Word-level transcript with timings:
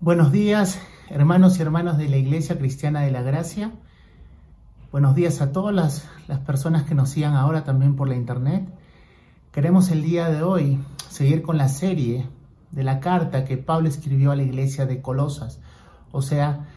Buenos 0.00 0.30
días, 0.30 0.78
hermanos 1.10 1.58
y 1.58 1.62
hermanas 1.62 1.98
de 1.98 2.08
la 2.08 2.18
Iglesia 2.18 2.56
Cristiana 2.56 3.00
de 3.00 3.10
la 3.10 3.22
Gracia. 3.22 3.72
Buenos 4.92 5.16
días 5.16 5.40
a 5.40 5.50
todas 5.50 5.74
las, 5.74 6.38
personas 6.46 6.84
que 6.84 6.94
nos 6.94 7.10
sigan 7.10 7.34
ahora 7.34 7.64
también 7.64 7.96
por 7.96 8.08
la 8.08 8.14
internet. 8.14 8.72
Queremos 9.50 9.90
el 9.90 10.04
día 10.04 10.30
de 10.30 10.44
hoy 10.44 10.78
seguir 11.10 11.42
con 11.42 11.58
la 11.58 11.68
serie 11.68 12.28
de 12.70 12.84
la 12.84 13.00
carta 13.00 13.44
que 13.44 13.56
Pablo 13.56 13.88
escribió 13.88 14.30
a 14.30 14.36
la 14.36 14.44
iglesia 14.44 14.86
de 14.86 15.02
Colosas, 15.02 15.58
o 16.12 16.22
sea, 16.22 16.68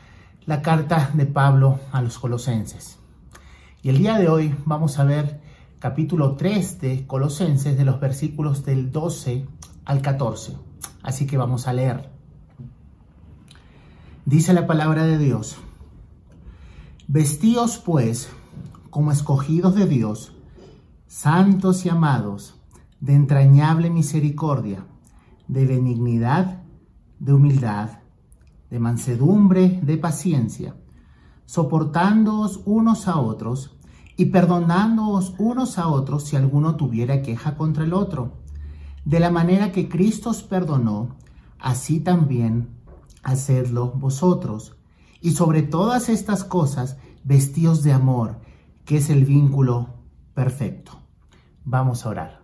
la 0.48 0.64
carta 0.64 1.12
de 1.14 1.28
Pablo 1.28 1.80
a 1.92 2.02
los 2.02 2.18
colosenses. 2.18 2.98
Y 3.84 3.90
el 3.90 4.00
día 4.00 4.18
de 4.18 4.30
hoy 4.30 4.56
vamos 4.66 4.98
a 4.98 5.04
ver 5.04 5.42
capítulo 5.78 6.38
3 6.38 6.82
de 6.82 7.06
Colosenses 7.06 7.78
de 7.78 7.86
los 7.86 8.00
versículos 8.00 8.66
del 8.66 8.92
12 8.92 9.46
al 9.86 10.02
14. 10.02 10.58
Así 11.04 11.28
que 11.28 11.38
vamos 11.38 11.68
a 11.68 11.74
leer. 11.74 12.21
Dice 14.26 14.54
la 14.54 14.68
palabra 14.68 15.06
de 15.06 15.18
Dios, 15.18 15.58
Vestíos 17.08 17.80
pues 17.80 18.30
como 18.92 19.12
escogidos 19.12 19.74
de 19.74 19.88
Dios, 19.88 20.34
santos 21.08 21.88
y 21.88 21.90
amados, 21.90 22.62
de 23.00 23.16
entrañable 23.16 23.90
misericordia, 23.90 24.86
de 25.48 25.66
benignidad, 25.66 26.62
de 27.18 27.34
humildad, 27.34 28.00
de 28.70 28.80
mansedumbre, 28.80 29.80
de 29.82 29.98
paciencia, 29.98 30.76
soportándoos 31.46 32.62
unos 32.66 33.08
a 33.08 33.20
otros 33.20 33.76
y 34.18 34.26
perdonándoos 34.26 35.34
unos 35.40 35.80
a 35.80 35.88
otros 35.88 36.26
si 36.26 36.36
alguno 36.36 36.76
tuviera 36.76 37.24
queja 37.24 37.56
contra 37.56 37.86
el 37.86 37.94
otro. 37.94 38.34
De 39.04 39.20
la 39.20 39.32
manera 39.32 39.72
que 39.72 39.90
Cristo 39.90 40.30
os 40.30 40.44
perdonó, 40.44 41.16
así 41.58 42.00
también 42.00 42.81
hacedlo 43.24 43.92
vosotros. 43.92 44.76
Y 45.22 45.32
sobre 45.32 45.62
todas 45.62 46.10
estas 46.10 46.44
cosas, 46.44 46.98
vestíos 47.24 47.84
de 47.84 47.94
amor, 47.94 48.40
que 48.86 48.98
es 48.98 49.10
el 49.10 49.26
vínculo 49.26 49.90
perfecto. 50.34 51.00
Vamos 51.64 52.06
a 52.06 52.10
orar. 52.10 52.42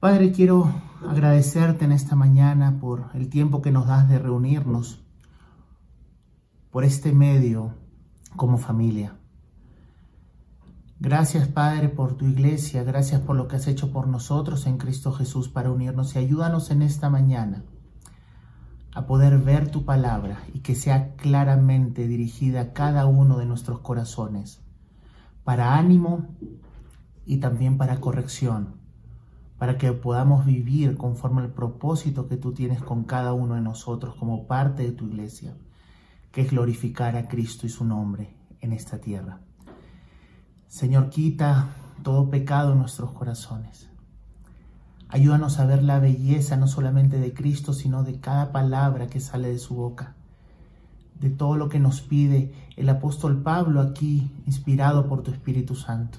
Padre, 0.00 0.32
quiero 0.32 0.70
agradecerte 1.08 1.84
en 1.84 1.92
esta 1.92 2.16
mañana 2.16 2.78
por 2.80 3.06
el 3.14 3.28
tiempo 3.28 3.62
que 3.62 3.70
nos 3.70 3.86
das 3.86 4.08
de 4.08 4.18
reunirnos, 4.18 5.00
por 6.70 6.84
este 6.84 7.12
medio 7.12 7.74
como 8.36 8.58
familia. 8.58 9.16
Gracias, 11.00 11.48
Padre, 11.48 11.88
por 11.88 12.14
tu 12.14 12.26
iglesia, 12.26 12.82
gracias 12.82 13.20
por 13.20 13.36
lo 13.36 13.46
que 13.46 13.56
has 13.56 13.66
hecho 13.66 13.92
por 13.92 14.08
nosotros 14.08 14.66
en 14.66 14.78
Cristo 14.78 15.12
Jesús 15.12 15.48
para 15.48 15.70
unirnos 15.70 16.14
y 16.14 16.18
ayúdanos 16.18 16.70
en 16.70 16.82
esta 16.82 17.10
mañana 17.10 17.62
a 18.94 19.06
poder 19.06 19.38
ver 19.38 19.70
tu 19.70 19.84
palabra 19.84 20.44
y 20.54 20.60
que 20.60 20.76
sea 20.76 21.14
claramente 21.16 22.06
dirigida 22.06 22.60
a 22.60 22.72
cada 22.72 23.06
uno 23.06 23.38
de 23.38 23.46
nuestros 23.46 23.80
corazones, 23.80 24.62
para 25.42 25.76
ánimo 25.76 26.28
y 27.26 27.38
también 27.38 27.76
para 27.76 28.00
corrección, 28.00 28.76
para 29.58 29.78
que 29.78 29.92
podamos 29.92 30.46
vivir 30.46 30.96
conforme 30.96 31.42
al 31.42 31.52
propósito 31.52 32.28
que 32.28 32.36
tú 32.36 32.52
tienes 32.52 32.82
con 32.82 33.02
cada 33.04 33.32
uno 33.32 33.56
de 33.56 33.60
nosotros 33.60 34.14
como 34.14 34.46
parte 34.46 34.84
de 34.84 34.92
tu 34.92 35.06
iglesia, 35.06 35.56
que 36.30 36.42
es 36.42 36.50
glorificar 36.50 37.16
a 37.16 37.26
Cristo 37.26 37.66
y 37.66 37.70
su 37.70 37.84
nombre 37.84 38.36
en 38.60 38.72
esta 38.72 38.98
tierra. 39.00 39.40
Señor, 40.68 41.10
quita 41.10 41.68
todo 42.02 42.30
pecado 42.30 42.72
en 42.72 42.78
nuestros 42.78 43.10
corazones 43.10 43.88
Ayúdanos 45.14 45.60
a 45.60 45.64
ver 45.64 45.84
la 45.84 46.00
belleza 46.00 46.56
no 46.56 46.66
solamente 46.66 47.20
de 47.20 47.32
Cristo, 47.32 47.72
sino 47.72 48.02
de 48.02 48.18
cada 48.18 48.50
palabra 48.50 49.06
que 49.06 49.20
sale 49.20 49.46
de 49.46 49.60
su 49.60 49.76
boca, 49.76 50.16
de 51.20 51.30
todo 51.30 51.54
lo 51.54 51.68
que 51.68 51.78
nos 51.78 52.00
pide 52.00 52.52
el 52.74 52.88
apóstol 52.88 53.40
Pablo 53.40 53.80
aquí, 53.80 54.28
inspirado 54.44 55.06
por 55.06 55.22
tu 55.22 55.30
Espíritu 55.30 55.76
Santo. 55.76 56.18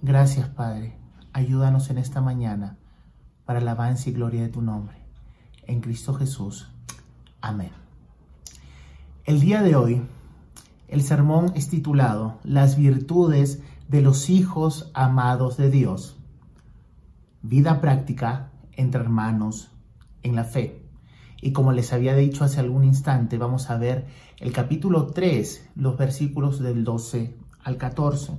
Gracias, 0.00 0.48
Padre. 0.48 0.96
Ayúdanos 1.34 1.90
en 1.90 1.98
esta 1.98 2.22
mañana 2.22 2.78
para 3.44 3.60
la 3.60 3.72
alabanza 3.72 4.08
y 4.08 4.14
gloria 4.14 4.40
de 4.40 4.48
tu 4.48 4.62
nombre. 4.62 4.96
En 5.66 5.82
Cristo 5.82 6.14
Jesús. 6.14 6.70
Amén. 7.42 7.72
El 9.26 9.40
día 9.40 9.60
de 9.60 9.76
hoy, 9.76 10.00
el 10.88 11.02
sermón 11.02 11.52
es 11.54 11.68
titulado 11.68 12.38
Las 12.44 12.78
virtudes 12.78 13.60
de 13.88 14.00
los 14.00 14.30
hijos 14.30 14.90
amados 14.94 15.58
de 15.58 15.68
Dios 15.68 16.17
vida 17.42 17.80
práctica 17.80 18.50
entre 18.72 19.00
hermanos 19.00 19.70
en 20.22 20.34
la 20.34 20.44
fe. 20.44 20.84
Y 21.40 21.52
como 21.52 21.72
les 21.72 21.92
había 21.92 22.14
dicho 22.14 22.44
hace 22.44 22.60
algún 22.60 22.84
instante, 22.84 23.38
vamos 23.38 23.70
a 23.70 23.78
ver 23.78 24.06
el 24.38 24.52
capítulo 24.52 25.06
3, 25.06 25.70
los 25.76 25.96
versículos 25.96 26.58
del 26.58 26.82
12 26.84 27.36
al 27.62 27.76
14. 27.76 28.32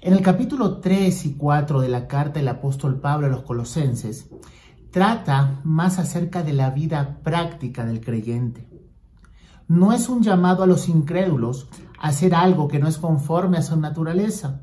En 0.00 0.14
el 0.14 0.22
capítulo 0.22 0.78
3 0.78 1.26
y 1.26 1.34
4 1.34 1.80
de 1.80 1.88
la 1.88 2.08
carta 2.08 2.40
del 2.40 2.48
apóstol 2.48 3.00
Pablo 3.00 3.26
a 3.26 3.30
los 3.30 3.42
colosenses, 3.42 4.30
trata 4.90 5.60
más 5.64 5.98
acerca 5.98 6.42
de 6.42 6.54
la 6.54 6.70
vida 6.70 7.20
práctica 7.22 7.84
del 7.84 8.00
creyente. 8.00 8.68
No 9.68 9.92
es 9.92 10.08
un 10.08 10.22
llamado 10.22 10.62
a 10.62 10.66
los 10.66 10.88
incrédulos 10.88 11.68
a 11.98 12.08
hacer 12.08 12.34
algo 12.34 12.68
que 12.68 12.78
no 12.78 12.88
es 12.88 12.98
conforme 12.98 13.58
a 13.58 13.62
su 13.62 13.78
naturaleza 13.78 14.62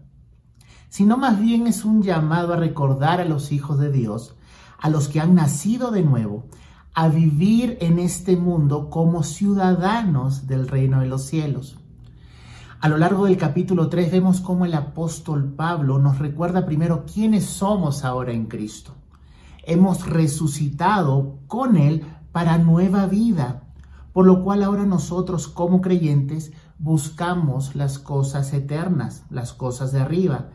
sino 0.90 1.18
más 1.18 1.40
bien 1.40 1.68
es 1.68 1.86
un 1.86 2.02
llamado 2.02 2.54
a 2.54 2.58
recordar 2.58 3.22
a 3.22 3.26
los 3.26 3.52
hijos 3.52 3.80
de 3.80 3.92
Dios, 3.92 4.36
a 4.80 4.90
los 4.90 5.08
que 5.08 5.20
han 5.20 5.36
nacido 5.36 5.92
de 5.92 6.04
nuevo, 6.04 6.46
a 6.94 7.08
vivir 7.08 7.78
en 7.82 8.00
este 8.00 8.36
mundo 8.36 8.90
como 8.90 9.24
ciudadanos 9.24 10.48
del 10.48 10.68
reino 10.68 11.00
de 11.00 11.08
los 11.08 11.24
cielos. 11.24 11.78
A 12.82 12.88
lo 12.88 12.98
largo 12.98 13.26
del 13.26 13.38
capítulo 13.38 13.90
3 13.90 14.12
vemos 14.12 14.42
cómo 14.42 14.66
el 14.66 14.74
apóstol 14.74 15.54
Pablo 15.54 16.00
nos 16.00 16.18
recuerda 16.18 16.66
primero 16.66 17.06
quiénes 17.06 17.46
somos 17.46 18.06
ahora 18.06 18.32
en 18.32 18.46
Cristo. 18.46 18.94
Hemos 19.64 20.08
resucitado 20.08 21.40
con 21.48 21.76
Él 21.76 22.06
para 22.32 22.58
nueva 22.58 23.06
vida, 23.06 23.64
por 24.14 24.26
lo 24.26 24.44
cual 24.44 24.64
ahora 24.64 24.86
nosotros 24.86 25.48
como 25.48 25.82
creyentes 25.82 26.54
buscamos 26.78 27.76
las 27.76 28.00
cosas 28.00 28.54
eternas, 28.54 29.24
las 29.30 29.52
cosas 29.54 29.92
de 29.92 30.00
arriba, 30.00 30.50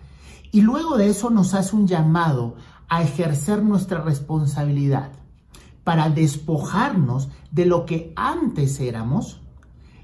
y 0.54 0.60
luego 0.60 0.96
de 0.96 1.08
eso 1.08 1.30
nos 1.30 1.52
hace 1.52 1.74
un 1.74 1.88
llamado 1.88 2.54
a 2.88 3.02
ejercer 3.02 3.64
nuestra 3.64 4.02
responsabilidad 4.02 5.10
para 5.82 6.10
despojarnos 6.10 7.28
de 7.50 7.66
lo 7.66 7.84
que 7.86 8.12
antes 8.14 8.78
éramos 8.78 9.40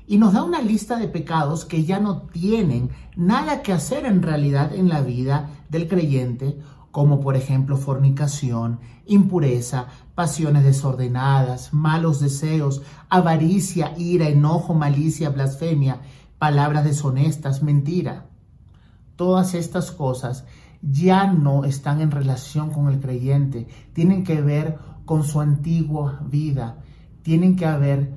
y 0.09 0.19
nos 0.19 0.33
da 0.33 0.43
una 0.43 0.61
lista 0.61 0.99
de 0.99 1.07
pecados 1.07 1.65
que 1.65 1.85
ya 1.85 2.01
no 2.01 2.23
tienen 2.23 2.91
nada 3.15 3.63
que 3.63 3.73
hacer 3.73 4.05
en 4.07 4.23
realidad 4.23 4.75
en 4.75 4.89
la 4.89 5.03
vida 5.03 5.51
del 5.69 5.87
creyente, 5.87 6.59
como 6.91 7.21
por 7.21 7.37
ejemplo 7.37 7.77
fornicación, 7.77 8.81
impureza, 9.07 9.87
pasiones 10.17 10.65
desordenadas, 10.65 11.73
malos 11.73 12.19
deseos, 12.19 12.83
avaricia, 13.09 13.95
ira, 13.97 14.27
enojo, 14.27 14.75
malicia, 14.75 15.31
blasfemia, 15.31 16.01
palabras 16.41 16.83
deshonestas, 16.83 17.63
mentira 17.63 18.30
todas 19.21 19.53
estas 19.53 19.91
cosas 19.91 20.47
ya 20.81 21.31
no 21.31 21.67
están 21.67 22.01
en 22.01 22.11
relación 22.11 22.71
con 22.71 22.89
el 22.89 23.01
creyente, 23.01 23.69
tienen 23.93 24.25
que 24.25 24.41
ver 24.41 24.79
con 25.05 25.25
su 25.25 25.43
antigua 25.43 26.23
vida, 26.25 26.79
tienen 27.21 27.55
que 27.55 27.67
ver 27.67 28.15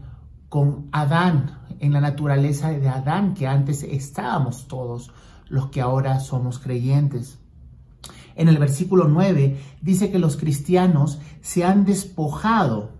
con 0.48 0.88
Adán, 0.94 1.60
en 1.82 1.92
la 1.92 2.00
naturaleza 2.00 2.70
de 2.70 2.88
Adán, 2.88 3.34
que 3.34 3.48
antes 3.48 3.84
estábamos 3.84 4.70
todos 4.70 5.12
los 5.50 5.68
que 5.72 5.82
ahora 5.82 6.22
somos 6.22 6.58
creyentes. 6.58 7.38
En 8.38 8.48
el 8.48 8.58
versículo 8.58 9.10
9 9.10 9.60
dice 9.82 10.10
que 10.10 10.20
los 10.20 10.38
cristianos 10.38 11.20
se 11.42 11.66
han 11.66 11.84
despojado 11.84 12.92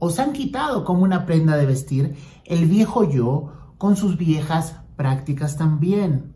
o 0.00 0.10
se 0.10 0.20
han 0.20 0.32
quitado 0.32 0.84
como 0.84 1.04
una 1.04 1.26
prenda 1.26 1.56
de 1.56 1.66
vestir 1.66 2.16
el 2.44 2.66
viejo 2.66 3.08
yo 3.08 3.52
con 3.78 3.94
sus 3.94 4.18
viejas 4.18 4.80
prácticas 4.96 5.56
también 5.56 6.31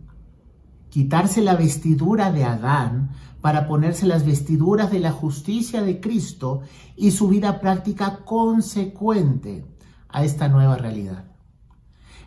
quitarse 0.90 1.42
la 1.42 1.56
vestidura 1.56 2.32
de 2.32 2.44
Adán 2.44 3.10
para 3.40 3.66
ponerse 3.66 4.06
las 4.06 4.24
vestiduras 4.24 4.90
de 4.90 5.00
la 5.00 5.12
justicia 5.12 5.82
de 5.82 6.00
Cristo 6.00 6.62
y 6.96 7.10
su 7.10 7.28
vida 7.28 7.60
práctica 7.60 8.24
consecuente 8.24 9.64
a 10.08 10.24
esta 10.24 10.48
nueva 10.48 10.76
realidad. 10.76 11.24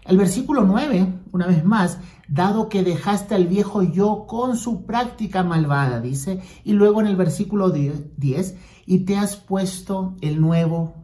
El 0.05 0.17
versículo 0.17 0.63
9, 0.63 1.21
una 1.31 1.47
vez 1.47 1.63
más, 1.63 1.99
dado 2.27 2.69
que 2.69 2.83
dejaste 2.83 3.35
al 3.35 3.47
viejo 3.47 3.83
yo 3.83 4.25
con 4.27 4.57
su 4.57 4.85
práctica 4.85 5.43
malvada, 5.43 5.99
dice, 5.99 6.41
y 6.63 6.73
luego 6.73 7.01
en 7.01 7.07
el 7.07 7.15
versículo 7.15 7.69
10, 7.69 8.55
y 8.85 8.99
te 8.99 9.17
has 9.17 9.35
puesto 9.35 10.15
el 10.21 10.39
nuevo, 10.39 10.95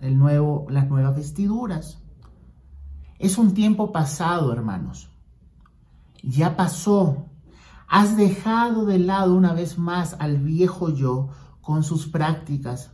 el 0.00 0.18
nuevo, 0.18 0.66
las 0.70 0.88
nuevas 0.88 1.16
vestiduras. 1.16 1.98
Es 3.18 3.36
un 3.36 3.52
tiempo 3.52 3.92
pasado, 3.92 4.52
hermanos 4.52 5.09
ya 6.22 6.56
pasó. 6.56 7.26
Has 7.88 8.16
dejado 8.16 8.86
de 8.86 8.98
lado 8.98 9.34
una 9.34 9.52
vez 9.52 9.78
más 9.78 10.16
al 10.18 10.38
viejo 10.38 10.94
yo 10.94 11.30
con 11.60 11.82
sus 11.82 12.06
prácticas, 12.06 12.92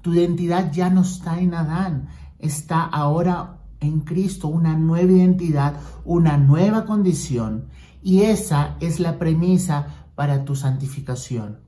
Tu 0.00 0.14
identidad 0.14 0.72
ya 0.72 0.90
no 0.90 1.02
está 1.02 1.40
en 1.40 1.54
Adán, 1.54 2.08
está 2.38 2.84
ahora 2.84 3.58
en 3.80 4.00
Cristo, 4.00 4.48
una 4.48 4.76
nueva 4.76 5.12
identidad, 5.12 5.74
una 6.04 6.36
nueva 6.36 6.84
condición. 6.84 7.68
Y 8.02 8.22
esa 8.22 8.76
es 8.80 9.00
la 9.00 9.18
premisa 9.18 10.06
para 10.14 10.44
tu 10.44 10.54
santificación. 10.54 11.60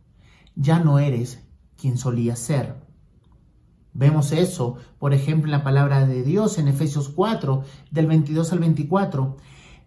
Ya 0.54 0.78
no 0.78 0.98
eres 0.98 1.44
quien 1.76 1.98
solías 1.98 2.38
ser. 2.38 2.76
Vemos 3.92 4.32
eso, 4.32 4.76
por 4.98 5.12
ejemplo, 5.12 5.46
en 5.46 5.58
la 5.58 5.64
palabra 5.64 6.06
de 6.06 6.22
Dios 6.22 6.58
en 6.58 6.68
Efesios 6.68 7.08
4, 7.08 7.64
del 7.90 8.06
22 8.06 8.52
al 8.52 8.58
24. 8.60 9.36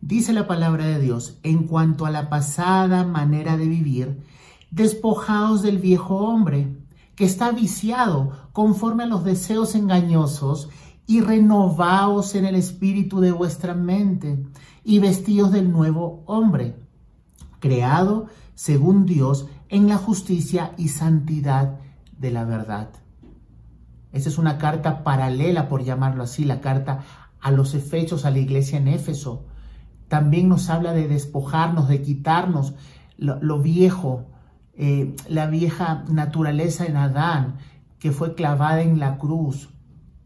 Dice 0.06 0.34
la 0.34 0.48
palabra 0.48 0.86
de 0.86 1.00
Dios, 1.00 1.40
en 1.44 1.66
cuanto 1.66 2.06
a 2.06 2.12
la 2.12 2.30
pasada 2.30 3.06
manera 3.06 3.56
de 3.56 3.70
vivir, 3.70 4.22
despojaos 4.70 5.62
del 5.62 5.78
viejo 5.78 6.18
hombre, 6.18 6.76
que 7.16 7.24
está 7.24 7.52
viciado 7.52 8.50
conforme 8.52 9.04
a 9.04 9.06
los 9.06 9.24
deseos 9.24 9.76
engañosos, 9.76 10.68
y 11.08 11.22
renovaos 11.22 12.36
en 12.36 12.44
el 12.44 12.56
espíritu 12.56 13.22
de 13.22 13.32
vuestra 13.32 13.76
mente, 13.76 14.46
y 14.84 15.00
vestíos 15.00 15.54
del 15.54 15.72
nuevo 15.72 16.26
hombre, 16.26 16.76
creado 17.62 18.26
según 18.56 19.06
Dios 19.06 19.48
en 19.70 19.88
la 19.88 19.96
justicia 19.96 20.74
y 20.78 20.90
santidad 20.90 21.80
de 22.18 22.30
la 22.30 22.44
verdad. 22.44 22.90
Esa 24.12 24.28
es 24.28 24.38
una 24.38 24.58
carta 24.58 25.06
paralela, 25.06 25.70
por 25.70 25.86
llamarlo 25.86 26.24
así, 26.24 26.44
la 26.44 26.60
carta 26.60 27.06
a 27.40 27.52
los 27.52 27.74
Efesios, 27.74 28.26
a 28.26 28.32
la 28.32 28.40
iglesia 28.40 28.80
en 28.80 28.90
Éfeso. 28.90 29.46
También 30.14 30.48
nos 30.48 30.70
habla 30.70 30.94
de 30.94 31.08
despojarnos, 31.08 31.88
de 31.88 32.04
quitarnos 32.04 32.76
lo, 33.18 33.60
viejo, 33.64 34.28
eh, 34.76 35.16
la 35.28 35.48
vieja 35.48 36.06
naturaleza 36.08 36.86
en 36.86 36.98
Adán, 36.98 37.56
que 37.98 38.12
fue 38.12 38.36
clavada 38.36 38.84
en 38.84 39.00
la 39.00 39.18
cruz 39.18 39.72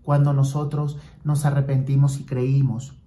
cuando 0.01 0.34
nosotros 0.34 0.98
nos 1.24 1.45
arrepentimos 1.45 2.19
y 2.19 2.25
creímos. 2.25 2.98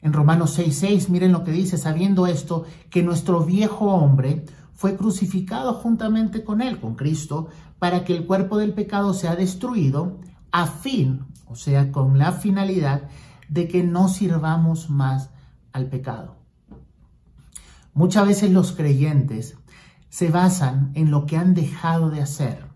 En 0.00 0.14
Romanos 0.14 0.58
6:6, 0.58 1.10
miren 1.10 1.32
lo 1.32 1.44
que 1.44 1.52
dice, 1.52 1.76
sabiendo 1.76 2.26
esto, 2.26 2.64
que 2.88 3.02
nuestro 3.02 3.44
viejo 3.44 3.92
hombre 3.92 4.46
fue 4.72 4.96
crucificado 4.96 5.74
juntamente 5.74 6.44
con 6.44 6.62
él, 6.62 6.80
con 6.80 6.94
Cristo, 6.94 7.48
para 7.78 8.04
que 8.04 8.16
el 8.16 8.24
cuerpo 8.24 8.56
del 8.56 8.72
pecado 8.72 9.12
sea 9.12 9.36
destruido, 9.36 10.18
a 10.50 10.66
fin, 10.66 11.26
o 11.46 11.56
sea, 11.56 11.92
con 11.92 12.16
la 12.16 12.32
finalidad 12.32 13.02
de 13.50 13.68
que 13.68 13.84
no 13.84 14.08
sirvamos 14.08 14.88
más 14.88 15.28
al 15.72 15.88
pecado. 15.88 16.36
Muchas 17.94 18.26
veces 18.26 18.50
los 18.50 18.72
creyentes 18.72 19.56
se 20.08 20.30
basan 20.30 20.92
en 20.94 21.10
lo 21.10 21.26
que 21.26 21.36
han 21.36 21.54
dejado 21.54 22.10
de 22.10 22.22
hacer, 22.22 22.66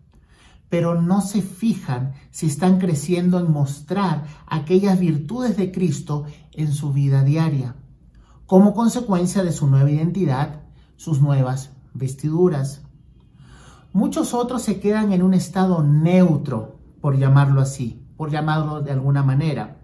pero 0.69 1.01
no 1.01 1.21
se 1.21 1.43
fijan 1.43 2.15
si 2.31 2.47
están 2.47 2.79
creciendo 2.79 3.39
en 3.39 3.51
mostrar 3.51 4.25
aquellas 4.47 4.99
virtudes 4.99 5.57
de 5.57 5.71
Cristo 5.71 6.25
en 6.53 6.73
su 6.73 6.93
vida 6.93 7.23
diaria, 7.23 7.77
como 8.47 8.75
consecuencia 8.75 9.43
de 9.43 9.53
su 9.53 9.67
nueva 9.67 9.91
identidad, 9.91 10.63
sus 10.97 11.21
nuevas 11.21 11.71
vestiduras. 11.95 12.83
Muchos 13.93 14.35
otros 14.35 14.63
se 14.63 14.81
quedan 14.81 15.13
en 15.13 15.23
un 15.23 15.35
estado 15.35 15.83
neutro, 15.83 16.79
por 17.01 17.17
llamarlo 17.17 17.61
así, 17.61 18.03
por 18.17 18.31
llamarlo 18.31 18.83
de 18.83 18.93
alguna 18.93 19.23
manera. 19.23 19.79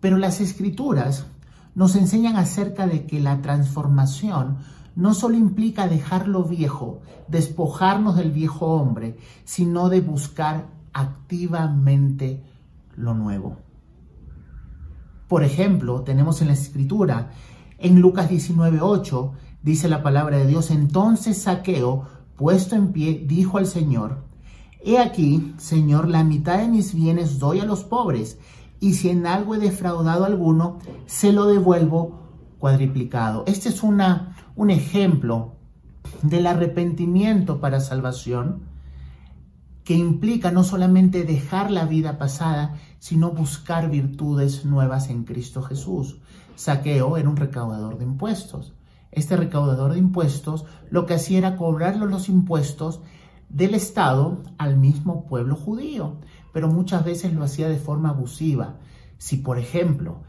Pero 0.00 0.18
las 0.18 0.40
escrituras 0.40 1.26
nos 1.74 1.96
enseñan 1.96 2.36
acerca 2.36 2.86
de 2.86 3.06
que 3.06 3.20
la 3.20 3.42
transformación 3.42 4.58
no 4.96 5.14
solo 5.14 5.36
implica 5.36 5.88
dejar 5.88 6.28
lo 6.28 6.44
viejo, 6.44 7.00
despojarnos 7.28 8.16
del 8.16 8.30
viejo 8.30 8.66
hombre, 8.66 9.16
sino 9.44 9.88
de 9.88 10.00
buscar 10.00 10.66
activamente 10.92 12.44
lo 12.96 13.14
nuevo. 13.14 13.56
Por 15.28 15.42
ejemplo, 15.42 16.02
tenemos 16.02 16.42
en 16.42 16.48
la 16.48 16.54
escritura, 16.54 17.30
en 17.78 18.00
Lucas 18.00 18.30
19:8, 18.30 19.32
dice 19.62 19.88
la 19.88 20.02
palabra 20.02 20.38
de 20.38 20.46
Dios, 20.46 20.70
entonces 20.70 21.42
Saqueo, 21.42 22.04
puesto 22.36 22.76
en 22.76 22.92
pie, 22.92 23.24
dijo 23.26 23.58
al 23.58 23.66
Señor, 23.66 24.22
He 24.86 24.98
aquí, 24.98 25.54
Señor, 25.56 26.08
la 26.08 26.24
mitad 26.24 26.58
de 26.58 26.68
mis 26.68 26.94
bienes 26.94 27.38
doy 27.38 27.60
a 27.60 27.64
los 27.64 27.84
pobres, 27.84 28.38
y 28.80 28.94
si 28.94 29.10
en 29.10 29.26
algo 29.26 29.54
he 29.54 29.58
defraudado 29.58 30.24
alguno, 30.24 30.78
se 31.06 31.32
lo 31.32 31.46
devuelvo 31.46 32.20
cuadriplicado. 32.58 33.44
Este 33.46 33.68
es 33.68 33.82
una, 33.82 34.36
un 34.56 34.70
ejemplo 34.70 35.56
del 36.22 36.46
arrepentimiento 36.46 37.60
para 37.60 37.80
salvación 37.80 38.62
que 39.84 39.94
implica 39.94 40.50
no 40.50 40.64
solamente 40.64 41.24
dejar 41.24 41.70
la 41.70 41.84
vida 41.84 42.18
pasada, 42.18 42.74
sino 42.98 43.32
buscar 43.32 43.90
virtudes 43.90 44.64
nuevas 44.64 45.10
en 45.10 45.24
Cristo 45.24 45.62
Jesús. 45.62 46.20
Saqueo 46.56 47.18
era 47.18 47.28
un 47.28 47.36
recaudador 47.36 47.98
de 47.98 48.04
impuestos. 48.04 48.72
Este 49.12 49.36
recaudador 49.36 49.92
de 49.92 49.98
impuestos 49.98 50.64
lo 50.90 51.04
que 51.04 51.14
hacía 51.14 51.38
era 51.38 51.56
cobrarle 51.56 52.06
los 52.06 52.28
impuestos 52.28 53.00
del 53.50 53.74
Estado 53.74 54.42
al 54.58 54.76
mismo 54.76 55.26
pueblo 55.26 55.54
judío, 55.54 56.16
pero 56.54 56.68
muchas 56.68 57.04
veces 57.04 57.34
lo 57.34 57.42
hacía 57.42 57.68
de 57.68 57.78
forma 57.78 58.10
abusiva. 58.10 58.76
Si, 59.18 59.38
por 59.38 59.58
ejemplo, 59.58 60.22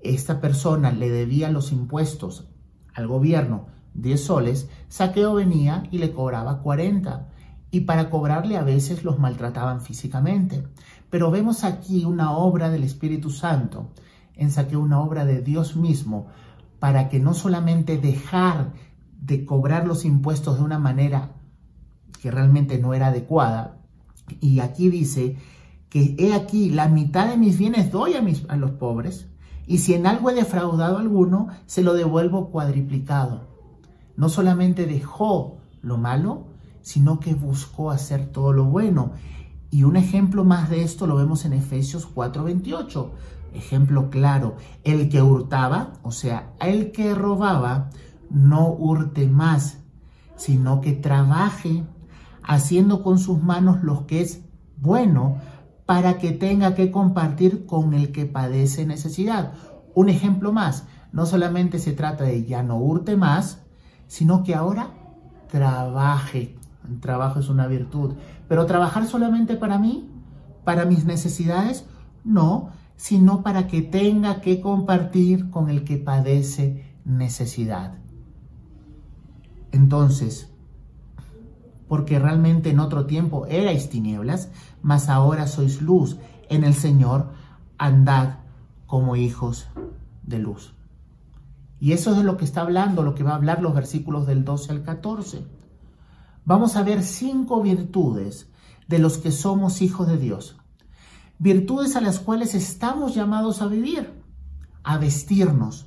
esta 0.00 0.38
persona 0.38 0.92
le 0.92 1.08
debía 1.08 1.50
los 1.50 1.72
impuestos 1.72 2.46
al 2.94 3.08
gobierno 3.08 3.68
10 3.94 4.22
soles, 4.22 4.68
Saqueo 4.88 5.32
venía 5.32 5.84
y 5.90 5.96
le 5.96 6.12
cobraba 6.12 6.60
40 6.60 7.30
y 7.70 7.80
para 7.80 8.10
cobrarle 8.10 8.58
a 8.58 8.62
veces 8.62 9.02
los 9.02 9.18
maltrataban 9.18 9.80
físicamente. 9.80 10.62
Pero 11.08 11.30
vemos 11.30 11.64
aquí 11.64 12.04
una 12.04 12.32
obra 12.32 12.68
del 12.68 12.84
Espíritu 12.84 13.30
Santo, 13.30 13.92
en 14.36 14.50
Saqueo 14.50 14.80
una 14.80 15.00
obra 15.00 15.24
de 15.24 15.40
Dios 15.40 15.74
mismo, 15.74 16.26
para 16.80 17.08
que 17.08 17.18
no 17.18 17.32
solamente 17.32 17.96
dejar 17.96 18.74
de 19.22 19.46
cobrar 19.46 19.86
los 19.86 20.04
impuestos 20.04 20.58
de 20.58 20.64
una 20.64 20.78
manera 20.78 21.32
que 22.20 22.30
realmente 22.30 22.78
no 22.78 22.92
era 22.92 23.06
adecuada, 23.06 23.78
y 24.38 24.60
aquí 24.60 24.90
dice 24.90 25.36
que 25.92 26.16
he 26.18 26.32
aquí 26.32 26.70
la 26.70 26.88
mitad 26.88 27.28
de 27.28 27.36
mis 27.36 27.58
bienes 27.58 27.92
doy 27.92 28.14
a, 28.14 28.22
mis, 28.22 28.48
a 28.48 28.56
los 28.56 28.70
pobres, 28.70 29.28
y 29.66 29.76
si 29.76 29.92
en 29.92 30.06
algo 30.06 30.30
he 30.30 30.34
defraudado 30.34 30.96
a 30.96 31.00
alguno, 31.00 31.48
se 31.66 31.82
lo 31.82 31.92
devuelvo 31.92 32.48
cuadriplicado. 32.48 33.42
No 34.16 34.30
solamente 34.30 34.86
dejó 34.86 35.58
lo 35.82 35.98
malo, 35.98 36.46
sino 36.80 37.20
que 37.20 37.34
buscó 37.34 37.90
hacer 37.90 38.28
todo 38.28 38.54
lo 38.54 38.64
bueno. 38.64 39.12
Y 39.70 39.82
un 39.82 39.96
ejemplo 39.96 40.44
más 40.44 40.70
de 40.70 40.82
esto 40.82 41.06
lo 41.06 41.16
vemos 41.16 41.44
en 41.44 41.52
Efesios 41.52 42.06
4:28. 42.06 43.10
Ejemplo 43.52 44.08
claro, 44.08 44.56
el 44.84 45.10
que 45.10 45.20
hurtaba, 45.20 45.92
o 46.02 46.10
sea, 46.10 46.54
el 46.58 46.92
que 46.92 47.14
robaba, 47.14 47.90
no 48.30 48.66
hurte 48.68 49.28
más, 49.28 49.80
sino 50.36 50.80
que 50.80 50.92
trabaje 50.92 51.84
haciendo 52.42 53.02
con 53.02 53.18
sus 53.18 53.42
manos 53.42 53.82
lo 53.82 54.06
que 54.06 54.22
es 54.22 54.40
bueno 54.78 55.36
para 55.86 56.18
que 56.18 56.32
tenga 56.32 56.74
que 56.74 56.90
compartir 56.90 57.66
con 57.66 57.94
el 57.94 58.12
que 58.12 58.26
padece 58.26 58.86
necesidad. 58.86 59.52
Un 59.94 60.08
ejemplo 60.08 60.52
más, 60.52 60.86
no 61.12 61.26
solamente 61.26 61.78
se 61.78 61.92
trata 61.92 62.24
de 62.24 62.44
ya 62.44 62.62
no 62.62 62.76
hurte 62.76 63.16
más, 63.16 63.62
sino 64.06 64.42
que 64.42 64.54
ahora 64.54 64.90
trabaje. 65.50 66.56
El 66.88 67.00
trabajo 67.00 67.40
es 67.40 67.48
una 67.48 67.66
virtud. 67.66 68.14
Pero 68.48 68.66
trabajar 68.66 69.06
solamente 69.06 69.56
para 69.56 69.78
mí, 69.78 70.08
para 70.64 70.84
mis 70.84 71.04
necesidades, 71.04 71.84
no, 72.24 72.70
sino 72.96 73.42
para 73.42 73.66
que 73.66 73.82
tenga 73.82 74.40
que 74.40 74.60
compartir 74.60 75.50
con 75.50 75.68
el 75.68 75.84
que 75.84 75.96
padece 75.96 76.96
necesidad. 77.04 77.94
Entonces, 79.72 80.50
porque 81.88 82.18
realmente 82.18 82.70
en 82.70 82.80
otro 82.80 83.06
tiempo 83.06 83.46
erais 83.46 83.90
tinieblas, 83.90 84.50
mas 84.82 85.08
ahora 85.08 85.46
sois 85.46 85.80
luz 85.80 86.18
en 86.48 86.64
el 86.64 86.74
Señor, 86.74 87.32
andad 87.78 88.40
como 88.86 89.16
hijos 89.16 89.68
de 90.22 90.38
luz. 90.38 90.74
Y 91.80 91.92
eso 91.92 92.12
es 92.12 92.18
de 92.18 92.24
lo 92.24 92.36
que 92.36 92.44
está 92.44 92.60
hablando, 92.60 93.02
lo 93.02 93.14
que 93.14 93.24
va 93.24 93.32
a 93.32 93.36
hablar 93.36 93.62
los 93.62 93.74
versículos 93.74 94.26
del 94.26 94.44
12 94.44 94.72
al 94.72 94.82
14. 94.82 95.46
Vamos 96.44 96.76
a 96.76 96.82
ver 96.82 97.02
cinco 97.02 97.62
virtudes 97.62 98.48
de 98.88 98.98
los 98.98 99.18
que 99.18 99.32
somos 99.32 99.82
hijos 99.82 100.06
de 100.06 100.18
Dios 100.18 100.56
virtudes 101.42 101.96
a 101.96 102.00
las 102.00 102.20
cuales 102.20 102.54
estamos 102.54 103.16
llamados 103.16 103.62
a 103.62 103.66
vivir, 103.66 104.12
a 104.84 104.96
vestirnos 104.96 105.86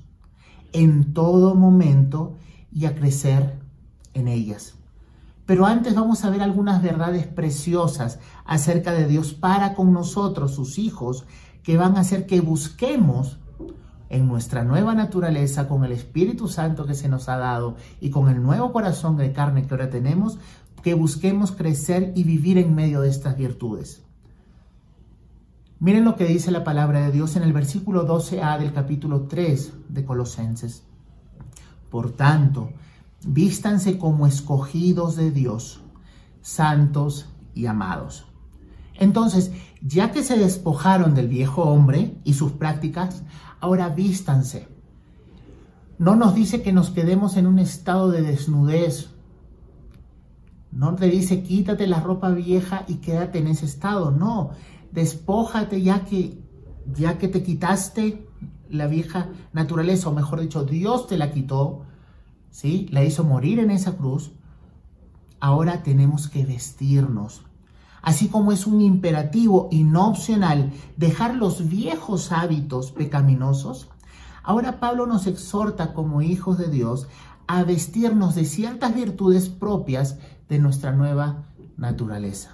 en 0.74 1.14
todo 1.14 1.56
momento 1.56 2.36
y 2.74 2.88
a 2.88 2.94
crecer 2.94 3.58
en 4.14 4.28
ellas. 4.28 4.76
Pero 5.46 5.66
antes 5.66 5.94
vamos 5.94 6.24
a 6.26 6.30
ver 6.30 6.42
algunas 6.42 6.82
verdades 6.82 7.28
preciosas 7.28 8.20
acerca 8.46 8.94
de 8.94 9.08
Dios 9.08 9.34
para 9.34 9.76
con 9.76 9.94
nosotros, 9.94 10.56
sus 10.56 10.80
hijos, 10.80 11.26
que 11.62 11.78
van 11.78 11.98
a 11.98 12.02
hacer 12.02 12.26
que 12.26 12.42
busquemos 12.42 13.38
en 14.10 14.28
nuestra 14.28 14.64
nueva 14.64 14.96
naturaleza, 14.96 15.68
con 15.68 15.84
el 15.84 15.92
Espíritu 15.92 16.48
Santo 16.48 16.86
que 16.86 16.96
se 16.96 17.10
nos 17.10 17.30
ha 17.30 17.38
dado 17.38 17.76
y 18.00 18.10
con 18.10 18.30
el 18.30 18.42
nuevo 18.42 18.72
corazón 18.72 19.18
de 19.18 19.34
carne 19.34 19.66
que 19.66 19.74
ahora 19.74 19.90
tenemos, 19.90 20.38
que 20.82 20.94
busquemos 20.94 21.52
crecer 21.52 22.12
y 22.16 22.24
vivir 22.24 22.58
en 22.58 22.76
medio 22.76 23.02
de 23.02 23.10
estas 23.10 23.38
virtudes. 23.38 24.04
Miren 25.80 26.06
lo 26.06 26.16
que 26.16 26.26
dice 26.26 26.52
la 26.52 26.64
palabra 26.64 27.02
de 27.02 27.12
Dios 27.12 27.36
en 27.36 27.44
el 27.44 27.54
versículo 27.54 28.08
12a 28.08 28.58
del 28.58 28.72
capítulo 28.72 29.24
3 29.24 29.74
de 29.90 30.06
Colosenses. 30.06 30.84
Por 31.90 32.12
tanto, 32.12 32.70
vístanse 33.26 33.98
como 33.98 34.28
escogidos 34.28 35.16
de 35.16 35.32
Dios, 35.32 35.82
santos 36.42 37.30
y 37.54 37.66
amados. 37.66 38.28
Entonces, 38.94 39.52
ya 39.82 40.12
que 40.12 40.24
se 40.24 40.38
despojaron 40.38 41.16
del 41.16 41.28
viejo 41.28 41.64
hombre 41.64 42.18
y 42.24 42.34
sus 42.34 42.54
prácticas, 42.54 43.24
ahora 43.60 43.90
vístanse. 43.90 44.68
No 45.98 46.16
nos 46.16 46.36
dice 46.36 46.62
que 46.62 46.72
nos 46.72 46.92
quedemos 46.92 47.36
en 47.36 47.48
un 47.48 47.60
estado 47.60 48.12
de 48.12 48.22
desnudez. 48.22 49.10
No 50.72 50.96
te 50.96 51.08
dice 51.10 51.42
quítate 51.42 51.88
la 51.88 52.02
ropa 52.02 52.30
vieja 52.32 52.86
y 52.88 52.96
quédate 52.96 53.40
en 53.40 53.48
ese 53.48 53.66
estado. 53.66 54.12
No, 54.12 54.52
despójate 54.92 55.82
ya 55.82 56.06
que 56.06 56.44
ya 56.94 57.18
que 57.18 57.28
te 57.28 57.42
quitaste 57.42 58.28
la 58.70 58.88
vieja 58.88 59.30
naturaleza, 59.54 60.10
o 60.10 60.14
mejor 60.14 60.42
dicho, 60.42 60.64
Dios 60.64 61.08
te 61.08 61.18
la 61.18 61.32
quitó, 61.32 61.85
¿sí? 62.56 62.88
La 62.92 63.04
hizo 63.04 63.24
morir 63.24 63.60
en 63.60 63.72
esa 63.72 63.98
cruz. 63.98 64.32
Ahora 65.40 65.84
tenemos 65.84 66.30
que 66.30 66.46
vestirnos 66.46 67.44
así 68.06 68.28
como 68.28 68.52
es 68.52 68.68
un 68.68 68.82
imperativo 68.82 69.68
y 69.72 69.84
no 69.84 70.08
opcional 70.08 70.72
dejar 70.96 71.36
los 71.36 71.68
viejos 71.68 72.32
hábitos 72.32 72.92
pecaminosos, 72.92 73.90
ahora 74.44 74.80
Pablo 74.80 75.08
nos 75.08 75.26
exhorta 75.26 75.92
como 75.94 76.22
hijos 76.22 76.60
de 76.60 76.70
Dios 76.70 77.08
a 77.48 77.64
vestirnos 77.64 78.36
de 78.36 78.46
ciertas 78.46 78.94
virtudes 78.94 79.50
propias 79.50 80.20
de 80.48 80.60
nuestra 80.60 80.92
nueva 80.92 81.46
naturaleza. 81.78 82.52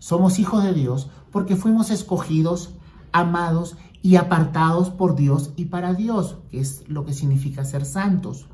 Somos 0.00 0.40
hijos 0.40 0.64
de 0.64 0.74
Dios 0.74 1.08
porque 1.30 1.54
fuimos 1.54 1.90
escogidos, 1.90 2.74
amados 3.12 3.76
y 4.02 4.16
apartados 4.16 4.90
por 4.90 5.14
Dios 5.14 5.52
y 5.54 5.66
para 5.66 5.94
Dios, 5.94 6.38
que 6.50 6.58
es 6.58 6.88
lo 6.88 7.04
que 7.04 7.12
significa 7.12 7.64
ser 7.64 7.84
santos. 7.84 8.48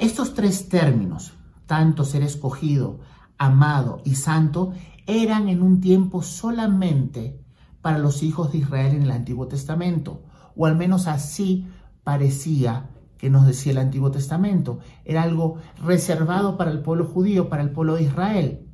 Estos 0.00 0.34
tres 0.34 0.68
términos, 0.68 1.34
tanto 1.66 2.04
ser 2.04 2.22
escogido, 2.22 3.00
amado 3.38 4.00
y 4.04 4.14
santo 4.14 4.72
eran 5.06 5.48
en 5.48 5.62
un 5.62 5.80
tiempo 5.80 6.22
solamente 6.22 7.40
para 7.82 7.98
los 7.98 8.22
hijos 8.22 8.52
de 8.52 8.58
Israel 8.58 8.94
en 8.94 9.02
el 9.02 9.10
Antiguo 9.10 9.48
Testamento, 9.48 10.22
o 10.56 10.66
al 10.66 10.76
menos 10.76 11.06
así 11.08 11.66
parecía 12.04 12.90
que 13.18 13.30
nos 13.30 13.46
decía 13.46 13.72
el 13.72 13.78
Antiguo 13.78 14.10
Testamento. 14.10 14.80
Era 15.04 15.22
algo 15.22 15.56
reservado 15.84 16.56
para 16.56 16.70
el 16.70 16.80
pueblo 16.80 17.04
judío, 17.04 17.48
para 17.48 17.62
el 17.62 17.70
pueblo 17.70 17.94
de 17.94 18.04
Israel. 18.04 18.68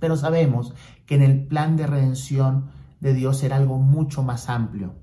Pero 0.00 0.16
sabemos 0.16 0.74
que 1.04 1.14
en 1.14 1.22
el 1.22 1.46
plan 1.46 1.76
de 1.76 1.86
redención 1.86 2.70
de 3.00 3.14
Dios 3.14 3.42
era 3.42 3.56
algo 3.56 3.78
mucho 3.78 4.22
más 4.22 4.48
amplio. 4.48 4.94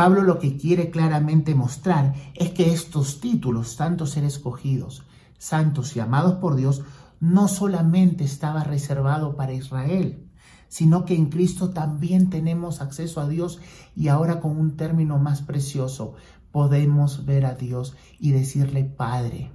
Pablo 0.00 0.22
lo 0.22 0.38
que 0.38 0.56
quiere 0.56 0.88
claramente 0.88 1.54
mostrar 1.54 2.14
es 2.34 2.52
que 2.52 2.72
estos 2.72 3.20
títulos, 3.20 3.76
tanto 3.76 4.06
ser 4.06 4.24
escogidos, 4.24 5.02
santos 5.36 5.94
y 5.94 6.00
amados 6.00 6.36
por 6.36 6.56
Dios, 6.56 6.80
no 7.20 7.48
solamente 7.48 8.24
estaba 8.24 8.64
reservado 8.64 9.36
para 9.36 9.52
Israel, 9.52 10.26
sino 10.68 11.04
que 11.04 11.14
en 11.14 11.26
Cristo 11.26 11.68
también 11.68 12.30
tenemos 12.30 12.80
acceso 12.80 13.20
a 13.20 13.28
Dios 13.28 13.60
y 13.94 14.08
ahora 14.08 14.40
con 14.40 14.58
un 14.58 14.74
término 14.74 15.18
más 15.18 15.42
precioso, 15.42 16.14
podemos 16.50 17.26
ver 17.26 17.44
a 17.44 17.52
Dios 17.52 17.94
y 18.18 18.30
decirle 18.30 18.84
Padre. 18.84 19.50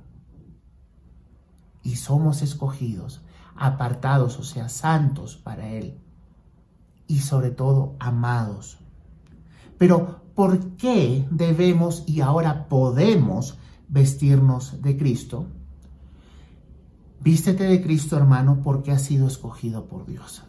Y 1.81 1.95
somos 1.95 2.43
escogidos, 2.43 3.23
apartados, 3.55 4.37
o 4.37 4.43
sea, 4.43 4.69
santos 4.69 5.37
para 5.37 5.69
Él. 5.69 5.97
Y 7.07 7.21
sobre 7.21 7.49
todo, 7.49 7.95
amados. 7.97 8.77
Pero, 9.79 10.23
¿por 10.35 10.75
qué 10.75 11.25
debemos 11.31 12.03
y 12.05 12.21
ahora 12.21 12.67
podemos 12.67 13.57
vestirnos 13.87 14.81
de 14.81 14.97
Cristo? 14.97 15.47
Vístete 17.21 17.63
de 17.63 17.81
Cristo, 17.81 18.17
hermano, 18.17 18.61
porque 18.61 18.91
has 18.91 19.01
sido 19.01 19.25
escogido 19.27 19.87
por 19.87 20.05
Dios. 20.05 20.43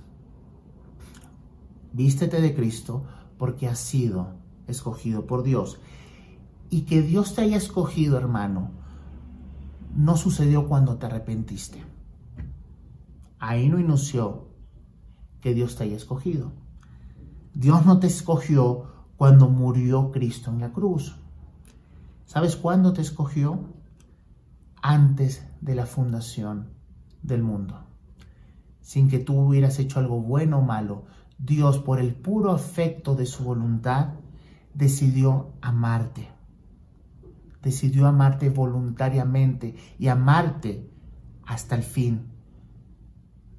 Vístete 1.93 2.43
de 2.43 2.55
Cristo 2.55 3.05
porque 3.39 3.69
has 3.69 3.79
sido 3.79 4.35
escogido 4.67 5.27
por 5.27 5.43
Dios. 5.43 5.79
Y 6.69 6.83
que 6.83 7.01
Dios 7.01 7.35
te 7.35 7.43
haya 7.43 7.57
escogido, 7.57 8.19
hermano, 8.19 8.73
no 9.95 10.17
sucedió 10.17 10.67
cuando 10.69 10.97
te 10.97 11.07
arrepentiste. 11.07 11.83
Ahí 13.39 13.69
no 13.69 13.79
inició 13.79 14.49
que 15.41 15.55
Dios 15.55 15.77
te 15.77 15.85
haya 15.85 15.97
escogido. 15.97 16.53
Dios 17.55 17.87
no 17.87 18.01
te 18.01 18.09
escogió 18.09 18.96
cuando 19.17 19.49
murió 19.49 20.11
Cristo 20.11 20.51
en 20.51 20.61
la 20.61 20.73
cruz. 20.73 21.17
¿Sabes 22.27 22.57
cuándo 22.57 22.93
te 22.93 23.03
escogió? 23.03 23.61
antes 24.87 25.45
de 25.61 25.75
la 25.75 25.85
fundación 25.85 26.69
del 27.21 27.43
mundo. 27.43 27.81
Sin 28.81 29.09
que 29.09 29.19
tú 29.19 29.37
hubieras 29.37 29.81
hecho 29.81 29.99
algo 29.99 30.21
bueno 30.21 30.59
o 30.59 30.63
malo, 30.63 31.07
Dios, 31.39 31.79
por 31.81 31.99
el 31.99 32.15
puro 32.15 32.53
afecto 32.53 33.17
de 33.17 33.27
su 33.27 33.43
voluntad, 33.43 34.15
decidió 34.75 35.55
amarte. 35.61 36.29
Decidió 37.63 38.07
amarte 38.07 38.49
voluntariamente 38.49 39.75
y 39.99 40.07
amarte 40.07 40.89
hasta 41.45 41.75
el 41.75 41.83
fin. 41.83 42.29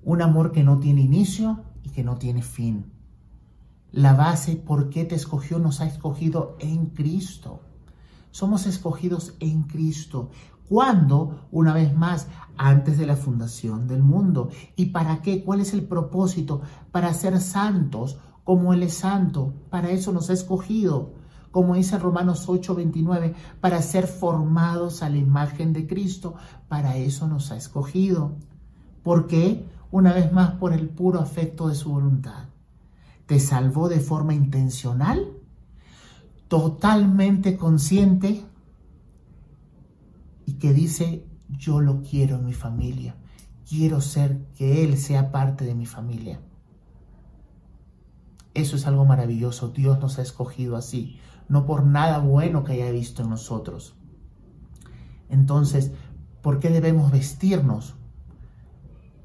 Un 0.03 0.21
amor 0.21 0.53
que 0.53 0.63
no 0.63 0.79
tiene 0.79 1.01
inicio 1.01 1.65
y 1.83 1.89
que 1.89 2.05
no 2.05 2.15
tiene 2.15 2.41
fin. 2.41 2.93
La 3.91 4.13
base 4.13 4.57
por 4.57 4.89
qué 4.89 5.05
te 5.05 5.15
escogió 5.15 5.59
nos 5.59 5.79
ha 5.79 5.85
escogido 5.85 6.57
en 6.59 6.87
Cristo. 6.87 7.61
Somos 8.31 8.67
escogidos 8.67 9.35
en 9.39 9.63
Cristo. 9.63 10.29
¿Cuándo? 10.67 11.47
Una 11.51 11.73
vez 11.73 11.95
más, 11.95 12.27
antes 12.57 12.97
de 12.97 13.05
la 13.05 13.15
fundación 13.15 13.87
del 13.87 14.03
mundo. 14.03 14.49
¿Y 14.75 14.87
para 14.87 15.21
qué? 15.21 15.43
¿Cuál 15.43 15.61
es 15.61 15.73
el 15.73 15.85
propósito? 15.85 16.61
Para 16.91 17.13
ser 17.13 17.39
santos 17.39 18.19
como 18.43 18.73
Él 18.73 18.83
es 18.83 18.95
santo. 18.95 19.53
Para 19.69 19.89
eso 19.91 20.11
nos 20.11 20.29
ha 20.29 20.33
escogido. 20.33 21.13
Como 21.51 21.75
dice 21.75 21.97
Romanos 21.97 22.49
8:29, 22.49 23.33
para 23.61 23.81
ser 23.81 24.05
formados 24.05 25.01
a 25.01 25.09
la 25.09 25.17
imagen 25.17 25.71
de 25.71 25.87
Cristo. 25.87 26.35
Para 26.67 26.97
eso 26.97 27.27
nos 27.27 27.51
ha 27.51 27.55
escogido. 27.55 28.35
¿Por 29.01 29.27
qué? 29.27 29.65
Una 29.89 30.11
vez 30.11 30.33
más, 30.33 30.51
por 30.55 30.73
el 30.73 30.89
puro 30.89 31.21
afecto 31.21 31.69
de 31.69 31.75
su 31.75 31.89
voluntad. 31.89 32.49
¿Te 33.27 33.39
salvó 33.39 33.87
de 33.87 33.99
forma 33.99 34.33
intencional? 34.33 35.33
¿Totalmente 36.47 37.57
consciente? 37.57 38.43
y 40.47 40.53
que 40.53 40.73
dice, 40.73 41.27
yo 41.49 41.81
lo 41.81 42.01
quiero 42.01 42.37
en 42.37 42.45
mi 42.45 42.53
familia, 42.53 43.17
quiero 43.69 43.99
ser 43.99 44.39
que 44.55 44.83
Él 44.85 44.97
sea 44.97 45.29
parte 45.29 45.65
de 45.65 45.75
mi 45.75 45.85
familia. 45.85 46.39
Eso 48.53 48.77
es 48.77 48.87
algo 48.87 49.05
maravilloso, 49.05 49.67
Dios 49.67 49.99
nos 49.99 50.17
ha 50.17 50.21
escogido 50.21 50.77
así, 50.77 51.19
no 51.49 51.65
por 51.65 51.85
nada 51.85 52.19
bueno 52.19 52.63
que 52.63 52.71
haya 52.71 52.89
visto 52.91 53.23
en 53.23 53.29
nosotros. 53.29 53.95
Entonces, 55.29 55.91
¿por 56.41 56.59
qué 56.59 56.69
debemos 56.69 57.11
vestirnos 57.11 57.95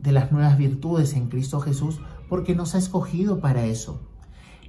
de 0.01 0.11
las 0.11 0.33
nuevas 0.33 0.59
virtudes 0.59 1.15
en 1.15 1.29
Cristo 1.29 1.61
Jesús? 1.61 2.01
Porque 2.33 2.55
nos 2.55 2.75
ha 2.75 2.79
escogido 2.79 3.41
para 3.41 3.67
eso. 3.67 4.01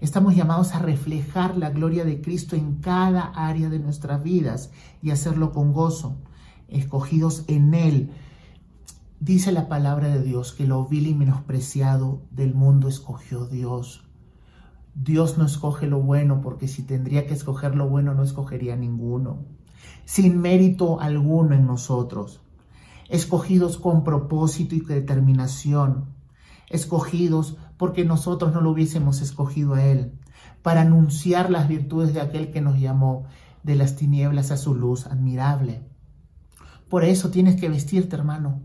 Estamos 0.01 0.35
llamados 0.35 0.75
a 0.75 0.79
reflejar 0.79 1.55
la 1.55 1.69
gloria 1.69 2.03
de 2.03 2.19
Cristo 2.19 2.57
en 2.57 2.81
cada 2.81 3.21
área 3.21 3.69
de 3.69 3.79
nuestras 3.79 4.21
vidas 4.21 4.69
y 5.01 5.11
hacerlo 5.11 5.53
con 5.53 5.71
gozo 5.71 6.17
escogidos 6.67 7.45
en 7.47 7.73
Él. 7.73 8.11
Dice 9.21 9.53
la 9.53 9.69
palabra 9.69 10.09
de 10.09 10.21
Dios 10.21 10.51
que 10.51 10.67
lo 10.67 10.85
vil 10.85 11.07
y 11.07 11.13
menospreciado 11.13 12.23
del 12.31 12.53
mundo 12.53 12.89
escogió 12.89 13.45
Dios. 13.45 14.03
Dios 14.93 15.37
no 15.37 15.45
escoge 15.45 15.87
lo 15.87 16.01
bueno 16.01 16.41
porque 16.41 16.67
si 16.67 16.83
tendría 16.83 17.27
que 17.27 17.33
escoger 17.33 17.75
lo 17.75 17.87
bueno 17.87 18.13
no 18.13 18.23
escogería 18.23 18.75
ninguno. 18.75 19.45
Sin 20.03 20.41
mérito 20.41 20.99
alguno 20.99 21.55
en 21.55 21.65
nosotros. 21.65 22.41
Escogidos 23.07 23.77
con 23.77 24.03
propósito 24.03 24.75
y 24.75 24.81
determinación. 24.81 26.12
Escogidos 26.73 27.55
porque 27.77 28.03
nosotros 28.03 28.53
no 28.53 28.59
lo 28.59 28.71
hubiésemos 28.71 29.21
escogido 29.21 29.75
a 29.75 29.85
Él. 29.85 30.19
Para 30.61 30.81
anunciar 30.81 31.49
las 31.49 31.67
virtudes 31.67 32.13
de 32.13 32.19
aquel 32.19 32.51
que 32.51 32.59
nos 32.59 32.77
llamó 32.79 33.23
de 33.63 33.75
las 33.75 33.95
tinieblas 33.95 34.51
a 34.51 34.57
su 34.57 34.75
luz 34.75 35.07
admirable 35.07 35.83
por 36.93 37.03
eso 37.03 37.31
tienes 37.31 37.59
que 37.59 37.69
vestirte, 37.69 38.15
hermano. 38.15 38.61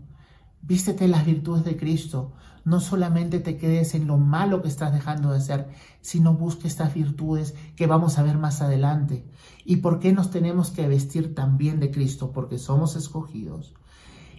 Vístete 0.61 1.07
las 1.07 1.25
virtudes 1.25 1.63
de 1.63 1.75
Cristo. 1.75 2.33
No 2.63 2.79
solamente 2.79 3.39
te 3.39 3.57
quedes 3.57 3.95
en 3.95 4.05
lo 4.05 4.19
malo 4.19 4.61
que 4.61 4.67
estás 4.67 4.93
dejando 4.93 5.31
de 5.31 5.39
hacer, 5.39 5.69
sino 6.01 6.35
busque 6.35 6.67
estas 6.67 6.93
virtudes 6.93 7.55
que 7.75 7.87
vamos 7.87 8.19
a 8.19 8.21
ver 8.21 8.37
más 8.37 8.61
adelante. 8.61 9.25
¿Y 9.65 9.77
por 9.77 9.97
qué 9.97 10.13
nos 10.13 10.29
tenemos 10.29 10.69
que 10.69 10.87
vestir 10.87 11.33
también 11.33 11.79
de 11.79 11.89
Cristo? 11.89 12.31
Porque 12.31 12.59
somos 12.59 12.95
escogidos. 12.95 13.73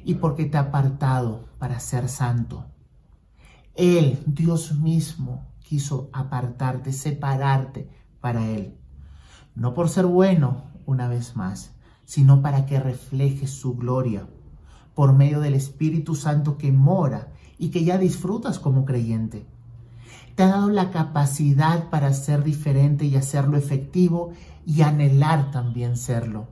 y 0.05 0.15
porque 0.15 0.45
te 0.45 0.57
ha 0.57 0.61
apartado 0.61 1.47
para 1.59 1.81
ser 1.81 2.09
santo. 2.09 2.67
Él, 3.75 4.23
Dios 4.27 4.75
mismo, 4.75 5.47
quiso 5.63 6.11
apartarte, 6.13 6.93
separarte 6.93 7.89
para 8.21 8.47
Él. 8.49 8.77
No 9.55 9.75
por 9.75 9.89
ser 9.89 10.07
bueno, 10.07 10.65
una 10.87 11.09
vez 11.09 11.37
más, 11.37 11.73
sino 12.05 12.43
para 12.43 12.67
que 12.67 12.81
reflejes 12.81 13.51
su 13.51 13.77
gloria 13.77 14.27
por 14.95 15.13
medio 15.13 15.41
del 15.41 15.55
Espíritu 15.55 16.15
Santo 16.15 16.59
que 16.59 16.73
mora 16.73 17.29
y 17.59 17.71
que 17.71 17.85
ya 17.85 17.99
disfrutas 17.99 18.59
como 18.59 18.85
creyente. 18.85 19.47
Te 20.35 20.43
ha 20.43 20.49
dado 20.49 20.71
la 20.71 20.91
capacidad 20.91 21.89
para 21.89 22.13
ser 22.13 22.43
diferente 22.45 23.05
y 23.05 23.17
hacerlo 23.17 23.57
efectivo 23.57 24.33
y 24.67 24.83
anhelar 24.83 25.51
también 25.51 25.97
serlo. 25.97 26.49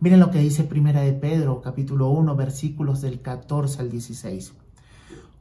Miren 0.00 0.20
lo 0.20 0.30
que 0.30 0.38
dice 0.38 0.64
Primera 0.64 1.00
de 1.00 1.12
Pedro, 1.12 1.60
capítulo 1.60 2.08
1, 2.10 2.36
versículos 2.36 3.00
del 3.00 3.20
14 3.20 3.80
al 3.80 3.90
16. 3.90 4.54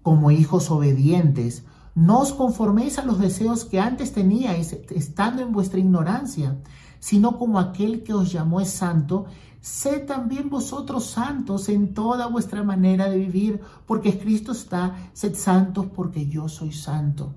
Como 0.01 0.31
hijos 0.31 0.71
obedientes, 0.71 1.65
no 1.95 2.19
os 2.19 2.33
conforméis 2.33 2.99
a 2.99 3.05
los 3.05 3.19
deseos 3.19 3.65
que 3.65 3.79
antes 3.79 4.13
teníais 4.13 4.73
estando 4.89 5.41
en 5.41 5.51
vuestra 5.51 5.79
ignorancia, 5.79 6.57
sino 6.99 7.37
como 7.37 7.59
aquel 7.59 8.03
que 8.03 8.13
os 8.13 8.31
llamó 8.31 8.61
es 8.61 8.69
santo, 8.69 9.25
sed 9.59 10.05
también 10.05 10.49
vosotros 10.49 11.07
santos 11.07 11.69
en 11.69 11.93
toda 11.93 12.27
vuestra 12.27 12.63
manera 12.63 13.09
de 13.09 13.17
vivir, 13.17 13.61
porque 13.85 14.17
Cristo 14.17 14.51
está, 14.51 15.09
sed 15.13 15.35
santos 15.35 15.87
porque 15.87 16.27
yo 16.27 16.47
soy 16.47 16.71
santo. 16.71 17.35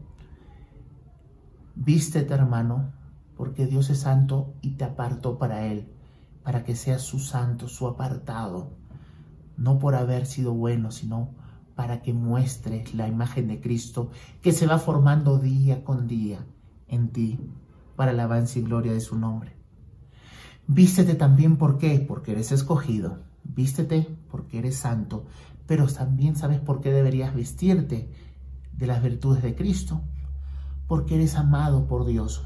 Vístete, 1.74 2.34
hermano, 2.34 2.92
porque 3.36 3.66
Dios 3.66 3.90
es 3.90 4.00
santo 4.00 4.54
y 4.60 4.72
te 4.72 4.84
apartó 4.84 5.38
para 5.38 5.66
Él 5.66 5.88
para 6.42 6.64
que 6.64 6.74
seas 6.74 7.02
su 7.02 7.18
santo, 7.18 7.68
su 7.68 7.86
apartado, 7.86 8.70
no 9.56 9.78
por 9.78 9.94
haber 9.94 10.26
sido 10.26 10.54
bueno, 10.54 10.90
sino 10.90 11.34
para 11.80 12.02
que 12.02 12.12
muestres 12.12 12.94
la 12.94 13.08
imagen 13.08 13.48
de 13.48 13.58
Cristo 13.58 14.10
que 14.42 14.52
se 14.52 14.66
va 14.66 14.78
formando 14.78 15.38
día 15.38 15.82
con 15.82 16.06
día 16.06 16.44
en 16.88 17.08
ti, 17.08 17.40
para 17.96 18.12
la 18.12 18.24
alabanza 18.24 18.58
y 18.58 18.62
gloria 18.62 18.92
de 18.92 19.00
su 19.00 19.18
nombre. 19.18 19.56
Vístete 20.66 21.14
también, 21.14 21.56
¿por 21.56 21.78
qué? 21.78 22.04
Porque 22.06 22.32
eres 22.32 22.52
escogido. 22.52 23.20
Vístete 23.44 24.14
porque 24.30 24.58
eres 24.58 24.76
santo, 24.76 25.24
pero 25.66 25.86
también 25.86 26.36
sabes 26.36 26.60
por 26.60 26.82
qué 26.82 26.92
deberías 26.92 27.34
vestirte 27.34 28.12
de 28.76 28.86
las 28.86 29.02
virtudes 29.02 29.42
de 29.42 29.54
Cristo, 29.54 30.02
porque 30.86 31.14
eres 31.14 31.34
amado 31.36 31.86
por 31.86 32.04
Dios, 32.04 32.44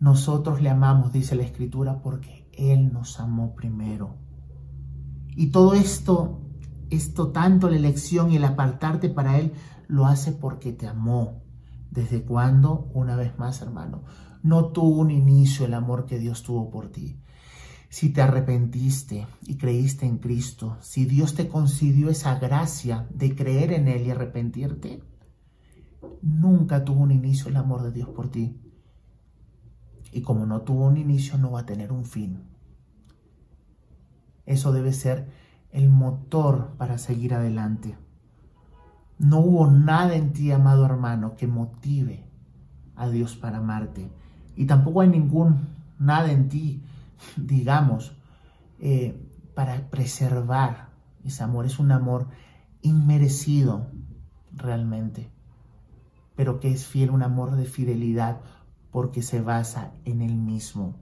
nosotros 0.00 0.60
le 0.60 0.68
amamos, 0.68 1.14
dice 1.14 1.34
la 1.34 1.44
Escritura, 1.44 2.02
porque 2.02 2.46
Él 2.52 2.92
nos 2.92 3.18
amó 3.20 3.54
primero. 3.54 4.16
Y 5.34 5.46
todo 5.46 5.72
esto, 5.72 6.42
esto 6.90 7.28
tanto 7.28 7.68
la 7.68 7.76
elección 7.76 8.30
y 8.30 8.36
el 8.36 8.44
apartarte 8.44 9.08
para 9.08 9.38
Él, 9.38 9.52
lo 9.86 10.06
hace 10.06 10.32
porque 10.32 10.72
te 10.72 10.86
amó. 10.86 11.42
¿Desde 11.90 12.22
cuándo? 12.22 12.90
Una 12.94 13.16
vez 13.16 13.38
más, 13.38 13.62
hermano. 13.62 14.04
No 14.42 14.66
tuvo 14.66 15.00
un 15.00 15.10
inicio 15.10 15.66
el 15.66 15.74
amor 15.74 16.06
que 16.06 16.18
Dios 16.18 16.42
tuvo 16.42 16.70
por 16.70 16.90
ti. 16.90 17.20
Si 17.88 18.10
te 18.10 18.20
arrepentiste 18.20 19.26
y 19.46 19.56
creíste 19.56 20.04
en 20.04 20.18
Cristo, 20.18 20.76
si 20.80 21.06
Dios 21.06 21.34
te 21.34 21.48
concedió 21.48 22.10
esa 22.10 22.38
gracia 22.38 23.06
de 23.10 23.34
creer 23.34 23.72
en 23.72 23.88
Él 23.88 24.06
y 24.06 24.10
arrepentirte, 24.10 25.02
nunca 26.20 26.84
tuvo 26.84 27.02
un 27.02 27.10
inicio 27.10 27.48
el 27.48 27.56
amor 27.56 27.82
de 27.82 27.92
Dios 27.92 28.08
por 28.10 28.30
ti 28.30 28.60
y 30.12 30.22
como 30.22 30.46
no 30.46 30.62
tuvo 30.62 30.86
un 30.86 30.96
inicio, 30.96 31.38
no 31.38 31.52
va 31.52 31.60
a 31.60 31.66
tener 31.66 31.92
un 31.92 32.04
fin. 32.04 32.42
Eso 34.46 34.72
debe 34.72 34.92
ser 34.92 35.30
el 35.72 35.88
motor 35.88 36.74
para 36.78 36.98
seguir 36.98 37.34
adelante. 37.34 37.96
No 39.18 39.40
hubo 39.40 39.70
nada 39.70 40.14
en 40.14 40.32
ti, 40.32 40.52
amado 40.52 40.84
hermano, 40.84 41.34
que 41.36 41.46
motive 41.46 42.24
a 42.94 43.08
Dios 43.08 43.36
para 43.36 43.58
amarte. 43.58 44.10
Y 44.56 44.66
tampoco 44.66 45.00
hay 45.00 45.08
ningún 45.08 45.68
nada 45.98 46.30
en 46.30 46.48
ti, 46.48 46.82
digamos, 47.36 48.16
eh, 48.80 49.20
para 49.54 49.90
preservar 49.90 50.88
ese 51.24 51.42
amor. 51.42 51.66
Es 51.66 51.78
un 51.78 51.92
amor 51.92 52.28
inmerecido 52.82 53.90
realmente, 54.52 55.30
pero 56.36 56.60
que 56.60 56.70
es 56.70 56.86
fiel, 56.86 57.10
un 57.10 57.22
amor 57.22 57.56
de 57.56 57.64
fidelidad, 57.64 58.40
porque 58.90 59.22
se 59.22 59.40
basa 59.40 59.92
en 60.04 60.22
él 60.22 60.36
mismo. 60.36 60.94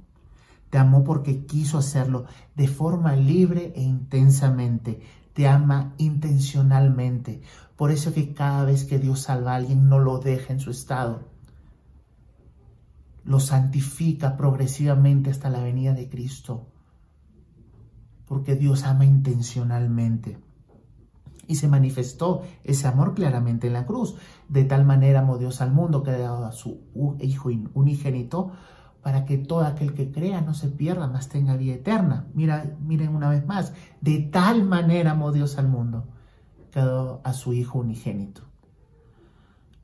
Te 0.77 0.81
amó 0.81 1.05
porque 1.05 1.47
quiso 1.47 1.79
hacerlo 1.79 2.27
de 2.55 2.69
forma 2.69 3.17
libre 3.17 3.73
e 3.77 3.83
intensamente. 3.83 5.01
Te 5.33 5.49
ama 5.49 5.95
intencionalmente. 5.97 7.41
Por 7.77 7.91
eso 7.91 8.13
que 8.13 8.35
cada 8.35 8.63
vez 8.67 8.85
que 8.85 8.99
Dios 8.99 9.21
salva 9.21 9.53
a 9.53 9.57
alguien 9.57 9.89
no 9.89 10.01
lo 10.01 10.19
deja 10.19 10.53
en 10.53 10.61
su 10.61 10.71
estado. 10.71 11.31
Lo 13.25 13.41
santifica 13.41 14.37
progresivamente 14.37 15.31
hasta 15.31 15.49
la 15.49 15.63
venida 15.63 15.95
de 15.95 16.11
Cristo. 16.11 16.67
Porque 18.27 18.55
Dios 18.55 18.85
ama 18.85 19.07
intencionalmente. 19.07 20.37
Y 21.47 21.55
se 21.55 21.69
manifestó 21.69 22.43
ese 22.65 22.87
amor 22.87 23.15
claramente 23.15 23.69
en 23.69 23.73
la 23.73 23.87
cruz. 23.87 24.17
De 24.51 24.65
tal 24.65 24.85
manera 24.85 25.21
amó 25.21 25.39
Dios 25.39 25.63
al 25.63 25.73
mundo 25.73 26.03
que 26.03 26.11
ha 26.11 26.19
dado 26.19 26.45
a 26.45 26.53
su 26.53 26.83
Hijo 27.19 27.49
unigénito 27.73 28.53
para 29.07 29.25
que 29.25 29.39
todo 29.39 29.61
aquel 29.61 29.95
que 29.95 30.11
crea 30.11 30.41
no 30.41 30.53
se 30.53 30.67
pierda, 30.67 31.07
mas 31.07 31.29
tenga 31.29 31.57
vida 31.57 31.75
eterna. 31.75 32.27
Mira, 32.35 32.77
miren 32.81 33.15
una 33.15 33.31
vez 33.31 33.47
más, 33.47 33.73
de 34.01 34.19
tal 34.19 34.65
manera 34.65 35.13
amó 35.13 35.31
Dios 35.31 35.59
al 35.59 35.69
mundo 35.69 36.09
que 36.73 36.81
a 36.81 37.33
su 37.33 37.53
Hijo 37.53 37.79
unigénito. 37.79 38.43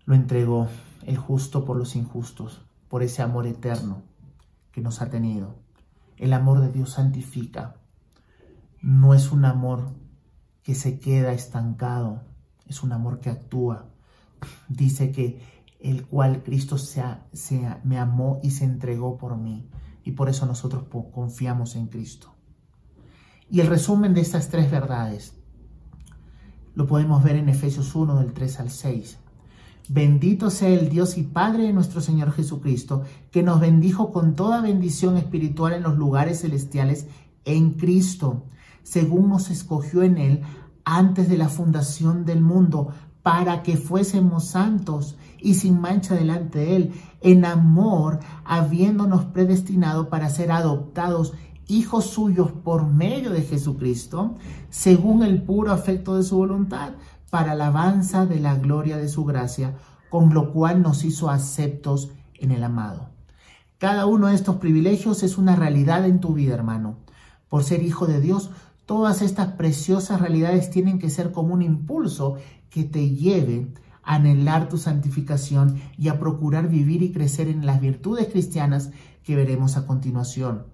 Lo 0.06 0.16
entregó 0.16 0.66
el 1.06 1.18
justo 1.18 1.64
por 1.64 1.76
los 1.76 1.94
injustos, 1.94 2.62
por 2.88 3.04
ese 3.04 3.22
amor 3.22 3.46
eterno 3.46 4.02
que 4.72 4.80
nos 4.80 5.00
ha 5.00 5.08
tenido. 5.08 5.54
El 6.16 6.32
amor 6.32 6.58
de 6.58 6.72
Dios 6.72 6.94
santifica. 6.94 7.76
No 8.80 9.14
es 9.14 9.30
un 9.30 9.44
amor 9.44 9.92
que 10.64 10.74
se 10.74 10.98
queda 10.98 11.32
estancado, 11.32 12.24
es 12.66 12.82
un 12.82 12.90
amor 12.90 13.20
que 13.20 13.30
actúa. 13.30 13.86
Dice 14.66 15.12
que 15.12 15.40
el 15.82 16.06
cual 16.06 16.42
Cristo 16.42 16.78
sea, 16.78 17.26
me 17.84 17.98
amó 17.98 18.40
y 18.42 18.50
se 18.50 18.64
entregó 18.64 19.18
por 19.18 19.36
mí. 19.36 19.68
Y 20.04 20.12
por 20.12 20.28
eso 20.28 20.46
nosotros 20.46 20.84
confiamos 21.12 21.76
en 21.76 21.86
Cristo. 21.86 22.34
Y 23.50 23.60
el 23.60 23.66
resumen 23.66 24.14
de 24.14 24.20
estas 24.20 24.48
tres 24.48 24.70
verdades 24.70 25.34
lo 26.74 26.86
podemos 26.86 27.22
ver 27.22 27.36
en 27.36 27.48
Efesios 27.48 27.94
1 27.94 28.18
del 28.18 28.32
3 28.32 28.60
al 28.60 28.70
6. 28.70 29.18
Bendito 29.88 30.50
sea 30.50 30.70
el 30.70 30.88
Dios 30.88 31.18
y 31.18 31.22
Padre 31.22 31.64
de 31.64 31.72
nuestro 31.72 32.00
Señor 32.00 32.32
Jesucristo, 32.32 33.02
que 33.30 33.42
nos 33.42 33.60
bendijo 33.60 34.10
con 34.10 34.34
toda 34.36 34.60
bendición 34.60 35.16
espiritual 35.16 35.74
en 35.74 35.82
los 35.82 35.98
lugares 35.98 36.40
celestiales 36.40 37.06
en 37.44 37.72
Cristo 37.74 38.44
según 38.82 39.28
nos 39.28 39.50
escogió 39.50 40.02
en 40.02 40.18
Él 40.18 40.42
antes 40.84 41.28
de 41.28 41.38
la 41.38 41.48
fundación 41.48 42.24
del 42.24 42.40
mundo, 42.40 42.92
para 43.22 43.62
que 43.62 43.76
fuésemos 43.76 44.46
santos 44.46 45.16
y 45.38 45.54
sin 45.54 45.80
mancha 45.80 46.14
delante 46.14 46.60
de 46.60 46.76
Él, 46.76 46.92
en 47.20 47.44
amor, 47.44 48.20
habiéndonos 48.44 49.26
predestinado 49.26 50.08
para 50.08 50.28
ser 50.28 50.52
adoptados 50.52 51.34
hijos 51.68 52.06
suyos 52.06 52.52
por 52.52 52.86
medio 52.86 53.30
de 53.30 53.42
Jesucristo, 53.42 54.36
según 54.70 55.22
el 55.22 55.42
puro 55.42 55.72
afecto 55.72 56.16
de 56.16 56.22
su 56.22 56.36
voluntad, 56.36 56.94
para 57.30 57.52
alabanza 57.52 58.26
de 58.26 58.40
la 58.40 58.56
gloria 58.56 58.98
de 58.98 59.08
su 59.08 59.24
gracia, 59.24 59.76
con 60.10 60.34
lo 60.34 60.52
cual 60.52 60.82
nos 60.82 61.04
hizo 61.04 61.30
aceptos 61.30 62.10
en 62.34 62.50
el 62.50 62.62
amado. 62.62 63.08
Cada 63.78 64.06
uno 64.06 64.26
de 64.26 64.34
estos 64.34 64.56
privilegios 64.56 65.22
es 65.22 65.38
una 65.38 65.56
realidad 65.56 66.04
en 66.04 66.20
tu 66.20 66.34
vida, 66.34 66.54
hermano. 66.54 66.98
Por 67.48 67.64
ser 67.64 67.82
hijo 67.82 68.06
de 68.06 68.20
Dios, 68.20 68.50
Todas 68.92 69.22
estas 69.22 69.54
preciosas 69.54 70.20
realidades 70.20 70.68
tienen 70.68 70.98
que 70.98 71.08
ser 71.08 71.32
como 71.32 71.54
un 71.54 71.62
impulso 71.62 72.36
que 72.68 72.84
te 72.84 73.08
lleve 73.08 73.72
a 74.02 74.16
anhelar 74.16 74.68
tu 74.68 74.76
santificación 74.76 75.80
y 75.96 76.08
a 76.08 76.18
procurar 76.18 76.68
vivir 76.68 77.02
y 77.02 77.10
crecer 77.10 77.48
en 77.48 77.64
las 77.64 77.80
virtudes 77.80 78.28
cristianas 78.28 78.90
que 79.22 79.34
veremos 79.34 79.78
a 79.78 79.86
continuación. 79.86 80.66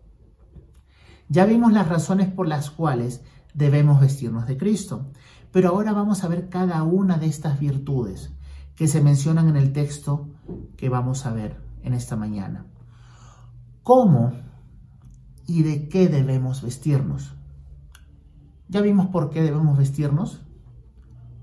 Ya 1.29 1.47
vimos 1.47 1.73
las 1.73 1.87
razones 1.87 2.27
por 2.27 2.49
las 2.49 2.73
cuales 2.73 3.23
debemos 3.55 4.01
vestirnos 4.01 4.49
de 4.49 4.57
Cristo, 4.57 5.13
pero 5.53 5.69
ahora 5.69 5.93
vamos 5.93 6.25
a 6.25 6.29
ver 6.29 6.49
cada 6.49 6.83
una 6.83 7.19
de 7.19 7.27
estas 7.27 7.61
virtudes 7.61 8.33
que 8.75 8.89
se 8.89 9.01
mencionan 9.01 9.49
en 9.49 9.57
el 9.57 9.73
texto 9.73 10.29
que 10.77 10.89
vamos 10.89 11.25
a 11.25 11.33
ver 11.33 11.57
en 11.85 11.95
esta 11.95 12.17
mañana. 12.17 12.67
¿Cómo 13.85 14.33
y 15.47 15.63
de 15.63 15.89
qué 15.89 16.09
debemos 16.09 16.63
vestirnos? 16.63 17.38
Ya 18.69 18.81
vimos 18.83 19.07
por 19.07 19.31
qué 19.31 19.43
debemos 19.43 19.79
vestirnos, 19.79 20.43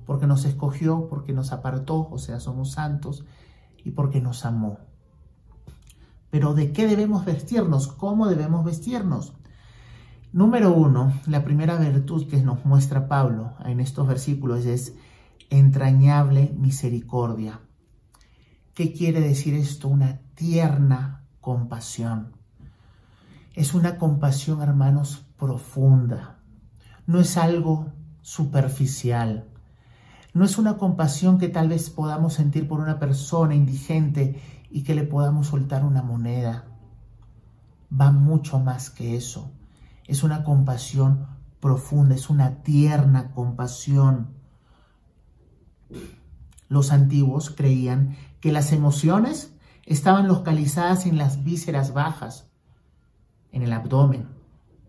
porque 0.05 0.27
nos 0.27 0.45
escogió, 0.45 1.07
porque 1.09 1.33
nos 1.33 1.51
apartó, 1.51 2.07
o 2.09 2.17
sea, 2.19 2.39
somos 2.39 2.71
santos, 2.71 3.25
y 3.83 3.91
porque 3.91 4.21
nos 4.21 4.45
amó. 4.45 4.79
Pero 6.29 6.53
¿de 6.53 6.71
qué 6.71 6.88
debemos 6.88 7.25
vestirnos? 7.25 7.88
¿Cómo 7.88 8.27
debemos 8.27 8.65
vestirnos? 8.65 9.33
Número 10.33 10.73
uno, 10.73 11.13
la 11.27 11.43
primera 11.43 11.77
virtud 11.77 12.27
que 12.27 12.41
nos 12.43 12.65
muestra 12.65 13.07
Pablo 13.07 13.53
en 13.63 13.79
estos 13.79 14.05
versículos 14.05 14.65
es 14.65 14.93
entrañable 15.49 16.53
misericordia. 16.57 17.61
¿Qué 18.73 18.91
quiere 18.91 19.21
decir 19.21 19.53
esto? 19.53 19.88
Una 19.88 20.19
tierna 20.35 21.23
compasión. 21.39 22.33
Es 23.53 23.73
una 23.73 23.97
compasión, 23.97 24.61
hermanos, 24.61 25.25
profunda. 25.38 26.34
No 27.07 27.19
es 27.19 27.37
algo 27.37 27.91
superficial. 28.21 29.45
No 30.33 30.43
es 30.43 30.57
una 30.57 30.77
compasión 30.77 31.37
que 31.37 31.47
tal 31.47 31.69
vez 31.69 31.89
podamos 31.89 32.33
sentir 32.33 32.67
por 32.67 32.79
una 32.79 32.99
persona 32.99 33.55
indigente 33.55 34.41
y 34.69 34.83
que 34.83 34.95
le 34.95 35.03
podamos 35.03 35.47
soltar 35.47 35.85
una 35.85 36.01
moneda. 36.01 36.65
Va 37.89 38.11
mucho 38.11 38.59
más 38.59 38.89
que 38.89 39.15
eso. 39.15 39.51
Es 40.07 40.23
una 40.23 40.43
compasión 40.43 41.27
profunda, 41.59 42.15
es 42.15 42.29
una 42.29 42.63
tierna 42.63 43.31
compasión. 43.31 44.33
Los 46.67 46.91
antiguos 46.91 47.51
creían 47.51 48.17
que 48.41 48.51
las 48.51 48.71
emociones 48.71 49.53
estaban 49.85 50.27
localizadas 50.27 51.05
en 51.05 51.17
las 51.17 51.43
vísceras 51.43 51.93
bajas, 51.93 52.49
en 53.51 53.61
el 53.61 53.71
abdomen. 53.71 54.34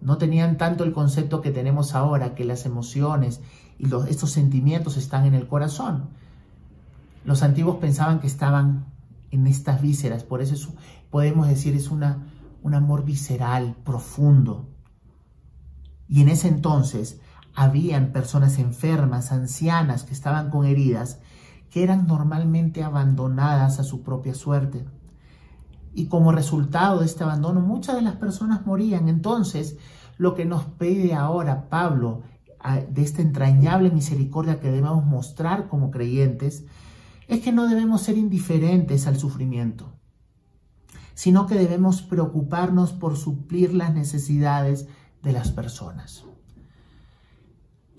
No 0.07 0.19
tenían 0.19 0.57
tanto 0.57 0.85
el 0.85 0.93
concepto 0.93 1.41
que 1.41 1.51
tenemos 1.51 1.97
ahora, 1.97 2.37
que 2.37 2.45
las 2.45 2.65
emociones 2.65 3.41
y 3.77 3.93
estos 4.09 4.31
sentimientos 4.31 4.97
están 4.97 5.27
en 5.27 5.35
el 5.35 5.49
corazón. 5.49 6.11
Los 7.25 7.43
antiguos 7.43 7.79
pensaban 7.79 8.21
que 8.21 8.29
estaban 8.29 8.87
en 9.33 9.49
estas 9.49 9.83
vísceras, 9.83 10.23
por 10.23 10.43
eso 10.43 10.73
podemos 11.11 11.49
decir 11.49 11.75
es 11.75 11.91
una, 11.91 12.25
un 12.63 12.75
amor 12.75 13.05
visceral, 13.05 13.75
profundo. 13.85 14.69
Y 16.07 16.23
en 16.23 16.29
ese 16.29 16.47
entonces 16.47 17.19
habían 17.57 18.13
personas 18.13 18.61
enfermas, 18.61 19.33
ancianas, 19.33 20.05
que 20.05 20.15
estaban 20.15 20.51
con 20.51 20.67
heridas, 20.67 21.19
que 21.69 21.83
eran 21.83 22.07
normalmente 22.07 22.85
abandonadas 22.85 23.81
a 23.81 23.83
su 23.83 24.05
propia 24.05 24.37
suerte. 24.37 24.87
Y 25.97 26.07
como 26.07 26.31
resultado 26.31 27.01
de 27.01 27.07
este 27.07 27.25
abandono, 27.25 27.61
muchas 27.61 27.97
de 27.97 28.03
las 28.03 28.17
personas 28.17 28.67
morían. 28.67 29.09
Entonces, 29.09 29.79
lo 30.19 30.35
que 30.35 30.45
nos 30.45 30.65
pide 30.65 31.15
ahora 31.15 31.71
Pablo 31.71 32.23
de 32.91 33.03
esta 33.03 33.23
entrañable 33.23 33.91
misericordia 33.91 34.61
que 34.61 34.71
debemos 34.71 35.05
mostrar 35.05 35.69
como 35.69 35.91
creyentes, 35.91 36.65
es 37.29 37.41
que 37.41 37.53
no 37.53 37.69
debemos 37.69 38.03
ser 38.03 38.19
indiferentes 38.19 39.07
al 39.07 39.19
sufrimiento, 39.19 39.93
sino 41.15 41.47
que 41.47 41.55
debemos 41.55 42.03
preocuparnos 42.03 42.93
por 42.93 43.17
suplir 43.17 43.75
las 43.75 43.95
necesidades 43.95 44.89
de 45.23 45.33
las 45.33 45.51
personas. 45.51 46.25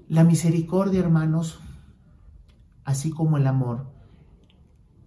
La 0.08 0.24
misericordia, 0.24 1.00
hermanos, 1.00 1.60
así 2.86 3.10
como 3.10 3.38
el 3.38 3.48
amor, 3.48 3.88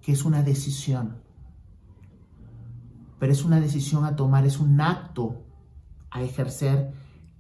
que 0.03 0.13
es 0.13 0.25
una 0.25 0.43
decisión, 0.43 1.23
pero 3.21 3.33
es 3.33 3.45
una 3.45 3.61
decisión 3.61 4.05
a 4.05 4.17
tomar, 4.17 4.45
es 4.45 4.59
un 4.59 4.81
acto 4.81 5.45
a 6.11 6.23
ejercer 6.23 6.93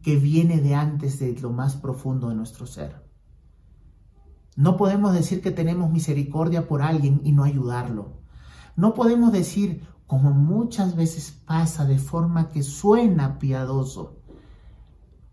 que 0.02 0.16
viene 0.16 0.60
de 0.60 0.76
antes 0.76 1.18
de 1.18 1.36
lo 1.40 1.50
más 1.50 1.74
profundo 1.74 2.28
de 2.28 2.36
nuestro 2.36 2.66
ser. 2.66 3.04
No 4.54 4.76
podemos 4.76 5.12
decir 5.12 5.40
que 5.40 5.50
tenemos 5.50 5.90
misericordia 5.90 6.68
por 6.68 6.82
alguien 6.82 7.20
y 7.24 7.32
no 7.32 7.42
ayudarlo. 7.42 8.20
No 8.76 8.94
podemos 8.94 9.32
decir, 9.32 9.82
como 10.06 10.30
muchas 10.30 10.96
veces 10.96 11.30
pasa 11.30 11.84
de 11.84 11.98
forma 11.98 12.48
que 12.50 12.62
suena 12.62 13.38
piadoso, 13.38 14.20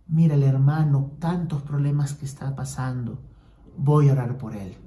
mira 0.08 0.36
el 0.36 0.44
hermano, 0.44 1.12
tantos 1.20 1.62
problemas 1.62 2.14
que 2.14 2.26
está 2.26 2.56
pasando, 2.56 3.20
voy 3.78 4.10
a 4.10 4.14
orar 4.14 4.38
por 4.38 4.56
él. 4.56 4.78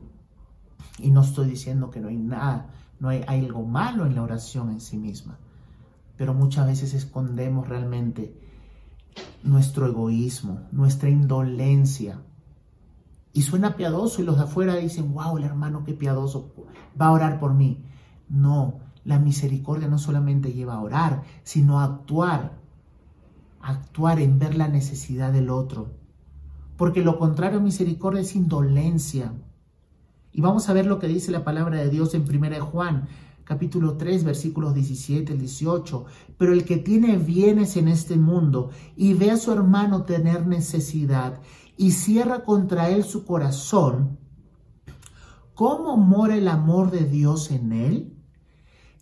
Y 0.98 1.10
no 1.10 1.20
estoy 1.20 1.48
diciendo 1.48 1.90
que 1.90 2.00
no 2.00 2.08
hay 2.08 2.16
nada, 2.16 2.70
no 2.98 3.08
hay, 3.08 3.24
algo 3.26 3.64
malo 3.64 4.06
en 4.06 4.14
la 4.14 4.22
oración 4.22 4.70
en 4.70 4.80
sí 4.80 4.96
misma, 4.98 5.38
pero 6.20 6.34
muchas 6.34 6.66
veces 6.66 6.92
escondemos 6.92 7.66
realmente 7.66 8.38
nuestro 9.42 9.86
egoísmo, 9.86 10.68
nuestra 10.70 11.08
indolencia. 11.08 12.20
Y 13.32 13.40
suena 13.40 13.74
piadoso 13.74 14.20
y 14.20 14.26
los 14.26 14.36
de 14.36 14.42
afuera 14.42 14.76
dicen, 14.76 15.14
wow, 15.14 15.38
el 15.38 15.44
hermano 15.44 15.82
qué 15.82 15.94
piadoso, 15.94 16.52
va 17.00 17.06
a 17.06 17.12
orar 17.12 17.40
por 17.40 17.54
mí. 17.54 17.86
No, 18.28 18.80
la 19.02 19.18
misericordia 19.18 19.88
no 19.88 19.98
solamente 19.98 20.52
lleva 20.52 20.74
a 20.74 20.82
orar, 20.82 21.22
sino 21.42 21.80
a 21.80 21.84
actuar, 21.84 22.58
actuar 23.62 24.20
en 24.20 24.38
ver 24.38 24.56
la 24.56 24.68
necesidad 24.68 25.32
del 25.32 25.48
otro. 25.48 25.94
Porque 26.76 27.02
lo 27.02 27.18
contrario 27.18 27.60
a 27.60 27.62
misericordia 27.62 28.20
es 28.20 28.36
indolencia. 28.36 29.32
Y 30.32 30.42
vamos 30.42 30.68
a 30.68 30.74
ver 30.74 30.84
lo 30.84 30.98
que 30.98 31.08
dice 31.08 31.32
la 31.32 31.44
palabra 31.44 31.78
de 31.78 31.88
Dios 31.88 32.12
en 32.12 32.28
1 32.28 32.66
Juan, 32.66 33.08
capítulo 33.50 33.96
3, 33.96 34.22
versículos 34.22 34.74
17 34.74 35.32
al 35.32 35.40
18. 35.40 36.04
Pero 36.38 36.52
el 36.52 36.64
que 36.64 36.76
tiene 36.76 37.16
bienes 37.16 37.76
en 37.76 37.88
este 37.88 38.14
mundo 38.14 38.70
y 38.94 39.14
ve 39.14 39.32
a 39.32 39.36
su 39.36 39.50
hermano 39.50 40.04
tener 40.04 40.46
necesidad 40.46 41.40
y 41.76 41.90
cierra 41.90 42.44
contra 42.44 42.90
él 42.90 43.02
su 43.02 43.24
corazón, 43.24 44.20
¿cómo 45.54 45.96
mora 45.96 46.36
el 46.36 46.46
amor 46.46 46.92
de 46.92 47.04
Dios 47.06 47.50
en 47.50 47.72
él? 47.72 48.16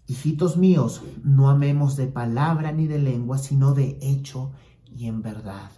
Hijitos 0.07 0.57
míos, 0.57 1.03
no 1.23 1.51
amemos 1.51 1.97
de 1.97 2.07
palabra 2.07 2.73
ni 2.73 2.87
de 2.87 3.01
lengua, 3.01 3.37
sino 3.37 3.75
de 3.75 3.99
hecho 4.01 4.53
y 4.87 5.09
en 5.09 5.21
verdad. 5.21 5.71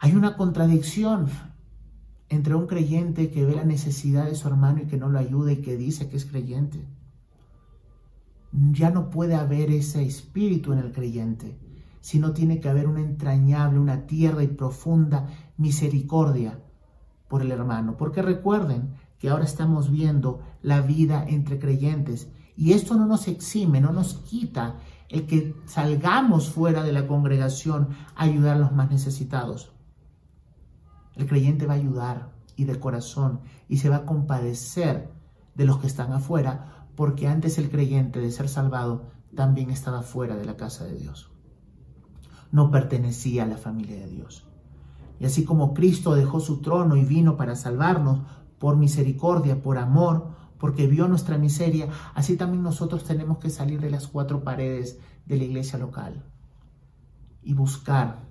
Hay 0.00 0.14
una 0.14 0.38
contradicción 0.38 1.28
entre 2.28 2.54
un 2.54 2.66
creyente 2.66 3.30
que 3.30 3.44
ve 3.44 3.54
la 3.54 3.64
necesidad 3.64 4.26
de 4.26 4.34
su 4.34 4.48
hermano 4.48 4.82
y 4.82 4.86
que 4.86 4.96
no 4.96 5.08
lo 5.08 5.18
ayuda 5.18 5.52
y 5.52 5.62
que 5.62 5.76
dice 5.76 6.08
que 6.08 6.16
es 6.16 6.26
creyente. 6.26 6.86
Ya 8.52 8.90
no 8.90 9.10
puede 9.10 9.34
haber 9.34 9.70
ese 9.70 10.04
espíritu 10.04 10.72
en 10.72 10.78
el 10.78 10.92
creyente, 10.92 11.58
sino 12.00 12.32
tiene 12.32 12.60
que 12.60 12.68
haber 12.68 12.88
una 12.88 13.00
entrañable, 13.00 13.78
una 13.78 14.06
tierra 14.06 14.42
y 14.42 14.48
profunda 14.48 15.28
misericordia 15.56 16.58
por 17.28 17.42
el 17.42 17.52
hermano. 17.52 17.96
Porque 17.96 18.22
recuerden 18.22 18.94
que 19.18 19.28
ahora 19.28 19.44
estamos 19.44 19.90
viendo 19.90 20.40
la 20.62 20.80
vida 20.80 21.24
entre 21.28 21.58
creyentes 21.58 22.28
y 22.56 22.72
esto 22.72 22.96
no 22.96 23.06
nos 23.06 23.28
exime, 23.28 23.80
no 23.80 23.92
nos 23.92 24.14
quita 24.14 24.76
el 25.08 25.26
que 25.26 25.54
salgamos 25.66 26.50
fuera 26.50 26.82
de 26.82 26.92
la 26.92 27.06
congregación 27.06 27.88
a 28.14 28.24
ayudar 28.24 28.56
a 28.56 28.60
los 28.60 28.72
más 28.72 28.90
necesitados. 28.90 29.75
El 31.16 31.26
creyente 31.26 31.66
va 31.66 31.74
a 31.74 31.78
ayudar 31.78 32.32
y 32.56 32.64
de 32.64 32.78
corazón 32.78 33.40
y 33.68 33.78
se 33.78 33.88
va 33.88 33.96
a 33.96 34.06
compadecer 34.06 35.10
de 35.54 35.64
los 35.64 35.78
que 35.78 35.86
están 35.86 36.12
afuera, 36.12 36.86
porque 36.94 37.28
antes 37.28 37.58
el 37.58 37.70
creyente 37.70 38.20
de 38.20 38.30
ser 38.30 38.48
salvado 38.48 39.10
también 39.34 39.70
estaba 39.70 40.02
fuera 40.02 40.36
de 40.36 40.44
la 40.44 40.56
casa 40.56 40.84
de 40.84 40.96
Dios. 40.96 41.30
No 42.52 42.70
pertenecía 42.70 43.44
a 43.44 43.46
la 43.46 43.56
familia 43.56 43.96
de 43.96 44.08
Dios. 44.08 44.46
Y 45.18 45.24
así 45.24 45.44
como 45.44 45.74
Cristo 45.74 46.14
dejó 46.14 46.40
su 46.40 46.60
trono 46.60 46.96
y 46.96 47.04
vino 47.04 47.36
para 47.36 47.56
salvarnos 47.56 48.20
por 48.58 48.76
misericordia, 48.76 49.62
por 49.62 49.78
amor, 49.78 50.34
porque 50.58 50.86
vio 50.86 51.08
nuestra 51.08 51.38
miseria, 51.38 51.88
así 52.14 52.36
también 52.36 52.62
nosotros 52.62 53.04
tenemos 53.04 53.38
que 53.38 53.50
salir 53.50 53.80
de 53.80 53.90
las 53.90 54.06
cuatro 54.06 54.42
paredes 54.42 54.98
de 55.26 55.36
la 55.36 55.44
iglesia 55.44 55.78
local 55.78 56.24
y 57.42 57.54
buscar 57.54 58.25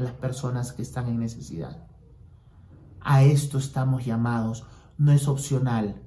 las 0.00 0.12
personas 0.12 0.72
que 0.72 0.82
están 0.82 1.08
en 1.08 1.18
necesidad. 1.18 1.86
A 3.00 3.22
esto 3.22 3.58
estamos 3.58 4.04
llamados, 4.04 4.66
no 4.98 5.12
es 5.12 5.28
opcional. 5.28 6.02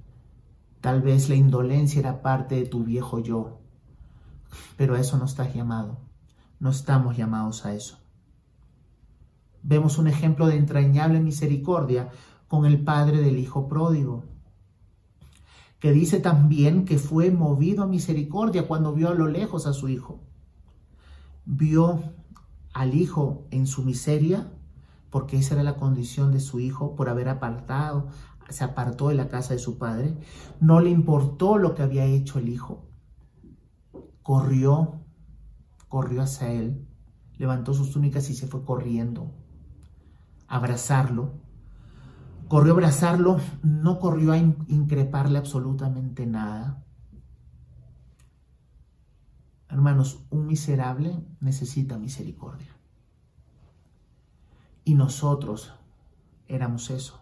Tal 0.82 1.02
vez 1.02 1.30
la 1.30 1.36
indolencia 1.36 2.00
era 2.00 2.22
parte 2.22 2.56
de 2.56 2.66
tu 2.66 2.84
viejo 2.84 3.20
yo, 3.20 3.62
pero 4.78 4.96
a 4.96 5.00
eso 5.00 5.18
no 5.18 5.26
estás 5.26 5.54
llamado. 5.54 6.00
No 6.60 6.70
estamos 6.70 7.18
llamados 7.18 7.66
a 7.66 7.74
eso. 7.74 8.00
Vemos 9.64 9.98
un 9.98 10.08
ejemplo 10.08 10.48
de 10.48 10.58
entrañable 10.58 11.20
misericordia 11.20 12.10
con 12.48 12.66
el 12.66 12.84
padre 12.84 13.20
del 13.22 13.40
hijo 13.40 13.68
pródigo, 13.68 14.26
que 15.80 15.92
dice 15.92 16.20
también 16.20 16.86
que 16.86 17.00
fue 17.00 17.32
movido 17.32 17.84
a 17.84 17.88
misericordia 17.88 18.68
cuando 18.68 18.94
vio 18.94 19.10
a 19.10 19.14
lo 19.14 19.28
lejos 19.28 19.66
a 19.66 19.74
su 19.74 19.90
hijo. 19.90 20.22
Vio 21.46 22.04
al 22.74 22.96
hijo 22.96 23.48
en 23.52 23.68
su 23.68 23.84
miseria, 23.84 24.52
porque 25.10 25.38
esa 25.38 25.54
era 25.54 25.64
la 25.64 25.76
condición 25.76 26.32
de 26.32 26.40
su 26.40 26.60
hijo 26.60 26.96
por 26.96 27.10
haber 27.10 27.30
apartado, 27.30 28.08
se 28.50 28.64
apartó 28.64 29.10
de 29.10 29.16
la 29.16 29.30
casa 29.30 29.54
de 29.54 29.60
su 29.60 29.78
padre, 29.78 30.18
no 30.60 30.80
le 30.80 30.90
importó 30.90 31.58
lo 31.58 31.76
que 31.76 31.84
había 31.84 32.06
hecho 32.06 32.40
el 32.40 32.50
hijo. 32.50 32.88
Corrió, 34.22 35.02
corrió 35.88 36.22
hacia 36.22 36.52
él, 36.52 36.88
levantó 37.38 37.74
sus 37.74 37.92
túnicas 37.92 38.30
y 38.30 38.36
se 38.36 38.48
fue 38.48 38.64
corriendo 38.64 39.32
a 40.48 40.58
abrazarlo. 40.58 41.34
Corrió 42.48 42.74
a 42.74 42.76
abrazarlo, 42.76 43.40
no 43.64 44.00
corrió 44.00 44.32
a 44.32 44.38
increparle 44.38 45.38
absolutamente 45.38 46.26
nada. 46.26 46.84
Hermanos, 49.74 50.24
un 50.30 50.46
miserable 50.46 51.20
necesita 51.40 51.98
misericordia. 51.98 52.78
Y 54.84 54.94
nosotros 54.94 55.74
éramos 56.48 56.92
eso. 56.92 57.20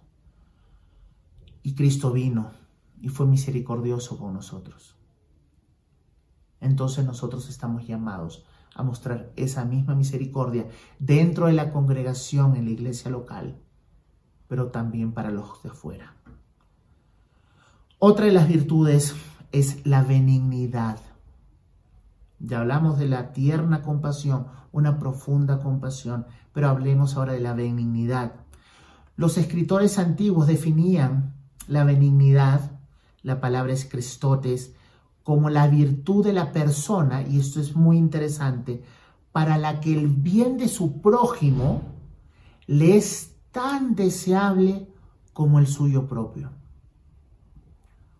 Y 1.63 1.75
Cristo 1.75 2.11
vino 2.11 2.51
y 2.99 3.07
fue 3.07 3.25
misericordioso 3.25 4.17
con 4.17 4.33
nosotros. 4.33 4.97
Entonces 6.59 7.05
nosotros 7.05 7.47
estamos 7.47 7.87
llamados 7.87 8.43
a 8.75 8.83
mostrar 8.83 9.31
esa 9.37 9.63
misma 9.63 9.95
misericordia 9.95 10.67
dentro 10.99 11.47
de 11.47 11.53
la 11.53 11.71
congregación 11.71 12.57
en 12.57 12.65
la 12.65 12.71
iglesia 12.71 13.09
local, 13.09 13.61
pero 14.49 14.71
también 14.71 15.13
para 15.13 15.31
los 15.31 15.63
de 15.63 15.69
afuera. 15.69 16.17
Otra 17.97 18.25
de 18.25 18.33
las 18.33 18.49
virtudes 18.49 19.15
es 19.53 19.85
la 19.85 20.03
benignidad. 20.03 20.99
Ya 22.43 22.59
hablamos 22.59 22.97
de 22.97 23.07
la 23.07 23.33
tierna 23.33 23.81
compasión, 23.83 24.47
una 24.71 24.97
profunda 24.97 25.59
compasión, 25.59 26.25
pero 26.53 26.69
hablemos 26.69 27.15
ahora 27.15 27.33
de 27.33 27.39
la 27.39 27.53
benignidad. 27.53 28.33
Los 29.15 29.37
escritores 29.37 29.99
antiguos 29.99 30.47
definían 30.47 31.35
la 31.67 31.83
benignidad, 31.83 32.79
la 33.21 33.39
palabra 33.39 33.73
es 33.73 33.85
Cristotes, 33.85 34.73
como 35.23 35.49
la 35.49 35.67
virtud 35.67 36.25
de 36.25 36.33
la 36.33 36.51
persona, 36.51 37.21
y 37.21 37.39
esto 37.39 37.59
es 37.59 37.75
muy 37.75 37.97
interesante, 37.97 38.83
para 39.31 39.57
la 39.57 39.79
que 39.79 39.93
el 39.93 40.07
bien 40.07 40.57
de 40.57 40.67
su 40.67 40.99
prójimo 40.99 41.83
le 42.65 42.97
es 42.97 43.35
tan 43.51 43.95
deseable 43.95 44.87
como 45.33 45.59
el 45.59 45.67
suyo 45.67 46.07
propio. 46.07 46.49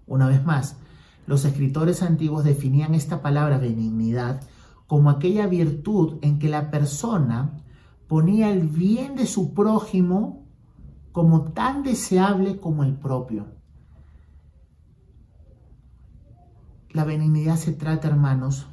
Una 0.06 0.28
vez 0.28 0.46
más, 0.46 0.78
los 1.26 1.46
escritores 1.46 2.02
antiguos 2.02 2.44
definían 2.44 2.96
esta 2.96 3.22
palabra 3.22 3.58
benignidad 3.58 4.42
como 4.88 5.10
aquella 5.10 5.48
virtud 5.48 6.18
en 6.22 6.40
que 6.40 6.50
la 6.50 6.72
persona 6.72 7.64
ponía 8.08 8.52
el 8.52 8.68
bien 8.68 9.16
de 9.16 9.26
su 9.26 9.54
prójimo 9.54 10.46
como 11.12 11.52
tan 11.54 11.84
deseable 11.84 12.60
como 12.60 12.84
el 12.84 12.96
propio. 12.96 13.48
La 16.90 17.06
benignidad 17.06 17.56
se 17.56 17.72
trata, 17.72 18.10
hermanos, 18.10 18.68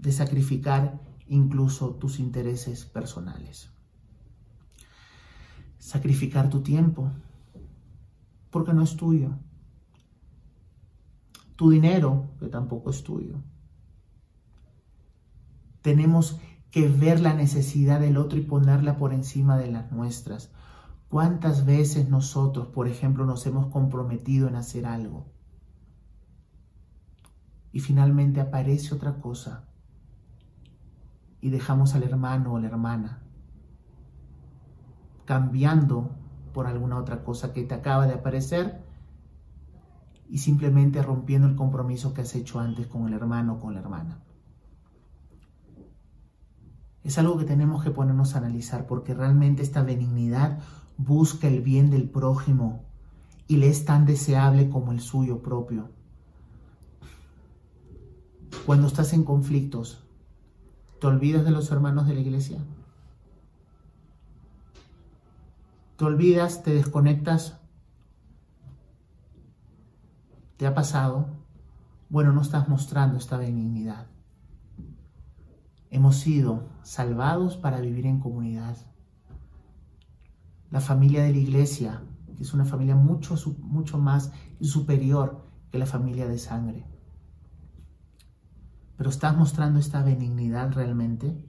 de 0.00 0.12
sacrificar 0.12 1.00
incluso 1.26 1.96
tus 1.96 2.18
intereses 2.18 2.86
personales. 2.86 3.70
Sacrificar 5.78 6.48
tu 6.48 6.62
tiempo, 6.62 7.10
porque 8.50 8.72
no 8.72 8.82
es 8.82 8.96
tuyo 8.96 9.38
tu 11.58 11.70
dinero, 11.70 12.30
que 12.38 12.46
tampoco 12.46 12.90
es 12.90 13.02
tuyo. 13.02 13.42
Tenemos 15.82 16.38
que 16.70 16.88
ver 16.88 17.18
la 17.18 17.34
necesidad 17.34 17.98
del 17.98 18.16
otro 18.16 18.38
y 18.38 18.42
ponerla 18.42 18.96
por 18.96 19.12
encima 19.12 19.58
de 19.58 19.68
las 19.72 19.90
nuestras. 19.90 20.52
¿Cuántas 21.08 21.66
veces 21.66 22.08
nosotros, 22.08 22.68
por 22.68 22.86
ejemplo, 22.86 23.26
nos 23.26 23.44
hemos 23.44 23.66
comprometido 23.72 24.46
en 24.46 24.54
hacer 24.54 24.86
algo? 24.86 25.32
Y 27.72 27.80
finalmente 27.80 28.40
aparece 28.40 28.94
otra 28.94 29.20
cosa 29.20 29.64
y 31.40 31.50
dejamos 31.50 31.96
al 31.96 32.04
hermano 32.04 32.52
o 32.52 32.60
la 32.60 32.68
hermana 32.68 33.24
cambiando 35.24 36.12
por 36.54 36.68
alguna 36.68 36.98
otra 36.98 37.24
cosa 37.24 37.52
que 37.52 37.64
te 37.64 37.74
acaba 37.74 38.06
de 38.06 38.14
aparecer 38.14 38.87
y 40.28 40.38
simplemente 40.38 41.02
rompiendo 41.02 41.48
el 41.48 41.56
compromiso 41.56 42.12
que 42.12 42.20
has 42.22 42.34
hecho 42.34 42.60
antes 42.60 42.86
con 42.86 43.06
el 43.06 43.14
hermano 43.14 43.54
o 43.54 43.60
con 43.60 43.74
la 43.74 43.80
hermana. 43.80 44.22
Es 47.02 47.16
algo 47.18 47.38
que 47.38 47.44
tenemos 47.44 47.82
que 47.82 47.90
ponernos 47.90 48.34
a 48.34 48.38
analizar 48.38 48.86
porque 48.86 49.14
realmente 49.14 49.62
esta 49.62 49.82
benignidad 49.82 50.58
busca 50.98 51.48
el 51.48 51.62
bien 51.62 51.90
del 51.90 52.08
prójimo 52.10 52.82
y 53.46 53.56
le 53.56 53.68
es 53.68 53.84
tan 53.86 54.04
deseable 54.04 54.68
como 54.68 54.92
el 54.92 55.00
suyo 55.00 55.40
propio. 55.40 55.88
Cuando 58.66 58.86
estás 58.86 59.14
en 59.14 59.24
conflictos, 59.24 60.04
¿te 61.00 61.06
olvidas 61.06 61.44
de 61.44 61.50
los 61.50 61.70
hermanos 61.70 62.06
de 62.06 62.14
la 62.14 62.20
iglesia? 62.20 62.58
¿Te 65.96 66.04
olvidas, 66.04 66.62
te 66.62 66.74
desconectas 66.74 67.57
¿Te 70.58 70.66
ha 70.66 70.74
pasado? 70.74 71.28
Bueno, 72.08 72.32
no 72.32 72.42
estás 72.42 72.68
mostrando 72.68 73.16
esta 73.16 73.38
benignidad. 73.38 74.08
Hemos 75.88 76.16
sido 76.16 76.68
salvados 76.82 77.56
para 77.56 77.80
vivir 77.80 78.06
en 78.06 78.18
comunidad. 78.18 78.76
La 80.70 80.80
familia 80.80 81.22
de 81.22 81.30
la 81.30 81.38
iglesia, 81.38 82.02
que 82.36 82.42
es 82.42 82.52
una 82.54 82.64
familia 82.64 82.96
mucho, 82.96 83.36
mucho 83.60 83.98
más 83.98 84.32
superior 84.60 85.46
que 85.70 85.78
la 85.78 85.86
familia 85.86 86.26
de 86.26 86.38
sangre. 86.38 86.84
Pero 88.96 89.10
estás 89.10 89.36
mostrando 89.36 89.78
esta 89.78 90.02
benignidad 90.02 90.72
realmente. 90.72 91.40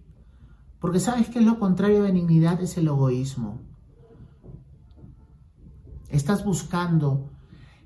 Porque 0.80 1.00
sabes 1.00 1.30
que 1.30 1.42
lo 1.42 1.58
contrario 1.58 2.04
de 2.04 2.12
benignidad 2.12 2.62
es 2.62 2.78
el 2.78 2.86
egoísmo. 2.86 3.60
Estás 6.10 6.46
buscando 6.46 7.32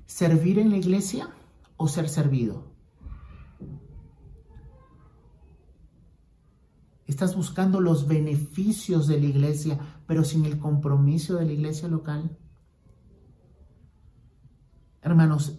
¿Servir 0.06 0.58
en 0.58 0.70
la 0.70 0.76
iglesia 0.76 1.30
o 1.76 1.88
ser 1.88 2.08
servido? 2.08 2.74
Estás 7.06 7.36
buscando 7.36 7.80
los 7.80 8.06
beneficios 8.06 9.06
de 9.06 9.20
la 9.20 9.26
iglesia, 9.26 9.78
pero 10.06 10.24
sin 10.24 10.44
el 10.44 10.58
compromiso 10.58 11.36
de 11.36 11.46
la 11.46 11.52
iglesia 11.52 11.88
local. 11.88 12.36
Hermanos, 15.02 15.58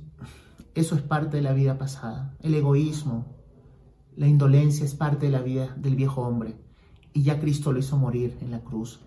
eso 0.74 0.96
es 0.96 1.02
parte 1.02 1.38
de 1.38 1.44
la 1.44 1.54
vida 1.54 1.78
pasada. 1.78 2.36
El 2.40 2.54
egoísmo, 2.56 3.36
la 4.16 4.28
indolencia 4.28 4.86
es 4.86 4.96
parte 4.96 5.28
de 5.28 5.32
la 5.32 5.42
vida 5.42 5.76
del 5.76 5.96
viejo 5.96 6.22
hombre. 6.22 6.58
Y 7.14 7.24
ya 7.24 7.40
Cristo 7.40 7.72
lo 7.72 7.80
hizo 7.80 7.98
morir 7.98 8.38
en 8.42 8.52
la 8.52 8.62
cruz. 8.62 9.00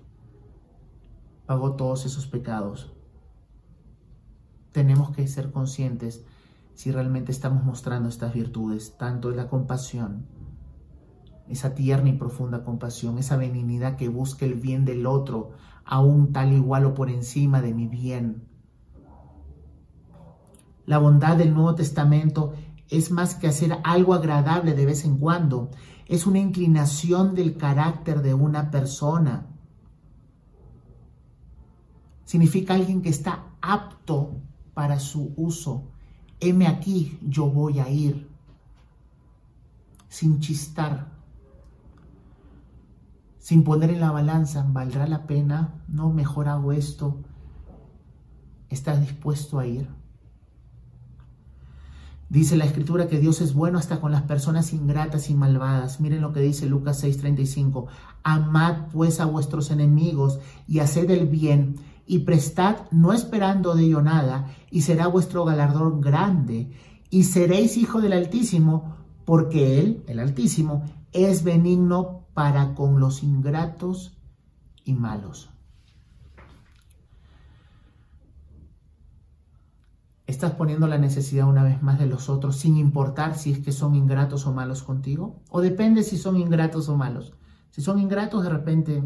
Pagó 1.47 1.77
todos 1.77 2.07
esos 2.07 2.27
pecados 2.27 2.93
tenemos 4.73 5.11
que 5.11 5.27
ser 5.27 5.51
conscientes 5.51 6.25
si 6.75 6.93
realmente 6.93 7.33
estamos 7.33 7.65
mostrando 7.65 8.09
estas 8.09 8.35
virtudes, 8.35 8.97
tanto 8.97 9.31
la 9.31 9.49
compasión, 9.49 10.27
esa 11.49 11.75
tierna 11.75 12.11
y 12.11 12.13
profunda 12.13 12.63
compasión, 12.63 13.19
esa 13.19 13.37
benignidad 13.37 13.97
que 13.97 14.09
busca 14.09 14.45
el 14.45 14.55
bien 14.55 14.85
del 14.85 15.07
otro, 15.07 15.51
aún 15.85 16.33
tal 16.33 16.53
igual 16.53 16.85
o 16.85 16.95
por 16.95 17.11
encima 17.11 17.61
de 17.63 17.75
mi 17.75 17.89
bien. 17.89 18.45
La 20.87 20.99
bondad 20.99 21.37
del 21.37 21.53
Nuevo 21.53 21.75
Testamento 21.75 22.53
es 22.89 23.11
más 23.11 23.35
que 23.35 23.49
hacer 23.49 23.79
algo 23.85 24.15
agradable 24.15 24.75
de 24.75 24.87
vez 24.87 25.05
en 25.05 25.19
cuando, 25.19 25.71
es 26.07 26.27
una 26.27 26.39
inclinación 26.39 27.35
del 27.35 27.57
carácter 27.57 28.23
de 28.23 28.35
una 28.35 28.71
persona. 28.71 29.47
Significa 32.25 32.75
alguien 32.75 33.03
que 33.03 33.11
está 33.11 33.47
apto 33.61 34.43
para 34.79 35.01
su 35.01 35.33
uso. 35.37 35.91
Heme 36.39 36.69
aquí, 36.69 37.19
yo 37.21 37.51
voy 37.51 37.81
a 37.81 37.91
ir, 37.91 38.29
sin 40.09 40.39
chistar, 40.39 41.09
sin 43.41 43.65
poner 43.65 43.91
en 43.91 43.99
la 43.99 44.13
balanza, 44.13 44.65
¿valdrá 44.69 45.09
la 45.09 45.27
pena? 45.27 45.83
No, 45.89 46.11
mejor 46.11 46.47
hago 46.47 46.71
esto. 46.71 47.17
¿Estás 48.69 49.01
dispuesto 49.01 49.59
a 49.59 49.67
ir? 49.67 49.89
Dice 52.29 52.57
la 52.57 52.65
escritura 52.65 53.09
que 53.09 53.19
Dios 53.19 53.41
es 53.41 53.55
bueno 53.55 53.79
hasta 53.79 54.01
con 54.01 54.13
las 54.13 54.23
personas 54.23 54.73
ingratas 54.73 55.29
y 55.29 55.35
malvadas. 55.35 56.01
Miren 56.01 56.21
lo 56.21 56.33
que 56.33 56.39
dice 56.39 56.67
Lucas 56.67 57.03
6:35. 57.03 57.89
Amad 58.23 58.87
pues 58.93 59.19
a 59.19 59.25
vuestros 59.25 59.73
enemigos 59.73 60.39
y 60.69 60.79
haced 60.79 61.11
el 61.11 61.27
bien 61.27 61.81
y 62.09 62.21
prestad 62.21 62.91
no 62.91 63.13
esperando 63.13 63.75
de 63.75 63.85
ello 63.85 64.01
nada, 64.01 64.47
y 64.71 64.81
será 64.81 65.07
vuestro 65.07 65.45
galardón 65.45 66.01
grande, 66.01 66.73
y 67.11 67.25
seréis 67.25 67.77
hijo 67.77 68.01
del 68.01 68.15
Altísimo, 68.15 68.97
porque 69.27 69.79
Él, 69.79 70.05
el 70.09 70.19
Altísimo, 70.19 70.85
es 71.13 71.45
benigno 71.45 72.27
para 72.33 72.75
con 72.75 72.99
los 72.99 73.23
ingratos 73.23 74.17
y 74.85 74.95
malos. 74.95 75.51
¿Estás 80.27 80.53
poniendo 80.53 80.87
la 80.87 80.99
necesidad 80.99 81.49
una 81.49 81.63
vez 81.63 81.83
más 81.83 81.99
de 81.99 82.07
los 82.07 82.29
otros 82.29 82.57
sin 82.57 82.77
importar 82.77 83.37
si 83.37 83.53
es 83.53 83.59
que 83.59 83.73
son 83.73 83.95
ingratos 83.95 84.47
o 84.47 84.53
malos 84.53 84.83
contigo? 84.83 85.43
¿O 85.51 85.61
depende 85.61 86.03
si 86.03 86.17
son 86.17 86.37
ingratos 86.37 86.89
o 86.89 86.97
malos? 86.97 87.35
Si 87.71 87.83
son 87.83 87.99
ingratos, 87.99 88.43
de 88.43 88.51
repente 88.51 89.03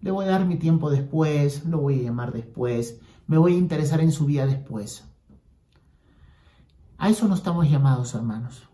le 0.00 0.10
voy 0.10 0.26
a 0.26 0.28
dar 0.28 0.46
mi 0.46 0.56
tiempo 0.56 0.90
después, 0.90 1.64
lo 1.64 1.78
voy 1.78 2.00
a 2.00 2.02
llamar 2.04 2.32
después, 2.32 3.00
me 3.26 3.38
voy 3.38 3.54
a 3.54 3.58
interesar 3.58 4.00
en 4.00 4.12
su 4.12 4.26
vida 4.26 4.46
después. 4.46 5.04
A 6.98 7.08
eso 7.08 7.28
no 7.28 7.34
estamos 7.34 7.70
llamados, 7.70 8.14
hermanos. 8.14 8.68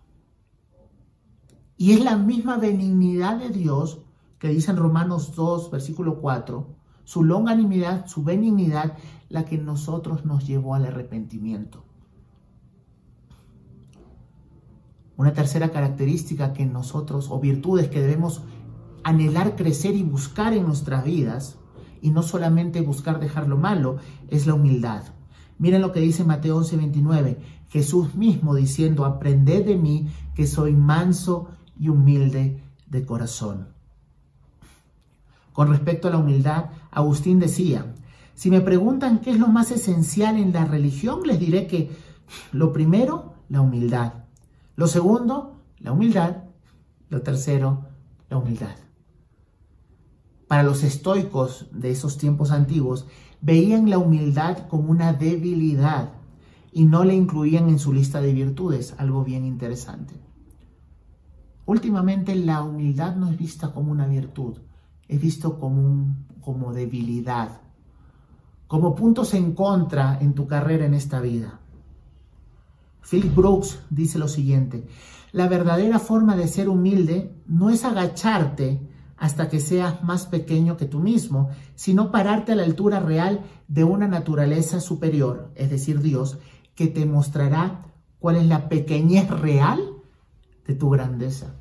Y 1.76 1.92
es 1.92 2.04
la 2.04 2.16
misma 2.16 2.56
benignidad 2.56 3.38
de 3.38 3.50
Dios 3.50 4.00
que 4.38 4.48
dice 4.48 4.70
en 4.70 4.76
Romanos 4.76 5.34
2, 5.34 5.70
versículo 5.70 6.20
4, 6.20 6.66
su 7.04 7.24
longanimidad, 7.24 8.06
su 8.06 8.24
benignidad, 8.24 8.96
la 9.28 9.44
que 9.44 9.58
nosotros 9.58 10.24
nos 10.24 10.46
llevó 10.46 10.74
al 10.74 10.86
arrepentimiento. 10.86 11.84
Una 15.16 15.32
tercera 15.32 15.70
característica 15.70 16.52
que 16.52 16.66
nosotros, 16.66 17.30
o 17.30 17.38
virtudes 17.40 17.88
que 17.88 18.00
debemos 18.00 18.42
anhelar 19.04 19.56
crecer 19.56 19.94
y 19.94 20.02
buscar 20.02 20.52
en 20.52 20.66
nuestras 20.66 21.04
vidas, 21.04 21.58
y 22.00 22.10
no 22.10 22.22
solamente 22.22 22.80
buscar 22.82 23.20
dejar 23.20 23.48
lo 23.48 23.56
malo, 23.56 23.96
es 24.28 24.46
la 24.46 24.54
humildad. 24.54 25.04
Miren 25.58 25.80
lo 25.80 25.92
que 25.92 26.00
dice 26.00 26.24
Mateo 26.24 26.56
11, 26.56 26.76
29. 26.76 27.38
Jesús 27.68 28.14
mismo 28.14 28.54
diciendo, 28.54 29.04
aprended 29.04 29.64
de 29.64 29.76
mí 29.76 30.08
que 30.34 30.46
soy 30.46 30.74
manso 30.74 31.48
y 31.78 31.88
humilde 31.88 32.62
de 32.86 33.06
corazón. 33.06 33.68
Con 35.52 35.68
respecto 35.68 36.08
a 36.08 36.10
la 36.10 36.18
humildad, 36.18 36.66
Agustín 36.90 37.38
decía, 37.38 37.94
si 38.34 38.50
me 38.50 38.60
preguntan 38.60 39.20
qué 39.20 39.30
es 39.30 39.38
lo 39.38 39.46
más 39.48 39.70
esencial 39.70 40.36
en 40.36 40.52
la 40.52 40.64
religión, 40.64 41.20
les 41.24 41.38
diré 41.38 41.66
que 41.66 41.90
lo 42.52 42.72
primero, 42.72 43.34
la 43.48 43.60
humildad. 43.60 44.12
Lo 44.76 44.88
segundo, 44.88 45.60
la 45.78 45.92
humildad. 45.92 46.44
Lo 47.08 47.22
tercero, 47.22 47.86
la 48.28 48.38
humildad. 48.38 48.74
Para 50.54 50.62
los 50.62 50.84
estoicos 50.84 51.66
de 51.72 51.90
esos 51.90 52.16
tiempos 52.16 52.52
antiguos, 52.52 53.08
veían 53.40 53.90
la 53.90 53.98
humildad 53.98 54.68
como 54.68 54.88
una 54.88 55.12
debilidad 55.12 56.10
y 56.70 56.84
no 56.84 57.02
la 57.02 57.12
incluían 57.12 57.68
en 57.68 57.80
su 57.80 57.92
lista 57.92 58.20
de 58.20 58.32
virtudes, 58.32 58.94
algo 58.98 59.24
bien 59.24 59.44
interesante. 59.44 60.14
Últimamente 61.66 62.36
la 62.36 62.62
humildad 62.62 63.16
no 63.16 63.30
es 63.30 63.36
vista 63.36 63.72
como 63.72 63.90
una 63.90 64.06
virtud, 64.06 64.58
es 65.08 65.20
visto 65.20 65.58
como, 65.58 66.14
como 66.40 66.72
debilidad, 66.72 67.60
como 68.68 68.94
puntos 68.94 69.34
en 69.34 69.54
contra 69.54 70.20
en 70.20 70.34
tu 70.34 70.46
carrera 70.46 70.86
en 70.86 70.94
esta 70.94 71.20
vida. 71.20 71.58
Philip 73.10 73.34
Brooks 73.34 73.80
dice 73.90 74.20
lo 74.20 74.28
siguiente, 74.28 74.86
la 75.32 75.48
verdadera 75.48 75.98
forma 75.98 76.36
de 76.36 76.46
ser 76.46 76.68
humilde 76.68 77.34
no 77.48 77.70
es 77.70 77.84
agacharte 77.84 78.93
hasta 79.24 79.48
que 79.48 79.58
seas 79.58 80.04
más 80.04 80.26
pequeño 80.26 80.76
que 80.76 80.84
tú 80.84 81.00
mismo, 81.00 81.48
sino 81.76 82.10
pararte 82.10 82.52
a 82.52 82.56
la 82.56 82.62
altura 82.62 83.00
real 83.00 83.40
de 83.68 83.82
una 83.82 84.06
naturaleza 84.06 84.80
superior, 84.80 85.50
es 85.54 85.70
decir, 85.70 86.02
Dios, 86.02 86.36
que 86.74 86.88
te 86.88 87.06
mostrará 87.06 87.86
cuál 88.18 88.36
es 88.36 88.44
la 88.44 88.68
pequeñez 88.68 89.30
real 89.30 89.80
de 90.66 90.74
tu 90.74 90.90
grandeza. 90.90 91.54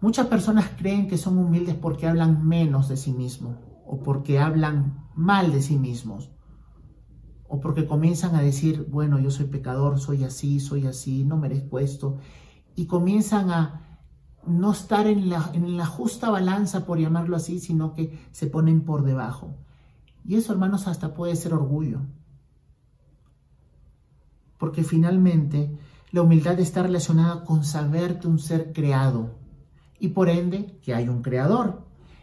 Muchas 0.00 0.28
personas 0.28 0.70
creen 0.78 1.08
que 1.08 1.18
son 1.18 1.36
humildes 1.36 1.74
porque 1.74 2.06
hablan 2.06 2.48
menos 2.48 2.88
de 2.88 2.96
sí 2.96 3.12
mismos 3.12 3.58
o 3.84 4.02
porque 4.02 4.38
hablan 4.38 5.10
mal 5.14 5.52
de 5.52 5.60
sí 5.60 5.76
mismos 5.76 6.30
o 7.48 7.60
porque 7.60 7.86
comienzan 7.86 8.34
a 8.34 8.40
decir, 8.40 8.86
bueno, 8.90 9.18
yo 9.18 9.30
soy 9.30 9.44
pecador, 9.44 10.00
soy 10.00 10.24
así, 10.24 10.58
soy 10.58 10.86
así, 10.86 11.22
no 11.22 11.36
merezco 11.36 11.80
esto, 11.80 12.16
y 12.74 12.86
comienzan 12.86 13.50
a 13.50 13.85
no 14.46 14.72
estar 14.72 15.06
en 15.06 15.28
la, 15.28 15.50
en 15.52 15.76
la 15.76 15.86
justa 15.86 16.30
balanza, 16.30 16.86
por 16.86 16.98
llamarlo 16.98 17.36
así, 17.36 17.58
sino 17.58 17.94
que 17.94 18.18
se 18.32 18.46
ponen 18.46 18.82
por 18.82 19.02
debajo. 19.04 19.54
Y 20.24 20.36
eso, 20.36 20.52
hermanos, 20.52 20.88
hasta 20.88 21.14
puede 21.14 21.36
ser 21.36 21.54
orgullo. 21.54 22.00
Porque 24.58 24.82
finalmente 24.82 25.76
la 26.12 26.22
humildad 26.22 26.58
está 26.60 26.82
relacionada 26.82 27.44
con 27.44 27.64
saberte 27.64 28.26
un 28.26 28.38
ser 28.38 28.72
creado 28.72 29.30
y 29.98 30.08
por 30.08 30.28
ende 30.28 30.78
que 30.82 30.94
hay 30.94 31.08
un 31.08 31.22
creador, 31.22 31.82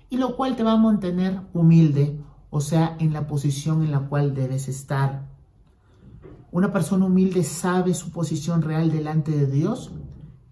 y 0.09 0.17
lo 0.17 0.36
cual 0.36 0.55
te 0.55 0.63
va 0.63 0.73
a 0.73 0.77
mantener 0.77 1.41
humilde 1.53 2.19
o 2.55 2.62
sea, 2.62 2.95
en 2.99 3.13
la 3.13 3.25
posición 3.25 3.83
en 3.83 3.91
la 3.91 4.01
cual 4.01 4.36
debes 4.36 4.67
estar. 4.67 5.27
Una 6.51 6.71
persona 6.71 7.05
humilde 7.05 7.43
sabe 7.43 7.95
su 7.95 8.12
posición 8.12 8.62
real 8.62 8.91
delante 8.91 9.31
de 9.31 9.47
Dios 9.47 9.91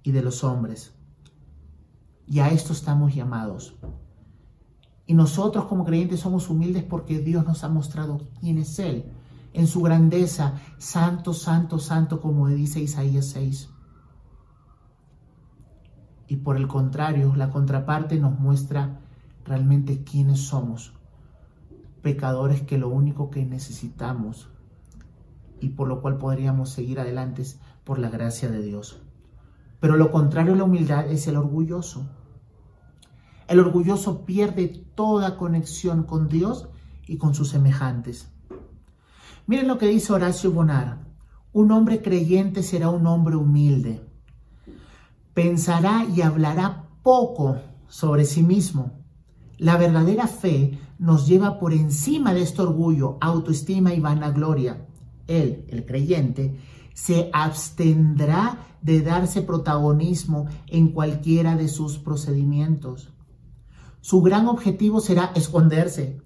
y 0.02 0.12
de 0.12 0.24
los 0.24 0.44
hombres. 0.44 0.96
Y 2.32 2.40
a 2.40 2.48
esto 2.48 2.72
estamos 2.72 3.14
llamados. 3.14 3.76
Y 5.06 5.16
nosotros 5.16 5.66
como 5.66 5.84
creyentes 5.84 6.22
somos 6.22 6.50
humildes 6.50 6.82
porque 6.82 7.20
Dios 7.20 7.46
nos 7.46 7.66
ha 7.66 7.68
mostrado 7.68 8.22
quién 8.40 8.58
es 8.58 8.80
Él, 8.80 9.12
en 9.52 9.68
su 9.68 9.82
grandeza, 9.82 10.54
santo, 10.78 11.34
santo, 11.34 11.78
santo, 11.78 12.22
como 12.22 12.48
dice 12.48 12.80
Isaías 12.80 13.26
6. 13.32 13.70
Y 16.30 16.38
por 16.38 16.56
el 16.56 16.70
contrario, 16.70 17.36
la 17.36 17.50
contraparte 17.50 18.18
nos 18.18 18.40
muestra 18.40 19.02
realmente 19.44 20.06
quiénes 20.06 20.40
somos 20.40 20.94
pecadores 22.02 22.62
que 22.62 22.78
lo 22.78 22.88
único 22.88 23.30
que 23.30 23.46
necesitamos 23.46 24.50
y 25.60 25.72
por 25.72 25.90
lo 25.90 26.02
cual 26.02 26.18
podríamos 26.18 26.70
seguir 26.70 27.02
adelante 27.02 27.44
por 27.84 28.00
la 28.00 28.10
gracia 28.10 28.50
de 28.50 28.62
Dios. 28.62 29.02
Pero 29.82 29.98
lo 29.98 30.14
contrario 30.14 30.54
a 30.54 30.56
la 30.56 30.64
humildad 30.64 31.12
es 31.12 31.28
el 31.28 31.36
orgulloso. 31.36 32.21
El 33.52 33.60
orgulloso 33.60 34.24
pierde 34.24 34.70
toda 34.96 35.36
conexión 35.36 36.04
con 36.04 36.30
Dios 36.30 36.70
y 37.06 37.18
con 37.18 37.36
sus 37.36 37.50
semejantes. 37.50 38.30
Miren 39.46 39.68
lo 39.68 39.78
que 39.78 39.88
dice 39.88 40.14
Horacio 40.14 40.54
Bonar. 40.54 41.00
Un 41.52 41.74
hombre 41.74 42.02
creyente 42.02 42.64
será 42.64 42.90
un 42.90 43.06
hombre 43.06 43.36
humilde. 43.36 44.08
Pensará 45.34 46.06
y 46.06 46.22
hablará 46.22 46.88
poco 47.04 47.58
sobre 47.90 48.24
sí 48.24 48.42
mismo. 48.42 48.94
La 49.58 49.76
verdadera 49.76 50.28
fe 50.28 50.80
nos 50.98 51.28
lleva 51.28 51.60
por 51.60 51.74
encima 51.74 52.34
de 52.34 52.44
este 52.44 52.62
orgullo, 52.62 53.18
autoestima 53.20 53.94
y 53.94 54.00
vanagloria. 54.00 54.88
Él, 55.28 55.66
el 55.68 55.86
creyente, 55.86 56.58
se 56.94 57.30
abstendrá 57.34 58.60
de 58.82 59.02
darse 59.02 59.42
protagonismo 59.42 60.48
en 60.68 60.94
cualquiera 60.94 61.58
de 61.58 61.68
sus 61.68 61.98
procedimientos. 61.98 63.11
Su 64.02 64.22
gran 64.22 64.48
objetivo 64.48 65.00
será 65.00 65.32
esconderse, 65.36 66.22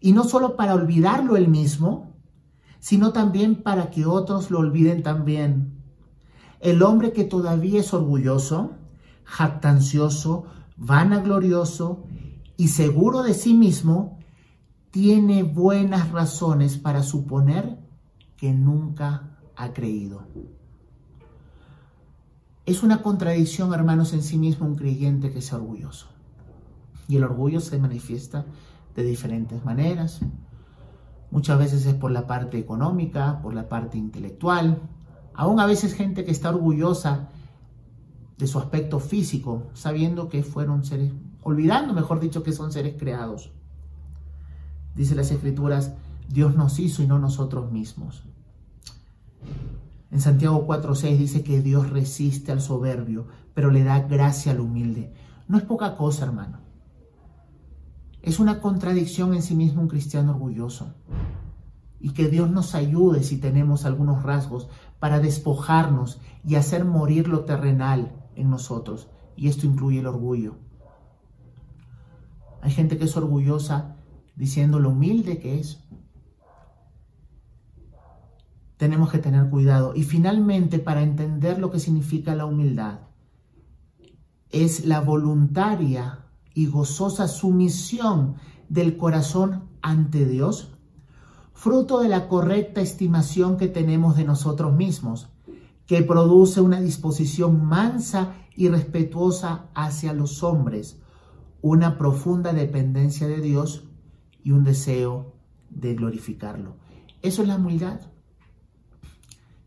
y 0.00 0.12
no 0.12 0.24
solo 0.24 0.56
para 0.56 0.74
olvidarlo 0.74 1.36
él 1.36 1.48
mismo, 1.48 2.16
sino 2.80 3.12
también 3.12 3.62
para 3.62 3.90
que 3.90 4.06
otros 4.06 4.50
lo 4.50 4.58
olviden 4.58 5.02
también. 5.02 5.80
El 6.60 6.82
hombre 6.82 7.12
que 7.12 7.24
todavía 7.24 7.80
es 7.80 7.94
orgulloso, 7.94 8.72
jactancioso, 9.24 10.44
vanaglorioso 10.76 12.04
y 12.56 12.68
seguro 12.68 13.22
de 13.22 13.34
sí 13.34 13.54
mismo, 13.54 14.18
tiene 14.90 15.44
buenas 15.44 16.10
razones 16.10 16.76
para 16.76 17.02
suponer 17.02 17.78
que 18.36 18.52
nunca 18.52 19.38
ha 19.54 19.72
creído. 19.72 20.26
Es 22.66 22.82
una 22.82 23.02
contradicción, 23.02 23.72
hermanos, 23.72 24.12
en 24.12 24.22
sí 24.22 24.36
mismo 24.36 24.66
un 24.66 24.76
creyente 24.76 25.30
que 25.32 25.42
sea 25.42 25.58
orgulloso. 25.58 26.09
Y 27.10 27.16
el 27.16 27.24
orgullo 27.24 27.58
se 27.58 27.76
manifiesta 27.76 28.46
de 28.94 29.02
diferentes 29.02 29.64
maneras. 29.64 30.20
Muchas 31.32 31.58
veces 31.58 31.84
es 31.84 31.94
por 31.94 32.12
la 32.12 32.28
parte 32.28 32.56
económica, 32.56 33.40
por 33.42 33.52
la 33.52 33.68
parte 33.68 33.98
intelectual. 33.98 34.80
Aún 35.34 35.58
a 35.58 35.66
veces 35.66 35.94
gente 35.94 36.24
que 36.24 36.30
está 36.30 36.50
orgullosa 36.50 37.28
de 38.38 38.46
su 38.46 38.60
aspecto 38.60 39.00
físico, 39.00 39.64
sabiendo 39.74 40.28
que 40.28 40.44
fueron 40.44 40.84
seres, 40.84 41.12
olvidando, 41.42 41.94
mejor 41.94 42.20
dicho, 42.20 42.44
que 42.44 42.52
son 42.52 42.70
seres 42.70 42.94
creados. 42.96 43.50
Dice 44.94 45.16
las 45.16 45.32
escrituras, 45.32 45.94
Dios 46.28 46.54
nos 46.54 46.78
hizo 46.78 47.02
y 47.02 47.08
no 47.08 47.18
nosotros 47.18 47.72
mismos. 47.72 48.22
En 50.12 50.20
Santiago 50.20 50.64
4.6 50.64 51.18
dice 51.18 51.42
que 51.42 51.60
Dios 51.60 51.90
resiste 51.90 52.52
al 52.52 52.60
soberbio, 52.60 53.26
pero 53.52 53.72
le 53.72 53.82
da 53.82 53.98
gracia 53.98 54.52
al 54.52 54.60
humilde. 54.60 55.12
No 55.48 55.58
es 55.58 55.64
poca 55.64 55.96
cosa, 55.96 56.24
hermano. 56.24 56.59
Es 58.22 58.38
una 58.38 58.60
contradicción 58.60 59.34
en 59.34 59.42
sí 59.42 59.54
mismo 59.54 59.82
un 59.82 59.88
cristiano 59.88 60.32
orgulloso. 60.32 60.94
Y 62.00 62.10
que 62.10 62.28
Dios 62.28 62.50
nos 62.50 62.74
ayude 62.74 63.22
si 63.22 63.38
tenemos 63.38 63.84
algunos 63.84 64.22
rasgos 64.22 64.68
para 64.98 65.20
despojarnos 65.20 66.20
y 66.44 66.54
hacer 66.54 66.84
morir 66.84 67.28
lo 67.28 67.44
terrenal 67.44 68.12
en 68.34 68.50
nosotros. 68.50 69.08
Y 69.36 69.48
esto 69.48 69.66
incluye 69.66 70.00
el 70.00 70.06
orgullo. 70.06 70.56
Hay 72.62 72.70
gente 72.70 72.98
que 72.98 73.04
es 73.04 73.16
orgullosa 73.16 73.96
diciendo 74.36 74.78
lo 74.78 74.90
humilde 74.90 75.38
que 75.38 75.60
es. 75.60 75.82
Tenemos 78.76 79.10
que 79.10 79.18
tener 79.18 79.48
cuidado. 79.50 79.94
Y 79.94 80.04
finalmente, 80.04 80.78
para 80.78 81.02
entender 81.02 81.58
lo 81.58 81.70
que 81.70 81.80
significa 81.80 82.34
la 82.34 82.46
humildad, 82.46 83.00
es 84.50 84.84
la 84.84 85.00
voluntaria 85.00 86.29
y 86.54 86.66
gozosa 86.66 87.28
sumisión 87.28 88.36
del 88.68 88.96
corazón 88.96 89.64
ante 89.82 90.26
Dios, 90.26 90.72
fruto 91.52 92.00
de 92.00 92.08
la 92.08 92.28
correcta 92.28 92.80
estimación 92.80 93.56
que 93.56 93.68
tenemos 93.68 94.16
de 94.16 94.24
nosotros 94.24 94.74
mismos, 94.74 95.28
que 95.86 96.02
produce 96.02 96.60
una 96.60 96.80
disposición 96.80 97.64
mansa 97.66 98.34
y 98.54 98.68
respetuosa 98.68 99.66
hacia 99.74 100.12
los 100.12 100.42
hombres, 100.42 101.00
una 101.62 101.98
profunda 101.98 102.52
dependencia 102.52 103.26
de 103.26 103.40
Dios 103.40 103.84
y 104.42 104.52
un 104.52 104.64
deseo 104.64 105.34
de 105.68 105.94
glorificarlo. 105.94 106.76
Eso 107.22 107.42
es 107.42 107.48
la 107.48 107.56
humildad. 107.56 108.00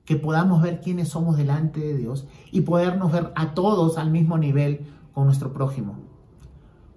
Que 0.06 0.16
podamos 0.16 0.62
ver 0.62 0.82
quiénes 0.82 1.10
somos 1.10 1.38
delante 1.38 1.80
de 1.80 1.98
Dios 1.98 2.28
y 2.52 2.62
podernos 2.62 3.12
ver 3.12 3.32
a 3.36 3.54
todos 3.54 3.98
al 3.98 4.12
mismo 4.12 4.38
nivel 4.38 4.86
con 5.14 5.26
nuestro 5.26 5.54
prójimo, 5.54 5.98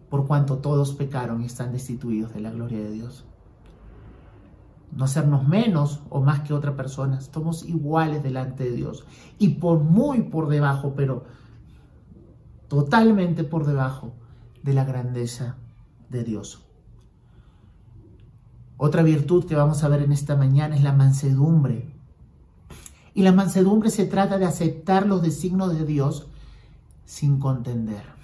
por 0.09 0.27
cuanto 0.27 0.59
todos 0.59 0.93
pecaron 0.93 1.43
y 1.43 1.47
están 1.47 1.73
destituidos 1.73 2.33
de 2.35 2.41
la 2.41 2.51
gloria 2.51 2.79
de 2.79 2.91
Dios. 2.91 3.25
No 4.93 5.05
hacernos 5.05 5.47
menos 5.47 6.01
o 6.11 6.21
más 6.21 6.41
que 6.41 6.55
otra 6.55 6.77
persona, 6.77 7.21
somos 7.21 7.65
iguales 7.65 8.23
delante 8.23 8.65
de 8.65 8.73
Dios 8.73 9.05
y 9.39 9.51
por 9.51 9.81
muy 9.81 10.23
por 10.23 10.49
debajo, 10.49 10.95
pero 10.97 11.25
totalmente 12.69 13.45
por 13.45 13.67
debajo 13.67 14.13
de 14.63 14.75
la 14.75 14.85
grandeza 14.85 15.57
de 16.09 16.25
Dios. 16.25 16.63
Otra 18.79 19.03
virtud 19.03 19.47
que 19.47 19.57
vamos 19.57 19.83
a 19.83 19.89
ver 19.89 20.03
en 20.03 20.13
esta 20.13 20.37
mañana 20.37 20.77
es 20.77 20.83
la 20.83 20.93
mansedumbre. 20.93 21.95
Y 23.15 23.23
la 23.23 23.33
mansedumbre 23.33 23.91
se 23.91 24.05
trata 24.05 24.37
de 24.37 24.45
aceptar 24.45 25.07
los 25.07 25.23
designos 25.23 25.77
de 25.77 25.87
Dios 25.87 26.29
sin 27.07 27.39
contender. 27.39 28.16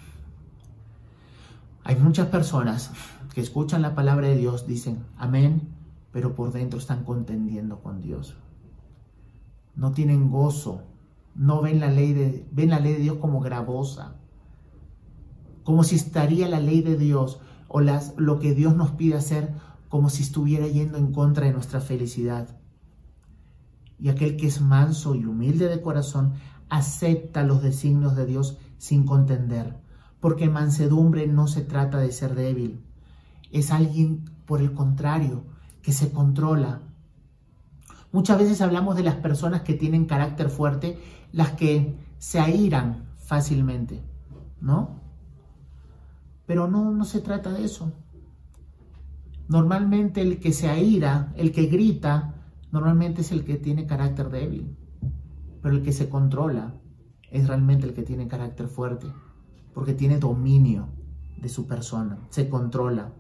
Hay 1.85 1.97
muchas 1.97 2.28
personas 2.28 2.91
que 3.35 3.41
escuchan 3.41 3.83
la 3.83 3.95
palabra 3.95 4.28
de 4.28 4.37
Dios, 4.37 4.66
dicen 4.66 5.05
amén, 5.16 5.68
pero 6.12 6.35
por 6.35 6.53
dentro 6.53 6.78
están 6.78 7.05
contendiendo 7.05 7.80
con 7.80 8.01
Dios. 8.01 8.37
No 9.74 9.93
tienen 9.93 10.30
gozo, 10.30 10.83
no 11.35 11.61
ven 11.62 11.80
la 11.80 11.91
ley 11.91 12.12
de, 12.12 12.47
ven 12.53 12.70
la 12.70 12.78
ley 12.78 12.93
de 12.93 13.01
Dios 13.01 13.16
como 13.16 13.41
gravosa, 13.41 14.16
como 15.64 15.83
si 15.83 15.97
estaría 15.97 16.49
la 16.49 16.61
ley 16.61 16.83
de 16.83 16.97
Dios 16.97 17.41
o 17.68 17.80
las, 17.80 18.14
lo 18.16 18.39
que 18.39 18.55
Dios 18.55 18.76
nos 18.76 18.93
pide 18.93 19.16
hacer 19.16 19.55
como 19.89 20.09
si 20.09 20.22
estuviera 20.22 20.66
yendo 20.68 20.99
en 20.99 21.12
contra 21.12 21.47
de 21.47 21.53
nuestra 21.53 21.80
felicidad. 21.80 22.61
Y 23.99 24.09
aquel 24.09 24.37
que 24.37 24.47
es 24.47 24.61
manso 24.61 25.14
y 25.14 25.24
humilde 25.24 25.68
de 25.68 25.80
corazón 25.80 26.35
acepta 26.68 27.45
los 27.45 27.62
designios 27.62 28.16
de 28.16 28.26
Dios 28.26 28.59
sin 28.78 29.05
contender, 29.05 29.82
porque 30.22 30.48
mansedumbre 30.48 31.26
no 31.26 31.48
se 31.48 31.62
trata 31.62 31.98
de 31.98 32.12
ser 32.12 32.36
débil, 32.36 32.80
es 33.50 33.72
alguien, 33.72 34.24
por 34.46 34.60
el 34.60 34.72
contrario, 34.72 35.42
que 35.82 35.92
se 35.92 36.12
controla. 36.12 36.80
Muchas 38.12 38.38
veces 38.38 38.60
hablamos 38.60 38.94
de 38.94 39.02
las 39.02 39.16
personas 39.16 39.62
que 39.62 39.74
tienen 39.74 40.06
carácter 40.06 40.48
fuerte, 40.48 40.96
las 41.32 41.50
que 41.50 41.96
se 42.18 42.38
airan 42.38 43.08
fácilmente, 43.16 44.00
¿no? 44.60 45.00
Pero 46.46 46.68
no, 46.68 46.92
no 46.92 47.04
se 47.04 47.20
trata 47.20 47.50
de 47.50 47.64
eso. 47.64 47.92
Normalmente 49.48 50.20
el 50.20 50.38
que 50.38 50.52
se 50.52 50.68
aira, 50.68 51.32
el 51.34 51.50
que 51.50 51.66
grita, 51.66 52.34
normalmente 52.70 53.22
es 53.22 53.32
el 53.32 53.44
que 53.44 53.56
tiene 53.56 53.88
carácter 53.88 54.30
débil. 54.30 54.76
Pero 55.60 55.74
el 55.74 55.82
que 55.82 55.92
se 55.92 56.08
controla 56.08 56.74
es 57.28 57.48
realmente 57.48 57.88
el 57.88 57.92
que 57.92 58.02
tiene 58.04 58.28
carácter 58.28 58.68
fuerte, 58.68 59.08
porque 59.74 59.94
tiene 59.94 60.18
dominio 60.18 60.88
de 61.36 61.48
su 61.48 61.66
persona, 61.66 62.18
se 62.30 62.48
controla. 62.48 63.12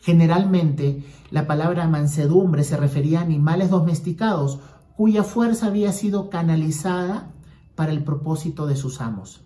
Generalmente 0.00 1.04
la 1.30 1.46
palabra 1.46 1.86
mansedumbre 1.86 2.64
se 2.64 2.76
refería 2.76 3.20
a 3.20 3.22
animales 3.22 3.70
domesticados 3.70 4.60
cuya 4.96 5.22
fuerza 5.24 5.66
había 5.66 5.92
sido 5.92 6.30
canalizada 6.30 7.30
para 7.74 7.92
el 7.92 8.02
propósito 8.02 8.66
de 8.66 8.76
sus 8.76 9.00
amos. 9.00 9.42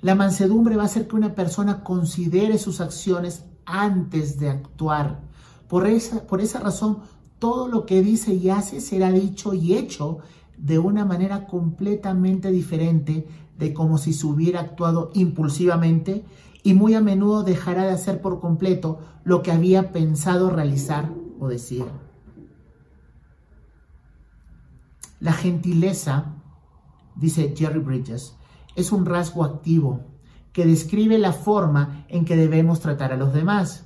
La 0.00 0.14
mansedumbre 0.14 0.76
va 0.76 0.82
a 0.82 0.86
hacer 0.86 1.08
que 1.08 1.16
una 1.16 1.34
persona 1.34 1.82
considere 1.82 2.58
sus 2.58 2.82
acciones 2.82 3.46
antes 3.64 4.38
de 4.38 4.50
actuar. 4.50 5.22
Por 5.68 5.86
esa, 5.86 6.26
por 6.26 6.42
esa 6.42 6.60
razón, 6.60 6.98
todo 7.38 7.68
lo 7.68 7.86
que 7.86 8.02
dice 8.02 8.34
y 8.34 8.50
hace 8.50 8.80
será 8.80 9.10
dicho 9.10 9.54
y 9.54 9.74
hecho 9.74 10.18
de 10.58 10.78
una 10.78 11.04
manera 11.04 11.46
completamente 11.46 12.50
diferente 12.50 13.26
de 13.58 13.72
como 13.72 13.98
si 13.98 14.12
se 14.12 14.26
hubiera 14.26 14.60
actuado 14.60 15.10
impulsivamente 15.14 16.24
y 16.62 16.74
muy 16.74 16.94
a 16.94 17.00
menudo 17.00 17.42
dejará 17.42 17.84
de 17.84 17.92
hacer 17.92 18.20
por 18.20 18.40
completo 18.40 18.98
lo 19.22 19.42
que 19.42 19.52
había 19.52 19.92
pensado 19.92 20.50
realizar 20.50 21.10
o 21.38 21.48
decir. 21.48 21.84
La 25.20 25.32
gentileza, 25.32 26.34
dice 27.16 27.54
Jerry 27.56 27.78
Bridges, 27.78 28.34
es 28.76 28.92
un 28.92 29.06
rasgo 29.06 29.44
activo 29.44 30.00
que 30.52 30.66
describe 30.66 31.18
la 31.18 31.32
forma 31.32 32.04
en 32.08 32.24
que 32.24 32.36
debemos 32.36 32.80
tratar 32.80 33.12
a 33.12 33.16
los 33.16 33.32
demás. 33.32 33.84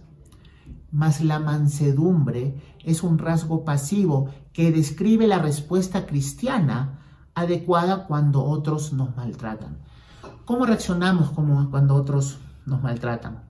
Mas 0.90 1.20
la 1.20 1.38
mansedumbre 1.38 2.54
es 2.84 3.02
un 3.02 3.18
rasgo 3.18 3.64
pasivo 3.64 4.30
que 4.52 4.72
describe 4.72 5.26
la 5.26 5.38
respuesta 5.38 6.06
cristiana 6.06 6.98
adecuada 7.40 8.06
cuando 8.06 8.44
otros 8.44 8.92
nos 8.92 9.16
maltratan. 9.16 9.78
¿Cómo 10.44 10.66
reaccionamos 10.66 11.30
cuando 11.30 11.94
otros 11.94 12.38
nos 12.66 12.82
maltratan? 12.82 13.44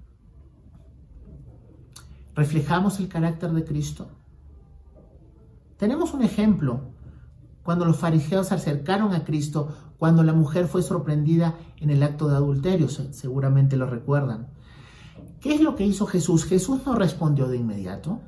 ¿Reflejamos 2.35 3.01
el 3.01 3.09
carácter 3.09 3.53
de 3.53 3.65
Cristo? 3.65 4.09
Tenemos 5.77 6.13
un 6.15 6.23
ejemplo 6.23 6.81
cuando 7.63 7.85
los 7.85 7.97
fariseos 7.97 8.49
se 8.49 8.55
acercaron 8.55 9.13
a 9.13 9.25
Cristo, 9.25 9.69
cuando 9.99 10.23
la 10.23 10.33
mujer 10.33 10.67
fue 10.69 10.83
sorprendida 10.83 11.57
en 11.79 11.91
el 11.91 12.03
acto 12.03 12.29
de 12.29 12.37
adulterio, 12.37 12.89
seguramente 12.89 13.77
lo 13.77 13.87
recuerdan. 13.87 14.49
¿Qué 15.41 15.55
es 15.55 15.61
lo 15.61 15.77
que 15.77 15.85
hizo 15.85 16.07
Jesús? 16.07 16.45
Jesús 16.45 16.81
no 16.87 16.95
respondió 16.95 17.47
de 17.49 17.59
inmediato. 17.59 18.21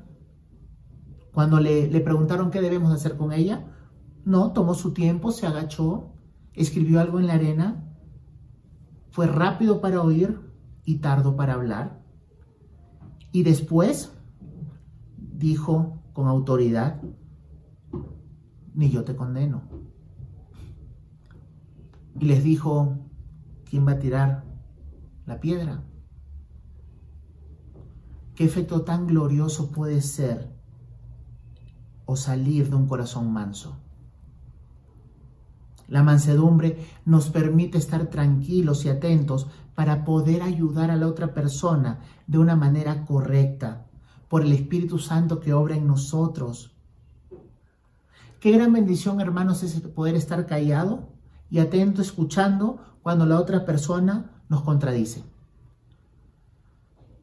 Cuando 1.33 1.59
le, 1.59 1.87
le 1.87 2.01
preguntaron 2.01 2.51
qué 2.51 2.61
debemos 2.61 2.93
hacer 2.93 3.17
con 3.17 3.33
ella, 3.33 3.65
no, 4.25 4.53
tomó 4.53 4.73
su 4.73 4.93
tiempo, 4.93 5.31
se 5.31 5.47
agachó, 5.47 6.13
escribió 6.53 6.99
algo 6.99 7.19
en 7.19 7.27
la 7.27 7.33
arena, 7.33 7.83
fue 9.11 9.27
rápido 9.27 9.81
para 9.81 10.01
oír 10.01 10.39
y 10.85 10.97
tardo 10.97 11.35
para 11.35 11.53
hablar. 11.53 12.01
Y 13.31 13.43
después 13.43 14.13
dijo 15.17 16.01
con 16.13 16.27
autoridad, 16.27 17.01
ni 18.73 18.89
yo 18.89 19.03
te 19.03 19.15
condeno. 19.15 19.63
Y 22.19 22.25
les 22.25 22.43
dijo, 22.43 22.97
¿quién 23.69 23.87
va 23.87 23.93
a 23.93 23.99
tirar 23.99 24.43
la 25.25 25.39
piedra? 25.39 25.83
¿Qué 28.35 28.45
efecto 28.45 28.83
tan 28.83 29.07
glorioso 29.07 29.71
puede 29.71 30.01
ser 30.01 30.53
o 32.05 32.15
salir 32.15 32.69
de 32.69 32.75
un 32.75 32.87
corazón 32.87 33.31
manso? 33.31 33.80
La 35.91 36.01
mansedumbre 36.01 36.87
nos 37.05 37.29
permite 37.29 37.77
estar 37.77 38.07
tranquilos 38.07 38.83
y 38.85 38.89
atentos 38.89 39.45
para 39.75 40.03
poder 40.03 40.41
ayudar 40.41 40.89
a 40.89 40.95
la 40.95 41.07
otra 41.07 41.35
persona 41.35 41.99
de 42.25 42.39
una 42.39 42.55
manera 42.55 43.05
correcta, 43.05 43.85
por 44.27 44.41
el 44.41 44.51
Espíritu 44.51 44.97
Santo 44.97 45.39
que 45.39 45.53
obra 45.53 45.75
en 45.75 45.85
nosotros 45.85 46.71
Qué 48.41 48.49
gran 48.49 48.73
bendición, 48.73 49.21
hermanos, 49.21 49.61
es 49.61 49.79
poder 49.81 50.15
estar 50.15 50.47
callado 50.47 51.09
y 51.51 51.59
atento 51.59 52.01
escuchando 52.01 52.79
cuando 53.03 53.27
la 53.27 53.39
otra 53.39 53.65
persona 53.65 54.31
nos 54.49 54.63
contradice. 54.63 55.23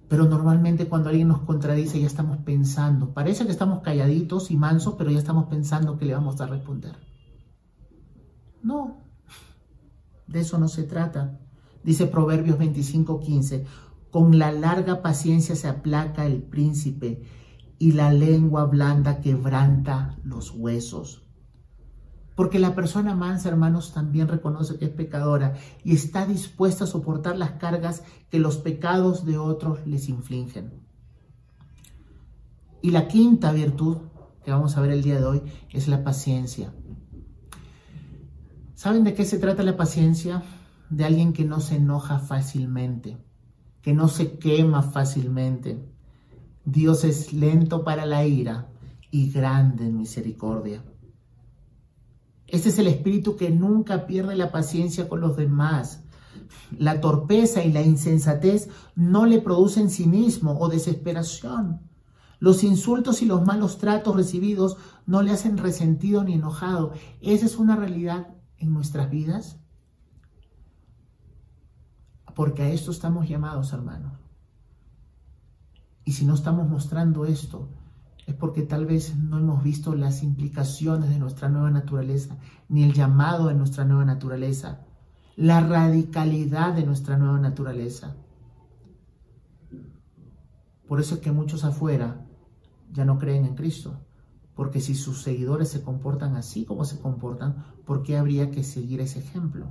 Pero 0.08 0.26
normalmente 0.26 0.86
cuando 0.88 1.08
alguien 1.08 1.26
nos 1.26 1.40
contradice 1.40 2.00
ya 2.00 2.06
estamos 2.06 2.38
pensando. 2.44 3.14
Parece 3.14 3.44
que 3.46 3.50
estamos 3.50 3.80
calladitos 3.80 4.52
y 4.52 4.56
mansos, 4.56 4.94
pero 4.96 5.10
ya 5.10 5.18
estamos 5.18 5.46
pensando 5.46 5.98
que 5.98 6.04
le 6.04 6.14
vamos 6.14 6.40
a 6.40 6.46
responder. 6.46 7.07
No, 8.62 8.98
de 10.26 10.40
eso 10.40 10.58
no 10.58 10.68
se 10.68 10.84
trata. 10.84 11.38
Dice 11.82 12.06
Proverbios 12.06 12.58
25:15, 12.58 13.64
con 14.10 14.38
la 14.38 14.52
larga 14.52 15.02
paciencia 15.02 15.56
se 15.56 15.68
aplaca 15.68 16.26
el 16.26 16.42
príncipe 16.42 17.22
y 17.78 17.92
la 17.92 18.12
lengua 18.12 18.64
blanda 18.64 19.20
quebranta 19.20 20.18
los 20.24 20.50
huesos. 20.50 21.24
Porque 22.34 22.58
la 22.58 22.74
persona 22.74 23.14
mansa, 23.14 23.48
hermanos, 23.48 23.92
también 23.92 24.28
reconoce 24.28 24.78
que 24.78 24.84
es 24.84 24.90
pecadora 24.90 25.54
y 25.82 25.94
está 25.94 26.24
dispuesta 26.24 26.84
a 26.84 26.86
soportar 26.86 27.36
las 27.36 27.52
cargas 27.52 28.04
que 28.30 28.38
los 28.38 28.58
pecados 28.58 29.24
de 29.24 29.38
otros 29.38 29.86
les 29.86 30.08
infligen. 30.08 30.86
Y 32.80 32.90
la 32.92 33.08
quinta 33.08 33.50
virtud 33.52 33.98
que 34.44 34.52
vamos 34.52 34.76
a 34.76 34.80
ver 34.80 34.92
el 34.92 35.02
día 35.02 35.18
de 35.18 35.24
hoy 35.26 35.42
es 35.70 35.88
la 35.88 36.04
paciencia. 36.04 36.72
¿Saben 38.78 39.02
de 39.02 39.12
qué 39.12 39.24
se 39.24 39.40
trata 39.40 39.64
la 39.64 39.76
paciencia? 39.76 40.44
De 40.88 41.04
alguien 41.04 41.32
que 41.32 41.44
no 41.44 41.58
se 41.58 41.74
enoja 41.74 42.20
fácilmente, 42.20 43.18
que 43.82 43.92
no 43.92 44.06
se 44.06 44.38
quema 44.38 44.82
fácilmente, 44.82 45.84
Dios 46.64 47.02
es 47.02 47.32
lento 47.32 47.82
para 47.82 48.06
la 48.06 48.24
ira 48.24 48.68
y 49.10 49.32
grande 49.32 49.86
en 49.86 49.96
misericordia. 49.96 50.84
Este 52.46 52.68
es 52.68 52.78
el 52.78 52.86
espíritu 52.86 53.34
que 53.34 53.50
nunca 53.50 54.06
pierde 54.06 54.36
la 54.36 54.52
paciencia 54.52 55.08
con 55.08 55.20
los 55.22 55.36
demás. 55.36 56.04
La 56.70 57.00
torpeza 57.00 57.64
y 57.64 57.72
la 57.72 57.82
insensatez 57.82 58.68
no 58.94 59.26
le 59.26 59.40
producen 59.40 59.90
cinismo 59.90 60.56
o 60.56 60.68
desesperación. 60.68 61.80
Los 62.38 62.62
insultos 62.62 63.22
y 63.22 63.26
los 63.26 63.44
malos 63.44 63.78
tratos 63.78 64.14
recibidos 64.14 64.76
no 65.04 65.22
le 65.22 65.32
hacen 65.32 65.58
resentido 65.58 66.22
ni 66.22 66.34
enojado. 66.34 66.92
Esa 67.20 67.46
es 67.46 67.56
una 67.56 67.74
realidad 67.74 68.37
en 68.58 68.72
nuestras 68.72 69.10
vidas. 69.10 69.58
Porque 72.34 72.62
a 72.62 72.70
esto 72.70 72.90
estamos 72.90 73.28
llamados, 73.28 73.72
hermanos. 73.72 74.12
Y 76.04 76.12
si 76.12 76.24
no 76.24 76.34
estamos 76.34 76.68
mostrando 76.68 77.26
esto, 77.26 77.68
es 78.26 78.34
porque 78.34 78.62
tal 78.62 78.86
vez 78.86 79.16
no 79.16 79.38
hemos 79.38 79.62
visto 79.62 79.94
las 79.94 80.22
implicaciones 80.22 81.10
de 81.10 81.18
nuestra 81.18 81.48
nueva 81.48 81.70
naturaleza, 81.70 82.36
ni 82.68 82.84
el 82.84 82.92
llamado 82.92 83.48
de 83.48 83.54
nuestra 83.54 83.84
nueva 83.84 84.04
naturaleza, 84.04 84.86
la 85.36 85.60
radicalidad 85.60 86.74
de 86.74 86.84
nuestra 86.84 87.16
nueva 87.16 87.38
naturaleza. 87.38 88.16
Por 90.86 91.00
eso 91.00 91.16
es 91.16 91.20
que 91.20 91.32
muchos 91.32 91.64
afuera 91.64 92.26
ya 92.92 93.04
no 93.04 93.18
creen 93.18 93.44
en 93.44 93.54
Cristo, 93.54 94.00
porque 94.54 94.80
si 94.80 94.94
sus 94.94 95.22
seguidores 95.22 95.68
se 95.68 95.82
comportan 95.82 96.36
así 96.36 96.64
como 96.64 96.84
se 96.84 97.00
comportan, 97.00 97.64
¿por 97.88 98.02
qué 98.02 98.18
habría 98.18 98.50
que 98.50 98.64
seguir 98.64 99.00
ese 99.00 99.18
ejemplo? 99.20 99.64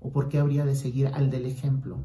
¿O 0.00 0.10
por 0.10 0.30
qué 0.30 0.38
habría 0.38 0.64
de 0.64 0.74
seguir 0.74 1.08
al 1.08 1.28
del 1.28 1.44
ejemplo? 1.44 1.98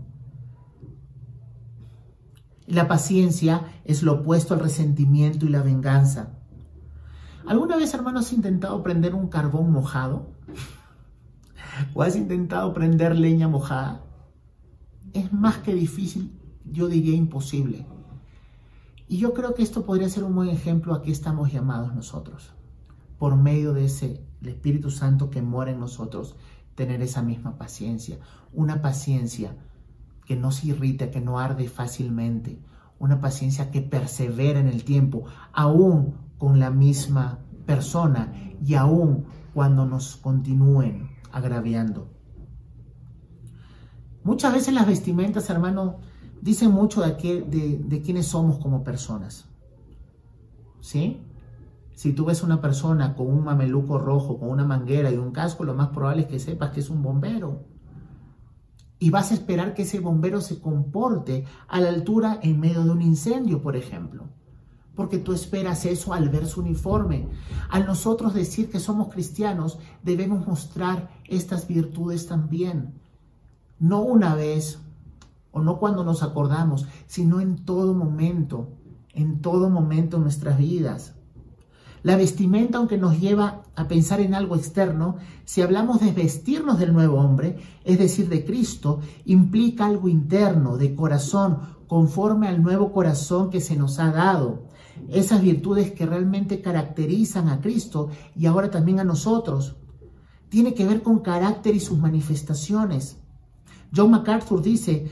La 2.67 2.89
paciencia 2.89 3.63
es 3.85 4.03
lo 4.03 4.15
opuesto 4.15 4.53
al 4.53 4.59
resentimiento 4.59 5.45
y 5.45 5.49
la 5.49 5.63
venganza. 5.63 6.37
¿Alguna 7.47 7.77
vez, 7.77 7.93
hermano, 7.93 8.19
has 8.19 8.33
intentado 8.33 8.83
prender 8.83 9.15
un 9.15 9.29
carbón 9.29 9.71
mojado? 9.71 10.29
¿O 11.93 12.03
has 12.03 12.17
intentado 12.17 12.73
prender 12.73 13.15
leña 13.15 13.47
mojada? 13.47 14.03
Es 15.13 15.31
más 15.31 15.59
que 15.59 15.73
difícil, 15.73 16.37
yo 16.65 16.89
diría 16.89 17.15
imposible. 17.15 17.87
Y 19.07 19.19
yo 19.19 19.33
creo 19.33 19.55
que 19.55 19.63
esto 19.63 19.85
podría 19.85 20.09
ser 20.09 20.25
un 20.25 20.35
buen 20.35 20.49
ejemplo 20.49 20.93
a 20.93 21.01
qué 21.01 21.11
estamos 21.11 21.49
llamados 21.49 21.95
nosotros. 21.95 22.58
Por 23.19 23.35
medio 23.35 23.73
de 23.73 23.85
ese 23.85 24.25
Espíritu 24.41 24.89
Santo 24.89 25.29
que 25.29 25.43
mora 25.43 25.71
en 25.71 25.79
nosotros, 25.79 26.35
tener 26.73 27.01
esa 27.01 27.21
misma 27.21 27.57
paciencia. 27.57 28.17
Una 28.53 28.81
paciencia 28.81 29.55
que 30.25 30.35
no 30.35 30.51
se 30.51 30.67
irrita, 30.67 31.11
que 31.11 31.21
no 31.21 31.39
arde 31.39 31.67
fácilmente. 31.67 32.59
Una 32.99 33.19
paciencia 33.19 33.69
que 33.69 33.81
persevera 33.81 34.59
en 34.59 34.67
el 34.67 34.83
tiempo, 34.83 35.25
aún 35.51 36.15
con 36.37 36.59
la 36.59 36.71
misma 36.71 37.39
persona 37.65 38.33
y 38.65 38.75
aún 38.75 39.25
cuando 39.53 39.85
nos 39.85 40.15
continúen 40.17 41.09
agraviando. 41.31 42.09
Muchas 44.23 44.53
veces 44.53 44.73
las 44.73 44.87
vestimentas, 44.87 45.49
hermano, 45.49 45.97
dicen 46.41 46.71
mucho 46.71 47.01
de, 47.01 47.13
de, 47.43 47.81
de 47.83 48.01
quiénes 48.01 48.27
somos 48.27 48.59
como 48.59 48.83
personas. 48.83 49.45
¿Sí? 50.79 51.25
Si 51.99 52.13
tú 52.13 52.23
ves 52.23 52.43
una 52.43 52.61
persona 52.61 53.13
con 53.13 53.27
un 53.27 53.43
mameluco 53.43 53.97
rojo, 53.97 54.39
con 54.39 54.51
una 54.51 54.63
manguera 54.63 55.11
y 55.11 55.17
un 55.17 55.31
casco, 55.31 55.65
lo 55.65 55.73
más 55.73 55.89
probable 55.89 56.21
es 56.21 56.27
que 56.29 56.39
sepas 56.39 56.71
que 56.71 56.79
es 56.79 56.89
un 56.89 57.03
bombero 57.03 57.65
y 58.99 59.09
vas 59.09 59.31
a 59.31 59.33
esperar 59.33 59.73
que 59.73 59.81
ese 59.81 59.99
bombero 59.99 60.39
se 60.39 60.61
comporte 60.61 61.43
a 61.67 61.81
la 61.81 61.89
altura 61.89 62.39
en 62.41 62.57
medio 62.57 62.85
de 62.85 62.91
un 62.91 63.01
incendio, 63.01 63.61
por 63.61 63.75
ejemplo. 63.75 64.29
Porque 64.95 65.17
tú 65.17 65.33
esperas 65.33 65.83
eso 65.83 66.13
al 66.13 66.29
ver 66.29 66.47
su 66.47 66.61
uniforme. 66.61 67.27
Al 67.69 67.85
nosotros 67.85 68.33
decir 68.33 68.69
que 68.69 68.79
somos 68.79 69.09
cristianos, 69.09 69.77
debemos 70.01 70.47
mostrar 70.47 71.09
estas 71.25 71.67
virtudes 71.67 72.27
también. 72.27 72.93
No 73.77 74.03
una 74.03 74.35
vez 74.35 74.79
o 75.51 75.59
no 75.59 75.79
cuando 75.79 76.05
nos 76.05 76.23
acordamos, 76.23 76.87
sino 77.07 77.41
en 77.41 77.57
todo 77.57 77.93
momento, 77.93 78.69
en 79.13 79.41
todo 79.41 79.69
momento 79.69 80.15
en 80.15 80.23
nuestras 80.23 80.57
vidas. 80.57 81.18
La 82.03 82.15
vestimenta, 82.15 82.77
aunque 82.77 82.97
nos 82.97 83.19
lleva 83.19 83.63
a 83.75 83.87
pensar 83.87 84.21
en 84.21 84.33
algo 84.33 84.55
externo, 84.55 85.17
si 85.43 85.61
hablamos 85.61 85.99
de 85.99 86.11
vestirnos 86.11 86.79
del 86.79 86.93
nuevo 86.93 87.17
hombre, 87.17 87.57
es 87.83 87.99
decir, 87.99 88.29
de 88.29 88.45
Cristo, 88.45 89.01
implica 89.25 89.85
algo 89.85 90.07
interno, 90.07 90.77
de 90.77 90.95
corazón, 90.95 91.59
conforme 91.87 92.47
al 92.47 92.61
nuevo 92.61 92.93
corazón 92.93 93.49
que 93.49 93.59
se 93.59 93.75
nos 93.75 93.99
ha 93.99 94.11
dado. 94.11 94.67
Esas 95.09 95.41
virtudes 95.41 95.91
que 95.91 96.05
realmente 96.05 96.61
caracterizan 96.61 97.49
a 97.49 97.61
Cristo 97.61 98.09
y 98.35 98.45
ahora 98.45 98.69
también 98.69 98.99
a 98.99 99.03
nosotros. 99.03 99.75
Tiene 100.49 100.73
que 100.73 100.85
ver 100.85 101.01
con 101.01 101.19
carácter 101.19 101.75
y 101.75 101.79
sus 101.79 101.97
manifestaciones. 101.97 103.17
John 103.95 104.11
MacArthur 104.11 104.61
dice, 104.61 105.11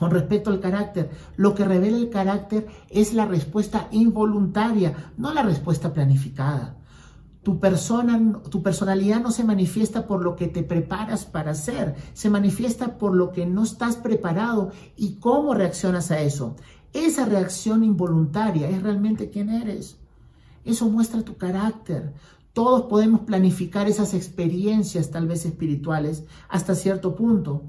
con 0.00 0.10
respecto 0.10 0.48
al 0.48 0.60
carácter. 0.60 1.10
Lo 1.36 1.54
que 1.54 1.66
revela 1.66 1.98
el 1.98 2.08
carácter 2.08 2.66
es 2.88 3.12
la 3.12 3.26
respuesta 3.26 3.86
involuntaria, 3.90 5.12
no 5.18 5.34
la 5.34 5.42
respuesta 5.42 5.92
planificada. 5.92 6.78
Tu, 7.42 7.60
persona, 7.60 8.40
tu 8.50 8.62
personalidad 8.62 9.20
no 9.20 9.30
se 9.30 9.44
manifiesta 9.44 10.06
por 10.06 10.24
lo 10.24 10.36
que 10.36 10.48
te 10.48 10.62
preparas 10.62 11.26
para 11.26 11.50
hacer, 11.50 11.96
se 12.14 12.30
manifiesta 12.30 12.96
por 12.96 13.14
lo 13.14 13.30
que 13.30 13.44
no 13.44 13.62
estás 13.62 13.96
preparado 13.96 14.72
y 14.96 15.16
cómo 15.16 15.52
reaccionas 15.52 16.10
a 16.10 16.20
eso. 16.20 16.56
Esa 16.94 17.26
reacción 17.26 17.84
involuntaria 17.84 18.70
es 18.70 18.82
realmente 18.82 19.28
quién 19.28 19.50
eres. 19.50 19.98
Eso 20.64 20.88
muestra 20.88 21.22
tu 21.22 21.36
carácter. 21.36 22.14
Todos 22.54 22.86
podemos 22.86 23.20
planificar 23.20 23.86
esas 23.86 24.14
experiencias 24.14 25.10
tal 25.10 25.28
vez 25.28 25.44
espirituales 25.44 26.24
hasta 26.48 26.74
cierto 26.74 27.14
punto, 27.14 27.64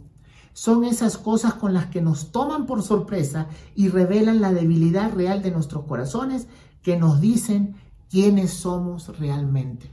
son 0.53 0.83
esas 0.83 1.17
cosas 1.17 1.53
con 1.53 1.73
las 1.73 1.87
que 1.87 2.01
nos 2.01 2.31
toman 2.31 2.65
por 2.65 2.83
sorpresa 2.83 3.47
y 3.75 3.89
revelan 3.89 4.41
la 4.41 4.51
debilidad 4.51 5.13
real 5.13 5.41
de 5.41 5.51
nuestros 5.51 5.85
corazones 5.85 6.47
que 6.81 6.97
nos 6.97 7.21
dicen 7.21 7.75
quiénes 8.09 8.53
somos 8.53 9.17
realmente. 9.19 9.89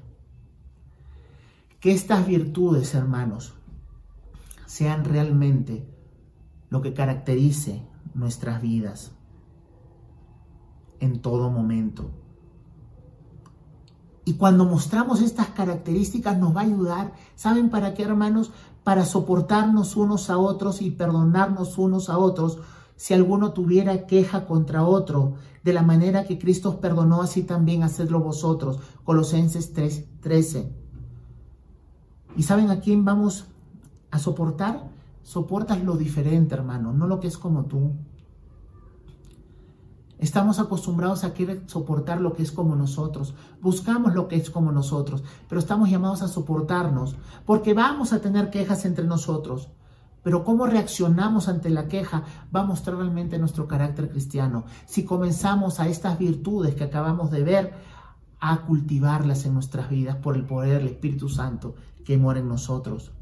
Que 1.80 1.92
estas 1.92 2.26
virtudes, 2.26 2.94
hermanos, 2.94 3.54
sean 4.66 5.04
realmente 5.04 5.88
lo 6.70 6.82
que 6.82 6.92
caracterice 6.92 7.86
nuestras 8.14 8.60
vidas 8.60 9.12
en 11.00 11.20
todo 11.20 11.50
momento. 11.50 12.10
Y 14.24 14.34
cuando 14.34 14.66
mostramos 14.66 15.22
estas 15.22 15.48
características 15.48 16.36
nos 16.36 16.54
va 16.54 16.60
a 16.60 16.64
ayudar, 16.64 17.14
¿saben 17.34 17.70
para 17.70 17.94
qué, 17.94 18.02
hermanos? 18.02 18.52
Para 18.88 19.04
soportarnos 19.04 19.96
unos 19.96 20.30
a 20.30 20.38
otros 20.38 20.80
y 20.80 20.90
perdonarnos 20.90 21.76
unos 21.76 22.08
a 22.08 22.16
otros 22.16 22.56
si 22.96 23.12
alguno 23.12 23.52
tuviera 23.52 24.06
queja 24.06 24.46
contra 24.46 24.82
otro, 24.82 25.34
de 25.62 25.74
la 25.74 25.82
manera 25.82 26.24
que 26.24 26.38
Cristo 26.38 26.70
os 26.70 26.76
perdonó, 26.76 27.20
así 27.20 27.42
también 27.42 27.82
hacedlo 27.82 28.20
vosotros. 28.20 28.78
Colosenses 29.04 29.74
3:13. 29.74 30.72
¿Y 32.34 32.44
saben 32.44 32.70
a 32.70 32.80
quién 32.80 33.04
vamos 33.04 33.44
a 34.10 34.18
soportar? 34.18 34.88
Soportas 35.22 35.84
lo 35.84 35.98
diferente, 35.98 36.54
hermano, 36.54 36.94
no 36.94 37.06
lo 37.06 37.20
que 37.20 37.28
es 37.28 37.36
como 37.36 37.66
tú. 37.66 37.92
Estamos 40.18 40.58
acostumbrados 40.58 41.22
a 41.22 41.32
querer 41.32 41.62
soportar 41.66 42.20
lo 42.20 42.32
que 42.32 42.42
es 42.42 42.50
como 42.50 42.74
nosotros. 42.74 43.34
Buscamos 43.60 44.14
lo 44.14 44.26
que 44.26 44.36
es 44.36 44.50
como 44.50 44.72
nosotros, 44.72 45.22
pero 45.48 45.60
estamos 45.60 45.90
llamados 45.90 46.22
a 46.22 46.28
soportarnos 46.28 47.16
porque 47.46 47.72
vamos 47.72 48.12
a 48.12 48.20
tener 48.20 48.50
quejas 48.50 48.84
entre 48.84 49.04
nosotros. 49.04 49.68
Pero 50.24 50.44
cómo 50.44 50.66
reaccionamos 50.66 51.48
ante 51.48 51.70
la 51.70 51.86
queja 51.86 52.24
va 52.54 52.60
a 52.60 52.66
mostrar 52.66 52.96
realmente 52.96 53.38
nuestro 53.38 53.68
carácter 53.68 54.10
cristiano. 54.10 54.64
Si 54.86 55.04
comenzamos 55.04 55.78
a 55.78 55.86
estas 55.86 56.18
virtudes 56.18 56.74
que 56.74 56.84
acabamos 56.84 57.30
de 57.30 57.44
ver, 57.44 57.74
a 58.40 58.62
cultivarlas 58.62 59.46
en 59.46 59.54
nuestras 59.54 59.88
vidas 59.88 60.16
por 60.16 60.36
el 60.36 60.44
poder 60.44 60.78
del 60.78 60.92
Espíritu 60.92 61.28
Santo 61.28 61.74
que 62.04 62.18
mora 62.18 62.40
en 62.40 62.48
nosotros. 62.48 63.12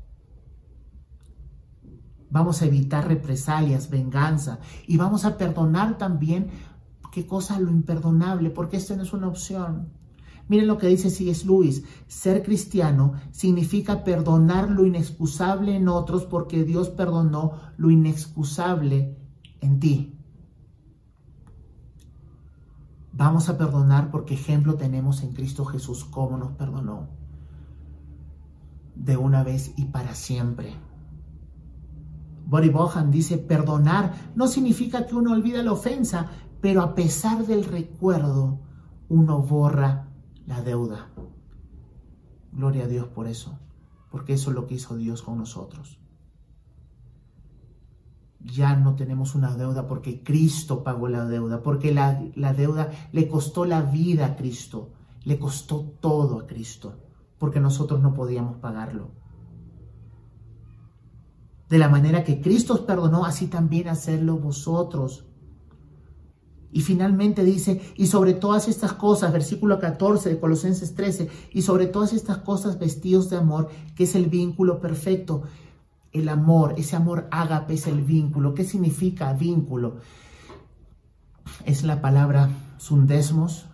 Vamos 2.29 2.61
a 2.61 2.67
evitar 2.67 3.07
represalias, 3.09 3.89
venganza 3.89 4.59
y 4.87 4.97
vamos 4.97 5.25
a 5.25 5.39
perdonar 5.39 5.97
también 5.97 6.51
qué 7.17 7.27
cosa 7.27 7.59
lo 7.59 7.71
imperdonable, 7.71 8.51
porque 8.51 8.77
esto 8.77 8.95
no 8.95 9.03
es 9.03 9.15
una 9.15 9.27
opción. 9.27 9.89
Miren 10.49 10.67
lo 10.67 10.77
que 10.77 10.89
dice 10.89 11.09
C.S. 11.09 11.47
Lewis, 11.47 11.83
ser 12.09 12.43
cristiano 12.43 13.15
significa 13.31 14.05
perdonar 14.05 14.71
lo 14.71 14.85
inexcusable 14.85 15.75
en 15.75 15.89
otros 15.89 16.27
porque 16.27 16.63
Dios 16.65 16.91
perdonó 16.91 17.53
lo 17.79 17.91
inexcusable 17.91 19.17
en 19.63 19.81
ti. 19.81 20.19
Vamos 23.15 23.49
a 23.49 23.57
perdonar 23.57 24.11
porque 24.11 24.35
ejemplo 24.35 24.75
tenemos 24.75 25.23
en 25.23 25.33
Cristo 25.33 25.65
Jesús 25.65 26.05
cómo 26.05 26.37
nos 26.37 26.53
perdonó 26.53 27.09
de 28.95 29.17
una 29.17 29.43
vez 29.43 29.73
y 29.79 29.87
para 29.87 30.15
siempre. 30.15 30.75
Bori 32.47 32.69
Bohan 32.69 33.11
dice, 33.11 33.39
perdonar 33.39 34.13
no 34.37 34.47
significa 34.47 35.05
que 35.07 35.17
uno 35.17 35.33
olvida 35.33 35.65
la 35.65 35.73
ofensa, 35.73 36.31
pero 36.67 36.83
a 36.83 36.97
pesar 36.97 37.47
del 37.47 37.63
recuerdo, 37.63 38.59
uno 39.09 39.41
borra 39.41 40.09
la 40.47 40.63
deuda. 40.63 41.13
Gloria 42.51 42.87
a 42.87 42.89
Dios 42.89 43.07
por 43.07 43.29
eso, 43.29 43.61
porque 44.11 44.33
eso 44.33 44.51
es 44.51 44.57
lo 44.57 44.67
que 44.67 44.75
hizo 44.75 44.97
Dios 44.97 45.23
con 45.23 45.39
nosotros. 45.39 46.01
Ya 48.41 48.75
no 48.75 48.97
tenemos 48.97 49.37
una 49.37 49.57
deuda 49.57 49.87
porque 49.87 50.25
Cristo 50.25 50.83
pagó 50.83 51.07
la 51.07 51.25
deuda, 51.27 51.63
porque 51.63 51.95
la, 51.95 52.21
la 52.35 52.53
deuda 52.53 52.91
le 53.13 53.29
costó 53.29 53.65
la 53.65 53.83
vida 53.83 54.27
a 54.27 54.35
Cristo, 54.35 54.91
le 55.23 55.39
costó 55.39 55.83
todo 56.01 56.41
a 56.41 56.47
Cristo, 56.49 56.95
porque 57.39 57.61
nosotros 57.61 58.01
no 58.01 58.13
podíamos 58.13 58.57
pagarlo. 58.57 59.13
De 61.69 61.79
la 61.79 61.89
manera 61.89 62.25
que 62.25 62.41
Cristo 62.41 62.75
os 62.75 62.81
perdonó, 62.81 63.25
así 63.25 63.47
también 63.47 63.87
hacerlo 63.87 64.39
vosotros. 64.39 65.27
Y 66.77 66.83
finalmente 66.83 67.43
dice, 67.43 67.81
y 67.97 68.07
sobre 68.07 68.35
todas 68.35 68.69
estas 68.69 68.93
cosas, 68.93 69.33
versículo 69.33 69.79
14 69.79 70.29
de 70.29 70.39
Colosenses 70.39 70.95
13, 70.95 71.31
y 71.51 71.63
sobre 71.63 71.87
todas 71.87 72.13
estas 72.13 72.37
cosas 72.37 72.79
vestidos 72.79 73.31
de 73.31 73.39
amor, 73.39 73.71
que 73.95 74.05
es 74.05 74.15
el 74.15 74.27
vínculo 74.27 74.79
perfecto. 74.79 75.45
El 76.13 76.29
amor, 76.29 76.75
ese 76.77 76.95
amor 76.95 77.29
ágape 77.31 77.73
es 77.73 77.87
el 77.87 78.03
vínculo. 78.03 78.53
¿Qué 78.53 78.65
significa 78.65 79.33
vínculo? 79.33 80.01
Es 81.65 81.83
la 81.83 82.03
palabra 82.03 82.51
sundesmos, 82.77 83.65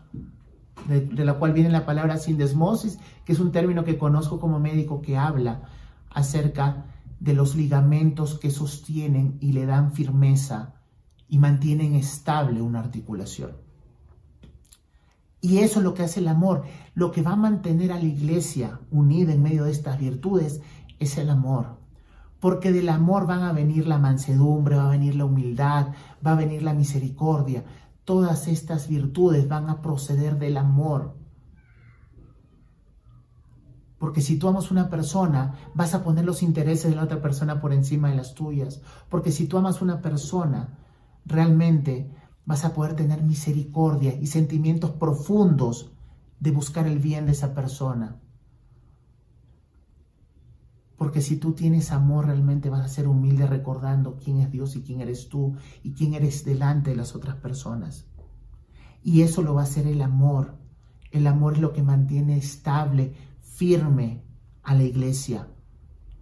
de, 0.86 1.00
de 1.00 1.24
la 1.24 1.34
cual 1.40 1.54
viene 1.54 1.70
la 1.70 1.84
palabra 1.84 2.18
sindesmosis, 2.18 3.00
que 3.24 3.32
es 3.32 3.40
un 3.40 3.50
término 3.50 3.82
que 3.82 3.98
conozco 3.98 4.38
como 4.38 4.60
médico 4.60 5.02
que 5.02 5.16
habla 5.16 5.62
acerca 6.08 6.86
de 7.18 7.34
los 7.34 7.56
ligamentos 7.56 8.38
que 8.38 8.52
sostienen 8.52 9.38
y 9.40 9.54
le 9.54 9.66
dan 9.66 9.92
firmeza 9.92 10.76
y 11.32 11.38
mantienen 11.38 11.94
estable 11.94 12.60
una 12.60 12.80
articulación. 12.80 13.52
Y 15.40 15.60
eso 15.60 15.78
es 15.78 15.84
lo 15.84 15.94
que 15.94 16.02
hace 16.02 16.20
el 16.20 16.28
amor. 16.28 16.64
Lo 16.94 17.10
que 17.10 17.22
va 17.22 17.32
a 17.32 17.36
mantener 17.36 17.90
a 17.90 17.96
la 17.96 18.04
iglesia 18.04 18.80
unida 18.90 19.32
en 19.32 19.42
medio 19.42 19.64
de 19.64 19.70
estas 19.70 19.98
virtudes 19.98 20.60
es 20.98 21.16
el 21.16 21.30
amor. 21.30 21.78
Porque 22.38 22.70
del 22.70 22.90
amor 22.90 23.26
van 23.26 23.44
a 23.44 23.52
venir 23.54 23.86
la 23.86 23.96
mansedumbre, 23.96 24.76
va 24.76 24.88
a 24.88 24.90
venir 24.90 25.16
la 25.16 25.24
humildad, 25.24 25.94
va 26.24 26.32
a 26.32 26.36
venir 26.36 26.62
la 26.62 26.74
misericordia. 26.74 27.64
Todas 28.04 28.46
estas 28.46 28.88
virtudes 28.88 29.48
van 29.48 29.70
a 29.70 29.80
proceder 29.80 30.38
del 30.38 30.58
amor. 30.58 31.16
Porque 33.96 34.20
si 34.20 34.38
tú 34.38 34.48
amas 34.48 34.70
una 34.70 34.90
persona, 34.90 35.54
vas 35.72 35.94
a 35.94 36.04
poner 36.04 36.26
los 36.26 36.42
intereses 36.42 36.90
de 36.90 36.96
la 36.96 37.04
otra 37.04 37.22
persona 37.22 37.58
por 37.58 37.72
encima 37.72 38.10
de 38.10 38.16
las 38.16 38.34
tuyas. 38.34 38.82
Porque 39.08 39.32
si 39.32 39.46
tú 39.46 39.56
amas 39.56 39.80
una 39.80 40.02
persona, 40.02 40.76
realmente 41.24 42.10
vas 42.44 42.64
a 42.64 42.74
poder 42.74 42.94
tener 42.94 43.22
misericordia 43.22 44.14
y 44.20 44.26
sentimientos 44.26 44.90
profundos 44.90 45.92
de 46.40 46.50
buscar 46.50 46.86
el 46.86 46.98
bien 46.98 47.26
de 47.26 47.32
esa 47.32 47.54
persona. 47.54 48.20
Porque 50.96 51.20
si 51.20 51.36
tú 51.36 51.52
tienes 51.52 51.90
amor, 51.90 52.26
realmente 52.26 52.70
vas 52.70 52.84
a 52.84 52.88
ser 52.88 53.08
humilde 53.08 53.46
recordando 53.46 54.16
quién 54.16 54.38
es 54.38 54.50
Dios 54.50 54.76
y 54.76 54.82
quién 54.82 55.00
eres 55.00 55.28
tú 55.28 55.56
y 55.82 55.94
quién 55.94 56.14
eres 56.14 56.44
delante 56.44 56.90
de 56.90 56.96
las 56.96 57.14
otras 57.14 57.36
personas. 57.36 58.06
Y 59.02 59.22
eso 59.22 59.42
lo 59.42 59.54
va 59.54 59.62
a 59.62 59.64
hacer 59.64 59.86
el 59.86 60.00
amor. 60.00 60.54
El 61.10 61.26
amor 61.26 61.54
es 61.54 61.60
lo 61.60 61.72
que 61.72 61.82
mantiene 61.82 62.36
estable, 62.36 63.14
firme 63.40 64.22
a 64.62 64.74
la 64.74 64.84
iglesia. 64.84 65.48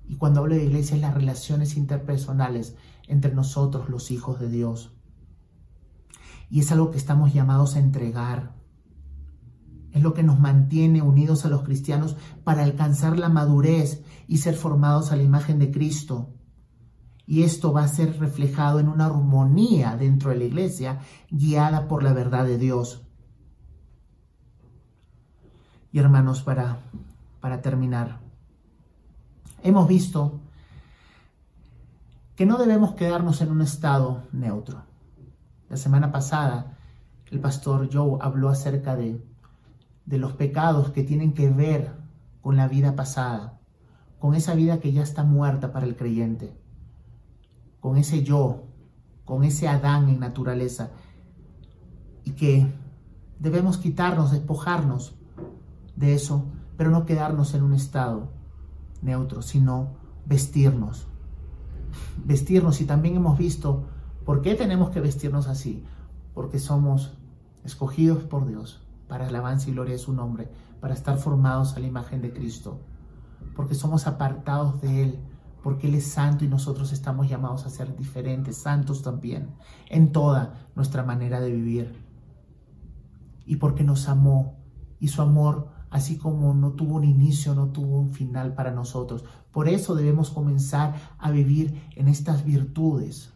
Y 0.08 0.16
cuando 0.16 0.40
hablo 0.40 0.54
de 0.54 0.64
iglesia 0.64 0.96
es 0.96 1.02
las 1.02 1.14
relaciones 1.14 1.76
interpersonales 1.76 2.74
entre 3.10 3.34
nosotros, 3.34 3.88
los 3.88 4.10
hijos 4.10 4.38
de 4.40 4.48
Dios. 4.48 4.92
Y 6.48 6.60
es 6.60 6.72
algo 6.72 6.90
que 6.90 6.98
estamos 6.98 7.34
llamados 7.34 7.76
a 7.76 7.80
entregar. 7.80 8.54
Es 9.92 10.02
lo 10.02 10.14
que 10.14 10.22
nos 10.22 10.38
mantiene 10.38 11.02
unidos 11.02 11.44
a 11.44 11.48
los 11.48 11.62
cristianos 11.62 12.16
para 12.44 12.62
alcanzar 12.62 13.18
la 13.18 13.28
madurez 13.28 14.02
y 14.28 14.38
ser 14.38 14.54
formados 14.54 15.10
a 15.10 15.16
la 15.16 15.22
imagen 15.24 15.58
de 15.58 15.70
Cristo. 15.70 16.30
Y 17.26 17.42
esto 17.42 17.72
va 17.72 17.84
a 17.84 17.88
ser 17.88 18.18
reflejado 18.18 18.80
en 18.80 18.88
una 18.88 19.06
armonía 19.06 19.96
dentro 19.96 20.30
de 20.30 20.36
la 20.36 20.44
iglesia 20.44 21.00
guiada 21.30 21.88
por 21.88 22.02
la 22.02 22.12
verdad 22.12 22.44
de 22.44 22.58
Dios. 22.58 23.02
Y 25.92 25.98
hermanos, 25.98 26.42
para, 26.42 26.78
para 27.40 27.60
terminar, 27.62 28.20
hemos 29.62 29.88
visto 29.88 30.40
que 32.40 32.46
no 32.46 32.56
debemos 32.56 32.94
quedarnos 32.94 33.42
en 33.42 33.50
un 33.50 33.60
estado 33.60 34.22
neutro. 34.32 34.80
La 35.68 35.76
semana 35.76 36.10
pasada 36.10 36.78
el 37.30 37.38
pastor 37.38 37.90
Joe 37.92 38.16
habló 38.22 38.48
acerca 38.48 38.96
de, 38.96 39.22
de 40.06 40.16
los 40.16 40.32
pecados 40.32 40.88
que 40.88 41.02
tienen 41.02 41.34
que 41.34 41.50
ver 41.50 41.92
con 42.40 42.56
la 42.56 42.66
vida 42.66 42.96
pasada, 42.96 43.60
con 44.18 44.34
esa 44.34 44.54
vida 44.54 44.80
que 44.80 44.90
ya 44.90 45.02
está 45.02 45.22
muerta 45.22 45.70
para 45.70 45.84
el 45.84 45.96
creyente, 45.96 46.58
con 47.78 47.98
ese 47.98 48.22
yo, 48.22 48.62
con 49.26 49.44
ese 49.44 49.68
Adán 49.68 50.08
en 50.08 50.20
naturaleza, 50.20 50.92
y 52.24 52.30
que 52.30 52.72
debemos 53.38 53.76
quitarnos, 53.76 54.30
despojarnos 54.30 55.14
de 55.94 56.14
eso, 56.14 56.46
pero 56.78 56.88
no 56.88 57.04
quedarnos 57.04 57.52
en 57.52 57.64
un 57.64 57.74
estado 57.74 58.30
neutro, 59.02 59.42
sino 59.42 59.90
vestirnos 60.24 61.09
vestirnos 62.24 62.80
y 62.80 62.84
también 62.84 63.16
hemos 63.16 63.38
visto 63.38 63.84
por 64.24 64.42
qué 64.42 64.54
tenemos 64.54 64.90
que 64.90 65.00
vestirnos 65.00 65.48
así, 65.48 65.84
porque 66.34 66.58
somos 66.58 67.12
escogidos 67.64 68.24
por 68.24 68.46
Dios 68.46 68.82
para 69.08 69.26
alabanza 69.26 69.68
y 69.68 69.72
gloria 69.72 69.94
de 69.94 69.98
su 69.98 70.12
nombre, 70.12 70.48
para 70.80 70.94
estar 70.94 71.18
formados 71.18 71.76
a 71.76 71.80
la 71.80 71.86
imagen 71.86 72.22
de 72.22 72.32
Cristo, 72.32 72.80
porque 73.56 73.74
somos 73.74 74.06
apartados 74.06 74.80
de 74.80 75.02
Él, 75.02 75.18
porque 75.62 75.88
Él 75.88 75.96
es 75.96 76.06
santo 76.06 76.44
y 76.44 76.48
nosotros 76.48 76.92
estamos 76.92 77.28
llamados 77.28 77.66
a 77.66 77.70
ser 77.70 77.96
diferentes, 77.96 78.56
santos 78.56 79.02
también, 79.02 79.50
en 79.88 80.12
toda 80.12 80.68
nuestra 80.76 81.02
manera 81.02 81.40
de 81.40 81.50
vivir. 81.50 81.92
Y 83.44 83.56
porque 83.56 83.82
nos 83.82 84.08
amó 84.08 84.60
y 85.00 85.08
su 85.08 85.22
amor 85.22 85.68
así 85.90 86.16
como 86.16 86.54
no 86.54 86.72
tuvo 86.72 86.96
un 86.96 87.04
inicio, 87.04 87.54
no 87.54 87.68
tuvo 87.68 87.98
un 87.98 88.12
final 88.12 88.54
para 88.54 88.70
nosotros. 88.70 89.24
Por 89.52 89.68
eso 89.68 89.94
debemos 89.94 90.30
comenzar 90.30 90.94
a 91.18 91.30
vivir 91.30 91.82
en 91.96 92.08
estas 92.08 92.44
virtudes 92.44 93.32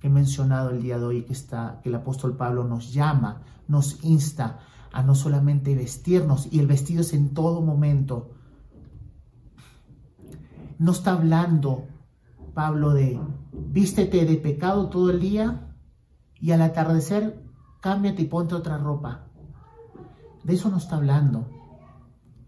que 0.00 0.08
he 0.08 0.10
mencionado 0.10 0.70
el 0.70 0.82
día 0.82 0.98
de 0.98 1.04
hoy, 1.04 1.22
que, 1.22 1.32
está, 1.32 1.80
que 1.82 1.88
el 1.88 1.94
apóstol 1.94 2.36
Pablo 2.36 2.64
nos 2.64 2.92
llama, 2.92 3.42
nos 3.68 4.02
insta 4.04 4.60
a 4.92 5.02
no 5.02 5.14
solamente 5.14 5.74
vestirnos, 5.74 6.48
y 6.52 6.60
el 6.60 6.66
vestido 6.66 7.00
es 7.00 7.12
en 7.12 7.34
todo 7.34 7.60
momento. 7.60 8.30
No 10.78 10.92
está 10.92 11.12
hablando 11.12 11.86
Pablo 12.54 12.92
de 12.94 13.20
vístete 13.52 14.24
de 14.24 14.36
pecado 14.36 14.88
todo 14.88 15.10
el 15.10 15.20
día 15.20 15.74
y 16.38 16.52
al 16.52 16.62
atardecer 16.62 17.42
cámbiate 17.80 18.22
y 18.22 18.26
ponte 18.26 18.54
otra 18.54 18.78
ropa. 18.78 19.26
De 20.42 20.54
eso 20.54 20.70
no 20.70 20.76
está 20.78 20.96
hablando. 20.96 21.53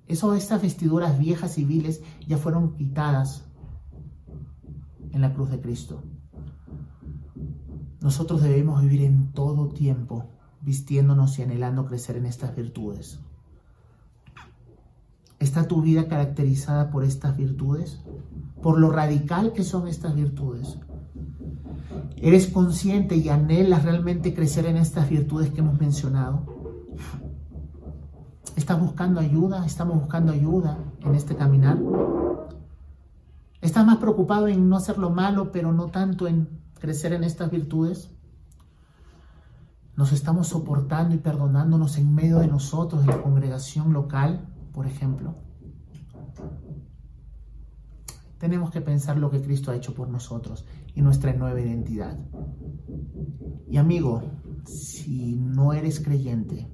Eso, 0.09 0.35
estas 0.35 0.63
vestiduras 0.63 1.19
viejas 1.19 1.59
y 1.59 1.65
viles 1.65 2.03
ya 2.27 2.39
fueron 2.39 2.75
quitadas 2.75 3.45
en 5.13 5.21
la 5.21 5.33
cruz 5.33 5.51
de 5.51 5.61
Cristo. 5.61 6.03
Nosotros 8.01 8.43
debemos 8.43 8.83
vivir 8.83 9.03
en 9.03 9.33
todo 9.33 9.69
tiempo 9.69 10.27
vistiéndonos 10.61 11.39
y 11.39 11.43
anhelando 11.43 11.87
crecer 11.87 12.17
en 12.17 12.27
estas 12.27 12.55
virtudes. 12.55 13.21
¿Está 15.39 15.69
tu 15.69 15.83
vida 15.83 16.09
caracterizada 16.09 16.91
por 16.91 17.05
estas 17.05 17.37
virtudes? 17.37 18.01
¿Por 18.63 18.79
lo 18.79 18.91
radical 18.91 19.53
que 19.53 19.65
son 19.65 19.87
estas 19.87 20.15
virtudes? 20.15 20.79
¿Eres 22.17 22.47
consciente 22.49 23.17
y 23.17 23.29
anhelas 23.29 23.85
realmente 23.85 24.35
crecer 24.35 24.67
en 24.67 24.77
estas 24.77 25.09
virtudes 25.09 25.51
que 25.51 25.61
hemos 25.61 25.79
mencionado? 25.79 26.45
¿Estás 28.57 28.81
buscando 28.81 29.21
ayuda? 29.21 29.67
¿Estamos 29.67 30.01
buscando 30.01 30.33
ayuda 30.33 30.79
en 31.05 31.15
este 31.15 31.37
caminar? 31.37 31.79
¿Estás 33.61 33.85
más 33.85 33.99
preocupado 33.99 34.49
en 34.49 34.71
no 34.71 34.77
hacer 34.77 34.97
lo 34.97 35.11
malo, 35.11 35.53
pero 35.53 35.73
no 35.73 35.89
tanto 35.89 36.27
en 36.27 36.49
crecer 36.81 37.13
en 37.13 37.23
estas 37.23 37.51
virtudes? 37.51 38.11
¿Nos 39.95 40.13
estamos 40.13 40.49
soportando 40.49 41.15
y 41.15 41.19
perdonándonos 41.19 41.99
en 41.99 42.15
medio 42.15 42.39
de 42.39 42.47
nosotros, 42.47 43.03
en 43.03 43.09
la 43.09 43.23
congregación 43.23 43.93
local, 43.93 44.49
por 44.73 44.87
ejemplo? 44.87 45.35
Tenemos 48.39 48.71
que 48.71 48.81
pensar 48.81 49.19
lo 49.19 49.31
que 49.31 49.43
Cristo 49.43 49.71
ha 49.71 49.77
hecho 49.77 49.95
por 49.95 50.09
nosotros 50.09 50.65
y 50.95 51.03
nuestra 51.03 51.35
nueva 51.35 51.61
identidad. 51.61 52.19
Y 53.69 53.77
amigo, 53.77 54.23
si 54.65 55.37
no 55.37 55.75
eres 55.75 56.01
creyente, 56.01 56.71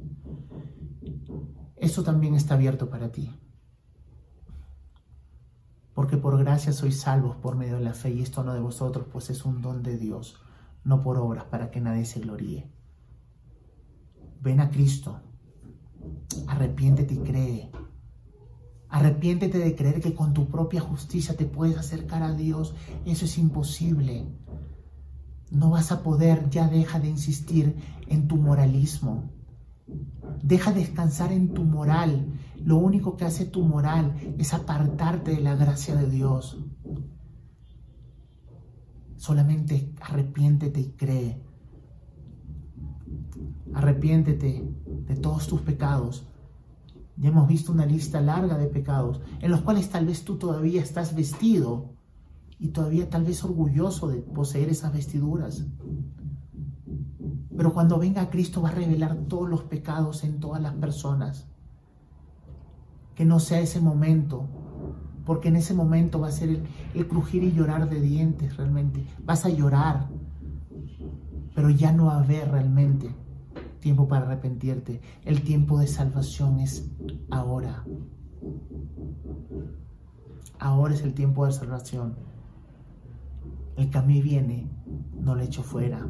eso 1.83 2.03
también 2.03 2.35
está 2.35 2.55
abierto 2.55 2.89
para 2.89 3.11
ti. 3.11 3.31
Porque 5.93 6.17
por 6.17 6.39
gracia 6.39 6.73
sois 6.73 7.01
salvos 7.01 7.37
por 7.37 7.57
medio 7.57 7.75
de 7.75 7.85
la 7.85 7.93
fe 7.93 8.11
y 8.11 8.23
esto 8.23 8.43
no 8.45 8.55
de 8.55 8.61
vosotros, 8.61 9.07
pues 9.13 9.29
es 9.29 9.45
un 9.45 9.61
don 9.61 9.83
de 9.83 9.99
Dios, 9.99 10.41
no 10.85 11.03
por 11.03 11.19
obras 11.19 11.45
para 11.45 11.71
que 11.71 11.81
nadie 11.81 12.07
se 12.07 12.21
gloríe. 12.21 12.71
Ven 14.41 14.61
a 14.61 14.71
Cristo, 14.71 15.21
arrepiéntete 16.47 17.15
y 17.15 17.19
cree 17.19 17.71
Arrepiéntete 18.89 19.59
de 19.59 19.75
creer 19.75 20.03
que 20.03 20.15
con 20.15 20.35
tu 20.35 20.49
propia 20.49 20.83
justicia 20.83 21.35
te 21.35 21.47
puedes 21.47 21.79
acercar 21.79 22.23
a 22.23 22.35
Dios. 22.35 22.75
Eso 23.07 23.25
es 23.25 23.39
imposible. 23.39 24.27
No 25.51 25.71
vas 25.71 25.93
a 25.93 26.03
poder, 26.03 26.51
ya 26.51 26.69
deja 26.69 27.01
de 27.01 27.09
insistir 27.09 27.75
en 28.07 28.29
tu 28.29 28.37
moralismo. 28.37 29.31
Deja 30.43 30.73
de 30.73 30.81
descansar 30.81 31.33
en 31.33 31.55
tu 31.55 31.65
moral. 31.65 32.27
Lo 32.65 32.79
único 32.79 33.17
que 33.17 33.25
hace 33.25 33.45
tu 33.45 33.63
moral 33.63 34.35
es 34.39 34.55
apartarte 34.55 35.33
de 35.33 35.41
la 35.41 35.57
gracia 35.57 35.95
de 35.95 36.09
Dios. 36.09 36.59
Solamente 39.17 39.95
arrepiéntete 40.01 40.81
y 40.81 40.93
cree. 40.93 41.43
Arrepiéntete 43.75 44.69
de 45.07 45.17
todos 45.17 45.47
tus 45.47 45.61
pecados. 45.61 46.27
Ya 47.17 47.29
hemos 47.29 47.47
visto 47.47 47.73
una 47.73 47.87
lista 47.87 48.21
larga 48.21 48.59
de 48.59 48.67
pecados 48.67 49.21
en 49.41 49.51
los 49.51 49.61
cuales 49.61 49.89
tal 49.91 50.07
vez 50.07 50.25
tú 50.25 50.39
todavía 50.39 50.83
estás 50.83 51.15
vestido 51.15 51.93
y 52.59 52.69
todavía 52.69 53.11
tal 53.11 53.25
vez 53.25 53.45
orgulloso 53.45 54.09
de 54.09 54.19
poseer 54.23 54.69
esas 54.71 54.93
vestiduras. 54.93 55.65
Pero 57.57 57.73
cuando 57.73 57.99
venga 57.99 58.31
Cristo 58.31 58.63
va 58.63 58.71
a 58.71 58.73
revelar 58.73 59.17
todos 59.29 59.49
los 59.49 59.63
pecados 59.65 60.25
en 60.25 60.41
todas 60.41 60.63
las 60.63 60.75
personas. 60.75 61.47
Que 63.15 63.25
no 63.25 63.41
sea 63.41 63.61
ese 63.61 63.81
momento, 63.81 64.49
porque 65.27 65.49
en 65.49 65.57
ese 65.57 65.75
momento 65.75 66.21
va 66.21 66.29
a 66.29 66.33
ser 66.33 66.63
el, 66.95 67.09
crujir 67.09 67.45
y 67.45 67.53
llorar 67.53 67.89
de 67.89 68.01
dientes 68.01 68.57
realmente. 68.57 69.07
Vas 69.25 69.45
a 69.45 69.51
llorar, 69.51 70.09
pero 71.55 71.69
ya 71.71 71.93
no 71.93 72.07
va 72.07 72.17
a 72.17 72.23
haber 72.23 72.51
realmente 72.51 73.15
tiempo 73.81 74.09
para 74.09 74.27
arrepentirte. 74.27 75.01
El 75.25 75.43
tiempo 75.43 75.79
de 75.79 75.87
salvación 75.87 76.61
es 76.61 76.91
ahora. 77.31 77.85
Ahora 80.59 80.95
es 80.95 81.03
el 81.03 81.13
tiempo 81.13 81.45
de 81.45 81.53
salvación. 81.53 82.32
El 83.77 83.89
camino 83.91 84.23
viene, 84.23 84.71
no 85.15 85.35
le 85.35 85.45
echo 85.45 85.63
fuera. 85.63 86.07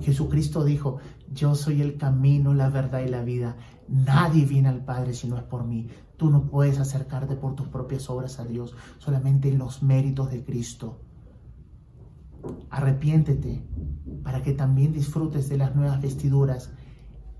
Jesucristo 0.00 0.64
dijo, 0.64 0.98
yo 1.32 1.54
soy 1.54 1.80
el 1.82 1.96
camino, 1.96 2.54
la 2.54 2.68
verdad 2.68 3.00
y 3.00 3.08
la 3.08 3.22
vida. 3.22 3.56
Nadie 3.88 4.44
viene 4.44 4.68
al 4.68 4.84
Padre 4.84 5.14
si 5.14 5.28
no 5.28 5.36
es 5.36 5.42
por 5.42 5.64
mí. 5.64 5.88
Tú 6.16 6.30
no 6.30 6.46
puedes 6.46 6.78
acercarte 6.78 7.34
por 7.34 7.56
tus 7.56 7.68
propias 7.68 8.08
obras 8.10 8.38
a 8.38 8.44
Dios, 8.44 8.76
solamente 8.98 9.48
en 9.48 9.58
los 9.58 9.82
méritos 9.82 10.30
de 10.30 10.44
Cristo. 10.44 11.00
Arrepiéntete 12.70 13.66
para 14.22 14.42
que 14.42 14.52
también 14.52 14.92
disfrutes 14.92 15.48
de 15.48 15.58
las 15.58 15.74
nuevas 15.74 16.00
vestiduras 16.00 16.72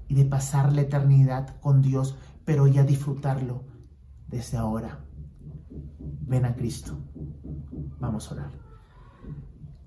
y 0.08 0.14
de 0.14 0.24
pasar 0.24 0.72
la 0.72 0.80
eternidad 0.82 1.60
con 1.60 1.82
Dios, 1.82 2.16
pero 2.44 2.66
ya 2.66 2.82
disfrutarlo 2.82 3.64
desde 4.26 4.56
ahora. 4.56 5.04
Ven 6.26 6.44
a 6.44 6.54
Cristo. 6.56 6.98
Vamos 8.00 8.30
a 8.30 8.34
orar. 8.34 8.69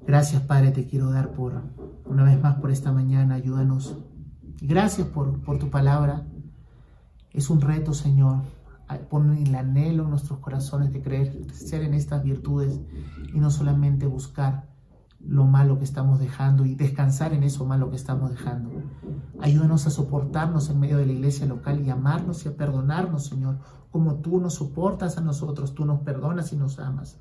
Gracias, 0.06 0.41
Padre, 0.41 0.72
te 0.72 0.86
quiero 0.86 1.12
dar 1.12 1.32
por 1.32 1.62
una 2.06 2.24
vez 2.24 2.41
más 2.41 2.56
por 2.56 2.72
esta 2.72 2.91
mañana. 2.91 3.36
Ayúdanos. 3.36 3.97
Gracias 4.62 5.08
por, 5.08 5.41
por 5.41 5.60
tu 5.60 5.70
palabra. 5.70 6.28
Es 7.32 7.49
un 7.49 7.62
reto, 7.62 7.93
Señor. 7.93 8.41
Pon 9.10 9.34
el 9.34 9.56
anhelo 9.56 10.04
en 10.04 10.10
nuestros 10.10 10.39
corazones 10.39 10.91
de 10.93 11.01
creer, 11.01 11.51
ser 11.54 11.84
en 11.84 11.93
estas 11.93 12.24
virtudes 12.24 12.80
y 13.34 13.39
no 13.39 13.49
solamente 13.49 14.06
buscar 14.06 14.68
lo 15.26 15.45
malo 15.45 15.78
que 15.78 15.86
estamos 15.86 16.20
dejando 16.20 16.66
y 16.66 16.76
descansar 16.76 17.34
en 17.34 17.43
eso 17.43 17.66
malo 17.66 17.89
que 17.89 17.95
estamos 17.95 18.30
dejando. 18.30 18.72
Ayúdanos 19.39 19.88
a 19.88 19.89
soportarnos 19.89 20.70
en 20.70 20.80
medio 20.80 20.97
de 20.97 21.06
la 21.06 21.14
iglesia 21.14 21.45
local 21.45 21.82
y 21.82 21.89
amarnos 21.89 22.45
y 22.45 22.49
a 22.49 22.58
perdonarnos, 22.58 23.26
Señor, 23.26 23.60
como 23.89 24.16
tú 24.16 24.39
nos 24.39 24.56
soportas 24.56 25.18
a 25.18 25.22
nosotros, 25.22 25.74
tú 25.74 25.86
nos 25.86 26.01
perdonas 26.01 26.51
y 26.51 26.58
nos 26.58 26.78
amas. 26.80 27.20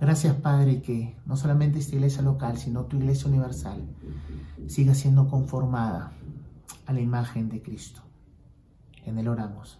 Gracias, 0.00 0.34
Padre, 0.36 0.82
que 0.82 1.16
no 1.24 1.36
solamente 1.36 1.78
esta 1.78 1.94
iglesia 1.94 2.22
local, 2.22 2.58
sino 2.58 2.84
tu 2.84 2.96
iglesia 2.96 3.28
universal 3.28 3.82
siga 4.66 4.94
siendo 4.94 5.28
conformada 5.28 6.12
a 6.86 6.92
la 6.92 7.00
imagen 7.00 7.48
de 7.48 7.62
Cristo. 7.62 8.02
En 9.04 9.18
Él 9.18 9.28
oramos. 9.28 9.78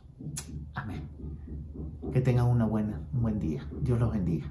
Amén. 0.74 1.08
Que 2.12 2.20
tengan 2.20 2.46
una 2.46 2.64
buena, 2.64 3.00
un 3.12 3.22
buen 3.22 3.38
día. 3.38 3.66
Dios 3.82 3.98
los 3.98 4.12
bendiga. 4.12 4.46